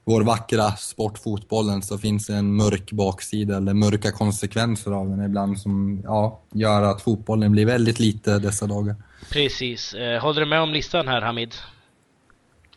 vår 0.06 0.22
vackra 0.22 0.72
sportfotbollen 0.72 1.82
så 1.82 1.98
finns 1.98 2.28
det 2.28 2.36
en 2.36 2.56
mörk 2.56 2.92
baksida 2.92 3.58
eller 3.58 3.74
mörka 3.74 4.12
konsekvenser 4.12 4.92
av 4.92 5.10
den 5.10 5.26
ibland 5.26 5.60
som 5.60 6.02
ja, 6.04 6.42
gör 6.54 6.82
att 6.82 7.02
fotbollen 7.02 7.52
blir 7.52 7.66
väldigt 7.66 8.00
lite 8.00 8.40
dessa 8.40 8.68
dagar. 8.68 8.96
Precis. 9.32 9.94
Eh, 9.94 10.22
håller 10.22 10.40
du 10.40 10.46
med 10.46 10.62
om 10.62 10.74
listan 10.74 11.08
här 11.08 11.22
Hamid? 11.22 11.54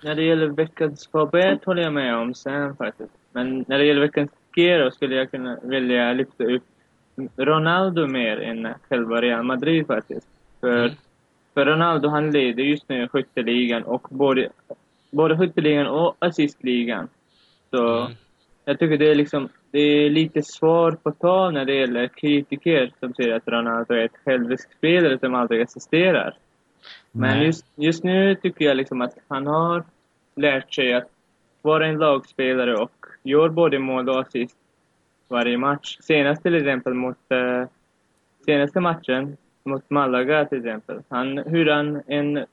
När 0.06 0.14
det 0.14 0.22
gäller 0.22 0.46
veckans 0.46 1.08
favorit 1.08 1.64
håller 1.64 1.82
jag 1.82 1.92
med 1.92 2.16
om 2.16 2.34
sen 2.34 2.76
faktiskt. 2.76 3.12
Men 3.32 3.64
när 3.68 3.78
det 3.78 3.84
gäller 3.84 4.00
veckans 4.00 4.30
Gero 4.56 4.90
skulle 4.90 5.16
jag 5.16 5.30
kunna 5.30 5.58
välja 5.62 6.12
lyfta 6.12 6.44
upp 6.44 6.62
Ronaldo 7.36 8.06
mer 8.06 8.40
än 8.40 8.68
själva 8.88 9.20
Real 9.20 9.42
Madrid 9.42 9.86
faktiskt. 9.86 10.28
För, 10.60 10.84
mm. 10.84 10.90
för 11.54 11.66
Ronaldo 11.66 12.08
han 12.08 12.30
leder 12.30 12.62
just 12.62 12.88
nu 12.88 13.08
skytteligan 13.08 13.82
och 13.82 14.06
både, 14.10 14.48
både 15.10 15.38
skytteligan 15.38 15.86
och 15.86 16.16
assistligan. 16.18 17.08
Så 17.70 18.00
mm. 18.00 18.12
jag 18.64 18.78
tycker 18.78 18.98
det 18.98 19.10
är 19.10 19.14
liksom, 19.14 19.48
det 19.70 19.80
är 19.80 20.10
lite 20.10 20.42
svar 20.42 20.92
på 20.92 21.10
tal 21.10 21.52
när 21.52 21.64
det 21.64 21.74
gäller 21.74 22.08
kritiker 22.08 22.92
som 23.00 23.14
säger 23.14 23.34
att 23.34 23.48
Ronaldo 23.48 23.94
är 23.94 24.04
ett 24.04 24.18
självisk 24.24 24.72
spelare 24.72 25.18
som 25.18 25.34
aldrig 25.34 25.62
assisterar. 25.62 26.34
Men 27.12 27.42
just, 27.42 27.66
just 27.74 28.04
nu 28.04 28.34
tycker 28.34 28.64
jag 28.64 28.76
liksom 28.76 29.02
att 29.02 29.18
han 29.28 29.46
har 29.46 29.84
lärt 30.36 30.74
sig 30.74 30.94
att 30.94 31.10
vara 31.62 31.86
en 31.86 31.98
lagspelare 31.98 32.76
och 32.76 33.06
gör 33.22 33.48
både 33.48 33.78
mål 33.78 34.08
och 34.08 34.20
assist 34.20 34.56
varje 35.28 35.58
match. 35.58 35.98
Senast 36.00 36.42
till 36.42 36.54
exempel 36.54 36.94
mot 36.94 37.16
uh, 37.32 37.66
senaste 38.44 38.80
matchen 38.80 39.36
mot 39.64 39.90
Malaga 39.90 40.44
till 40.44 40.58
exempel. 40.58 41.02
Han, 41.08 41.38
hur 41.38 41.70
han 41.70 42.02
en 42.06 42.46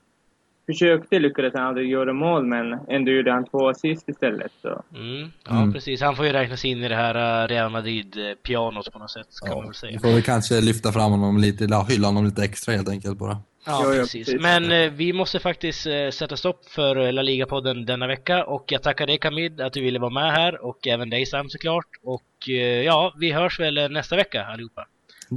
försökte 0.66 1.20
lyckades 1.20 1.54
han 1.54 1.64
aldrig 1.64 1.90
göra 1.90 2.14
mål 2.14 2.46
men 2.46 2.80
ändå 2.88 3.12
gjorde 3.12 3.32
han 3.32 3.46
två 3.46 3.70
assist 3.70 4.10
istället. 4.10 4.52
Så. 4.62 4.84
Mm, 4.96 5.32
ja 5.46 5.58
mm. 5.58 5.74
precis, 5.74 6.02
han 6.02 6.16
får 6.16 6.26
ju 6.26 6.32
räknas 6.32 6.66
in 6.66 6.84
i 6.84 6.88
det 6.88 6.96
här 6.96 7.44
eh, 7.44 7.48
Real 7.48 7.72
Madrid-pianot 7.72 8.92
på 8.94 9.00
något 9.00 9.12
sätt 9.12 9.28
kan 9.42 9.52
ja, 9.52 9.56
man 9.56 9.66
väl 9.66 9.74
säga. 9.74 9.92
Vi 9.92 10.00
får 10.00 10.14
väl 10.14 10.24
kanske 10.24 10.62
lyfta 10.62 10.92
fram 10.92 11.12
honom 11.12 11.38
lite, 11.38 11.64
eller 11.64 11.84
hylla 11.84 12.08
honom 12.08 12.26
lite 12.26 12.44
extra 12.44 12.74
helt 12.74 12.90
enkelt 12.90 13.18
bara. 13.18 13.38
Ja, 13.66 13.84
precis. 13.86 14.34
Men 14.40 14.72
eh, 14.72 14.92
vi 14.92 15.14
måste 15.14 15.40
faktiskt 15.40 15.86
eh, 15.86 16.10
sätta 16.10 16.38
stopp 16.38 16.70
för 16.70 16.96
eh, 16.96 17.14
La 17.14 17.22
Liga-podden 17.22 17.86
denna 17.86 18.08
vecka 18.08 18.46
och 18.46 18.66
jag 18.68 18.84
tackar 18.84 19.08
dig 19.08 19.18
Kamid 19.18 19.62
att 19.62 19.74
du 19.74 19.82
ville 19.82 20.00
vara 20.00 20.10
med 20.10 20.32
här 20.32 20.66
och 20.66 20.88
även 20.88 21.10
dig 21.10 21.26
Sam 21.26 21.50
såklart. 21.50 21.88
Och 22.04 22.50
eh, 22.50 22.82
ja, 22.82 23.14
vi 23.20 23.32
hörs 23.32 23.60
väl 23.60 23.78
eh, 23.78 23.90
nästa 23.90 24.16
vecka 24.16 24.46
allihopa. 24.46 24.88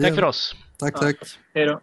Tack 0.03 0.15
för 0.15 0.25
oss. 0.25 0.57
Tack, 0.79 1.01
tack. 1.01 1.17
Ja. 1.23 1.29
Hej 1.55 1.67
då. 1.67 1.81